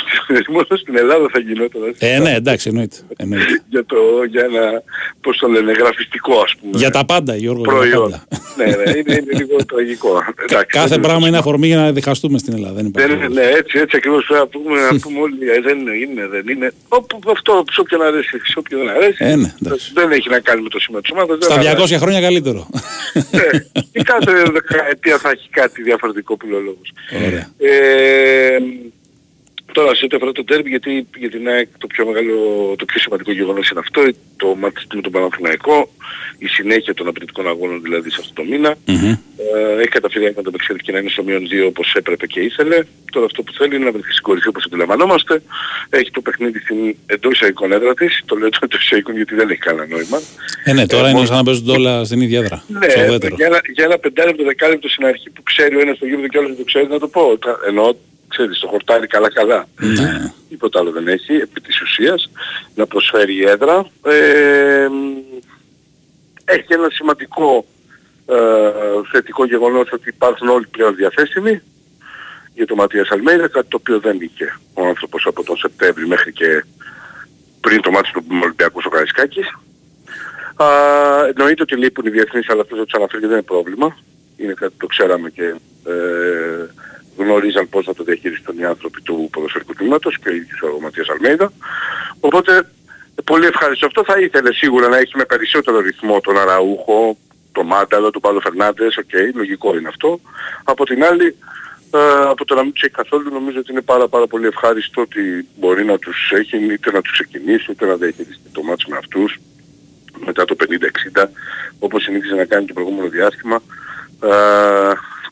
[0.50, 1.82] μόνο στην Ελλάδα θα γινόταν.
[1.88, 2.08] έτσι.
[2.08, 2.96] Ε, ναι, εντάξει, εννοείται.
[3.18, 3.62] εννοείται.
[3.70, 3.98] για, το,
[4.30, 4.84] για ένα,
[5.22, 6.72] πώς το λένε, γραφιστικό ας πούμε.
[6.78, 7.62] Για τα πάντα, Γιώργο.
[7.62, 8.10] για τα προϊόν.
[8.12, 8.24] πάντα.
[8.58, 10.24] ναι, ναι, είναι, είναι λίγο τραγικό.
[10.50, 12.74] Εντάξει, Κάθε δεν- πράγμα είναι αφορμή για να διχαστούμε στην Ελλάδα.
[12.74, 13.10] Δεν υπάρχει.
[13.10, 16.28] Δεν είναι, ναι, έτσι, έτσι ακριβώς πρέπει να πούμε, να πούμε όλοι, ε, δεν είναι,
[16.28, 16.72] δεν είναι.
[16.88, 19.18] Όπου, αυτό, σε όποιον αρέσει, σε όποιον δεν αρέσει.
[19.26, 19.54] Ε, ναι,
[19.94, 21.38] δεν έχει να κάνει με το σήμα της ομάδας.
[21.38, 21.96] δεν Στα αρέσει.
[21.96, 22.68] 200 χρόνια καλύτερο.
[23.92, 26.92] Η κάθε δεκαετία θα έχει κάτι διαφορετικό που λέει ο λόγος.
[27.28, 27.46] Ωραία.
[27.58, 28.58] Ε,
[29.78, 32.36] τώρα σε ό,τι αφορά το τέρμι, γιατί για την ΑΕΚ το πιο μεγάλο,
[32.78, 34.02] το πιο σημαντικό γεγονός είναι αυτό,
[34.42, 35.78] το μάτι με τον Παναθηναϊκό,
[36.38, 38.72] η συνέχεια των απαιτητικών αγώνων δηλαδή σε αυτό το μήνα.
[38.88, 42.78] Ε, έχει καταφέρει να ανταπεξέλθει και να είναι στο μείον 2 όπως έπρεπε και ήθελε.
[43.12, 45.42] Τώρα αυτό που θέλει είναι να βρεθεί στην κορυφή όπως αντιλαμβανόμαστε.
[45.90, 48.22] Έχει το παιχνίδι στην εντός εισαγωγικών έδρα της.
[48.26, 50.18] Το λέω το εντός εισαγωγικών γιατί δεν έχει κανένα νόημα.
[50.64, 52.64] Ε, ναι, τώρα Ε, είναι μόνο- σαν να παίζουν όλα στην ίδια έδρα.
[52.68, 53.36] Ναι, Στο ουδέτερο.
[53.36, 56.38] για ένα, για ένα πεντάλεπτο, δεκάλεπτο στην αρχή που ξέρει ο ένας το γήπεδο και
[56.38, 57.38] ο άλλος δεν το ξέρει να το πω.
[57.38, 57.94] Τα- Εννοώ,
[58.28, 59.68] ξέρεις, το χορτάρι καλά καλά.
[59.80, 60.34] Ναι.
[60.50, 62.30] Τίποτα άλλο δεν έχει, επί της ουσίας,
[62.76, 63.86] να προσφέρει η έδρα.
[64.06, 64.88] Ε,
[66.46, 67.66] έχει ένα σημαντικό
[68.26, 68.36] ε,
[69.12, 71.62] θετικό γεγονός ότι υπάρχουν όλοι πλέον διαθέσιμοι
[72.54, 76.34] για τον Ματίας Αλμέιδα, κάτι το οποίο δεν είχε ο άνθρωπος από τον Σεπτέμβρη μέχρι
[76.34, 76.64] και
[77.62, 79.48] πριν το ματς του Ολυμπιακού στο Καραϊσκάκης.
[80.56, 80.66] Α,
[81.36, 83.98] εννοείται ότι λείπουν οι διεθνείς, αλλά αυτός ο αναφέρει δεν είναι πρόβλημα.
[84.38, 85.44] Είναι κάτι που το ξέραμε και
[85.86, 85.94] ε,
[87.18, 91.08] γνωρίζαν πώς θα το διαχειριστούν οι άνθρωποι του ποδοσφαιρικού τμήματος και ο ίδιος ο Ματίας
[91.10, 91.52] Αλμέιδα.
[92.20, 92.70] Οπότε
[93.24, 93.86] πολύ ευχαριστώ.
[93.86, 97.18] Αυτό θα ήθελε σίγουρα να έχει με περισσότερο ρυθμό τον Αραούχο,
[97.52, 100.20] τον Μάνταλο, τον Πάολο Φερνάντες, οκ, λογικό είναι αυτό.
[100.64, 101.36] Από την άλλη,
[101.92, 102.00] ε,
[102.30, 105.48] από το να μην τους έχει καθόλου νομίζω ότι είναι πάρα πάρα πολύ ευχάριστο ότι
[105.60, 109.38] μπορεί να τους έχει είτε να τους ξεκινήσει είτε να διαχειριστεί το μάτς με αυτούς
[110.26, 110.56] μετά το
[111.16, 111.26] 50-60
[111.80, 113.62] όπως συνήθιζε να κάνει το προηγούμενο διάστημα
[114.24, 114.30] ε,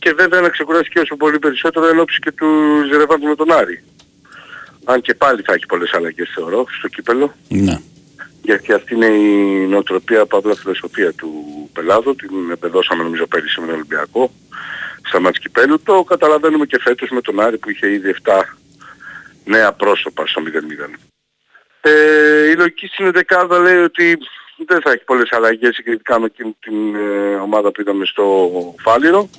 [0.05, 2.47] και βέβαια να ξεκουράσει και όσο πολύ περισσότερο εν ώψη και του
[2.91, 3.83] Ζερεβάντου με τον Άρη.
[4.83, 7.79] Αν και πάλι θα έχει πολλές αλλαγές θεωρώ στο κύπελο Ναι.
[8.41, 9.31] γιατί αυτή είναι η
[9.67, 11.29] νοοτροπία, παύλα φιλοσοφία του
[11.73, 14.31] Πελάδου, την επεδώσαμε νομίζω πέρυσι με τον Ολυμπιακό
[15.07, 18.31] στα μάτς κυπέλου, το καταλαβαίνουμε και φέτος με τον Άρη που είχε ήδη 7
[19.43, 20.93] νέα πρόσωπα στο 0-0.
[21.81, 24.17] Ε, η λογική στην 11 λέει ότι
[24.67, 28.25] δεν θα έχει πολλές αλλαγές συγκριτικά με εκείνη την ε, ομάδα που είδαμε στο
[28.79, 29.29] Φάληρο.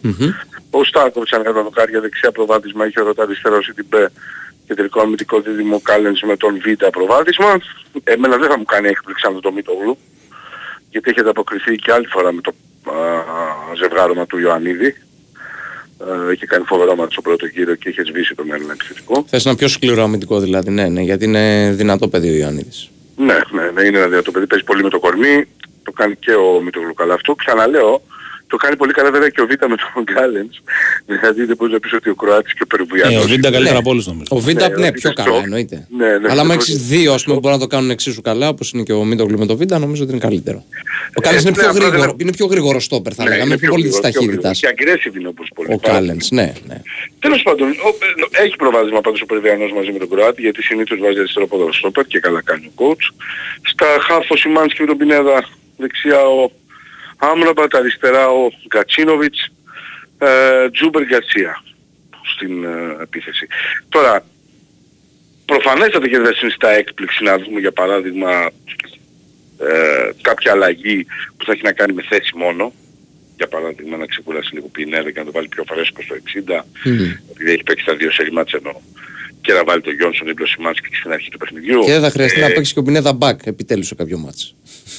[0.70, 3.94] Ο Στάκοβιτς αν κατά δοκάρια δεξιά προβάδισμα είχε ο Ρώτα αριστερό ή την Π
[4.66, 7.58] και τελικό αμυντικό δίδυμο Κάλενς με τον Β προβάδισμα.
[8.04, 9.98] Εμένα δεν θα μου κάνει έκπληξη αν δεν το Μητογλου
[10.90, 12.52] γιατί έχετε αποκριθεί και άλλη φορά με το
[12.84, 12.94] α,
[13.76, 14.96] ζευγάρωμα του Ιωαννίδη.
[16.00, 19.24] Ε, είχε κάνει φοβερό μάτι στο πρώτο γύρο και είχε σβήσει τον Έλληνα επιθετικό.
[19.28, 22.90] Θες ένα πιο σκληρό αμυντικό δηλαδή, ναι, ναι, γιατί είναι δυνατό παιδί ο Ιωαννίδης.
[23.16, 25.48] Ναι, ναι, ναι, είναι ένα δυνατό παιδί, παίζει πολύ με το κορμί,
[25.82, 27.34] το κάνει και ο Μητογλου καλά αυτό.
[27.34, 28.02] Ξαναλέω,
[28.46, 29.56] το κάνει πολύ καλά βέβαια και ο Β με
[29.94, 30.60] τον Γκάλενς.
[31.06, 33.14] Δηλαδή δεν μπορείς να πεις ότι ο Κροάτης και ο Περουβιανός.
[33.14, 33.78] Ε, ο Βίντα καλύτερα Ναι.
[33.78, 34.26] από όλους νομίζω.
[34.30, 35.86] Ο Βίντα, ναι, ο πιο Βίντα καλά στο- εννοείται.
[35.96, 38.20] Ναι, ναι, Αλλά άμα στο- έχεις δύο ας πούμε, που μπορούν να το κάνουν εξίσου
[38.20, 40.64] καλά, όπως είναι και ο Μίτογλου με το Βίντα, νομίζω ότι είναι καλύτερο.
[41.16, 43.44] Ο Κάλενς είναι, ναι, πιο απλά δεν- γρήγορο, είναι πιο γρήγορο στόπερ θα Ναι, λέγαμε,
[43.46, 44.60] είναι με πιο πολύ της γρήγορο, πιο ταχύτητας.
[44.60, 44.74] γρήγορο.
[44.76, 45.68] Και aggressive είναι όπως πολύ.
[45.72, 46.78] Ο Κάλενς, ναι, ναι.
[47.18, 47.88] Τέλος πάντων, ο,
[48.38, 51.72] ε, έχει προβάδισμα πάντως ο Περουβιανός μαζί με τον Κροάτη γιατί συνήθως βάζει αριστερό πόδαρο
[51.72, 53.04] στόπερ και καλά κάνει ο coach.
[53.72, 55.36] Στα χαφ ο Σιμάνσκι με τον Πινέδα
[55.76, 56.50] δεξιά ο
[57.16, 59.48] Άμραμπατ, αριστερά ο Γκατσίνοβιτς,
[60.18, 61.62] ε, Τζούμπερ Γκαρσία
[62.34, 63.46] στην ε, επίθεση.
[63.88, 64.24] Τώρα,
[65.44, 68.50] προφανέστατα και δεν συνιστά έκπληξη να δούμε για παράδειγμα
[69.58, 71.06] ε, κάποια αλλαγή
[71.36, 72.72] που θα έχει να κάνει με θέση μόνο.
[73.36, 76.62] Για παράδειγμα να ξεκουράσει λίγο Πινέδα και να το βάλει πιο φρέσκο στο 60
[77.30, 78.82] επειδή έχει παίξει τα δύο σερι μάτς ενώ
[79.46, 81.80] και να βάλει τον Γιόνσον δίπλα Σιμάνσκι και στην αρχή του παιχνιδιού.
[81.84, 84.54] Και δεν θα χρειαστεί Ε, να παίξει και ο Πινέδα μπακ επιτέλους σε κάποιο μάτς.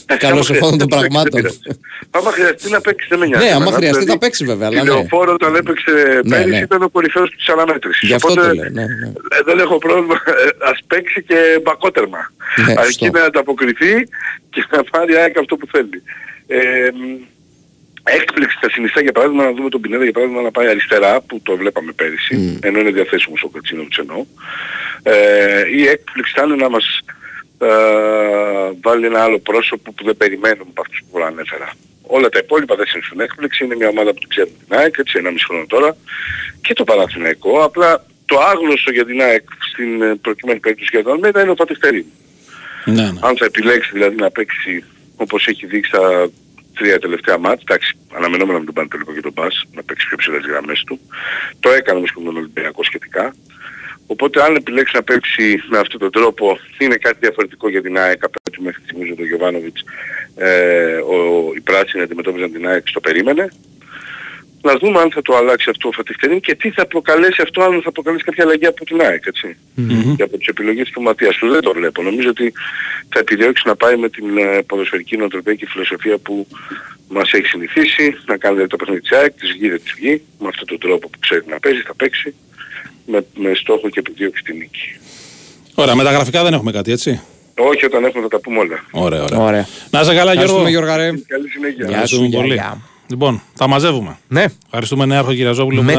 [0.07, 1.41] άμα Καλώς εφόδων χρειαστεί των να παίξει, πραγμάτων.
[1.41, 1.79] δεν πειράζει.
[2.17, 3.43] Άμα χρειαστεί να παίξει δεν με νοιάζει.
[3.45, 3.75] Ναι, άμα εμένα.
[3.77, 4.89] χρειαστεί Δηλαδή, θα παίξει βέβαια, αλλά Η ναι.
[4.91, 5.91] Λεωφόρο όταν έπαιξε
[6.23, 6.57] Ναι, πέρυσι ναι.
[6.57, 8.07] ήταν ο κορυφαίος της αναμέτρησης.
[8.09, 9.07] Γι' αυτό Οπότε, το λέω, ναι, ναι.
[9.07, 10.15] ε, δεν έχω πρόβλημα.
[10.25, 12.31] Ε, Ας παίξει και μπακότερμα.
[12.65, 13.19] Ναι, Αρκεί σωστό.
[13.19, 13.93] να ανταποκριθεί
[14.49, 16.01] και να πάρει ΑΕΚ αυτό που θέλει.
[18.07, 20.67] Ε, μ, έκπληξη θα συνιστά για παράδειγμα να δούμε τον Πινέδα για παράδειγμα να πάει
[20.67, 24.25] αριστερά που το βλέπαμε πέρυσι ενώ είναι διαθέσιμος ο Κατσίνοβιτς εννοώ.
[25.03, 26.99] Ε, η έκπληξη θα είναι να μας
[27.59, 27.67] ε,
[28.81, 31.71] βάλει ένα άλλο πρόσωπο που δεν περιμένουμε από αυτούς που προανέφερα.
[32.01, 35.17] Όλα τα υπόλοιπα δεν συνιστούν έκπληξη, είναι μια ομάδα που την ξέρουμε την ΑΕΚ, έτσι,
[35.17, 35.97] ένα μισό χρόνο τώρα,
[36.61, 41.11] και το Παναθηναϊκό, απλά το άγνωστο για την ΑΕΚ στην ε, προκειμένη περίπτωση για τον
[41.13, 42.11] Αλμέιδα είναι ο Πατεστερίνου.
[42.85, 43.19] Ναι, ναι.
[43.21, 44.83] Αν θα επιλέξει δηλαδή να παίξει
[45.15, 46.29] όπως έχει δείξει στα
[46.77, 50.45] τρία τελευταία μάτς, εντάξει, αναμενόμενα με τον Πανετολικό και τον Πας, να παίξει πιο ψηλές
[50.45, 50.99] γραμμές του.
[51.59, 53.33] Το έκανε όμως και με τον Ολυμπιακό σχετικά.
[54.07, 58.23] Οπότε αν επιλέξεις να παίξει με αυτόν τον τρόπο, είναι κάτι διαφορετικό για την ΑΕΚ
[58.23, 59.83] από ό,τι μέχρι στιγμής με τον Γιωβάνοβιτς.
[60.35, 61.15] Ε, ο,
[61.55, 63.47] οι πράσινοι αντιμετώπιζαν την ΑΕΚ στο περίμενε.
[64.61, 67.81] Να δούμε αν θα το αλλάξει αυτό ο Φατιχτερίν και τι θα προκαλέσει αυτό, αν
[67.83, 69.57] θα προκαλέσει κάποια αλλαγή από την ΑΕΚ, έτσι.
[70.15, 72.01] Και από τις επιλογές του Ματίας του δεν το βλέπω.
[72.01, 72.53] Νομίζω ότι
[73.09, 76.47] θα επιδιώξει να πάει με την ε, ποδοσφαιρική νοοτροπία και φιλοσοφία που
[77.07, 80.21] μας έχει συνηθίσει, να κάνει δηλαδή το παιχνίδι της ΑΕΚ, της βγει δεν της βγει,
[80.39, 82.35] με αυτόν τον τρόπο που ξέρει να παίζει, θα παίξει,
[83.05, 84.99] με, με στόχο και επιδίωξη τη νίκη.
[85.75, 87.21] Ωραία, με τα γραφικά δεν έχουμε κάτι, έτσι;
[87.57, 88.85] Όχι, όταν έχουμε θα τα πούμε όλα.
[88.91, 89.39] Ωραία, ωραία.
[89.39, 89.67] Ωραία.
[89.89, 90.59] Να είσαι καλά, Γιώργο.
[90.59, 91.11] Ευχαριστούμε Γιώργα ρε.
[91.27, 91.87] Καλή συνέχεια.
[91.87, 92.61] Γεια σου, Ευχαριστούμε γεια, πολύ.
[93.07, 93.15] Γεια.
[93.17, 94.17] Λοιπόν, τα μαζεύουμε.
[94.27, 94.45] Ναι.
[94.65, 95.83] Ευχαριστούμε, Νέαρχο Κυριαζόπουλο.
[95.83, 95.93] Με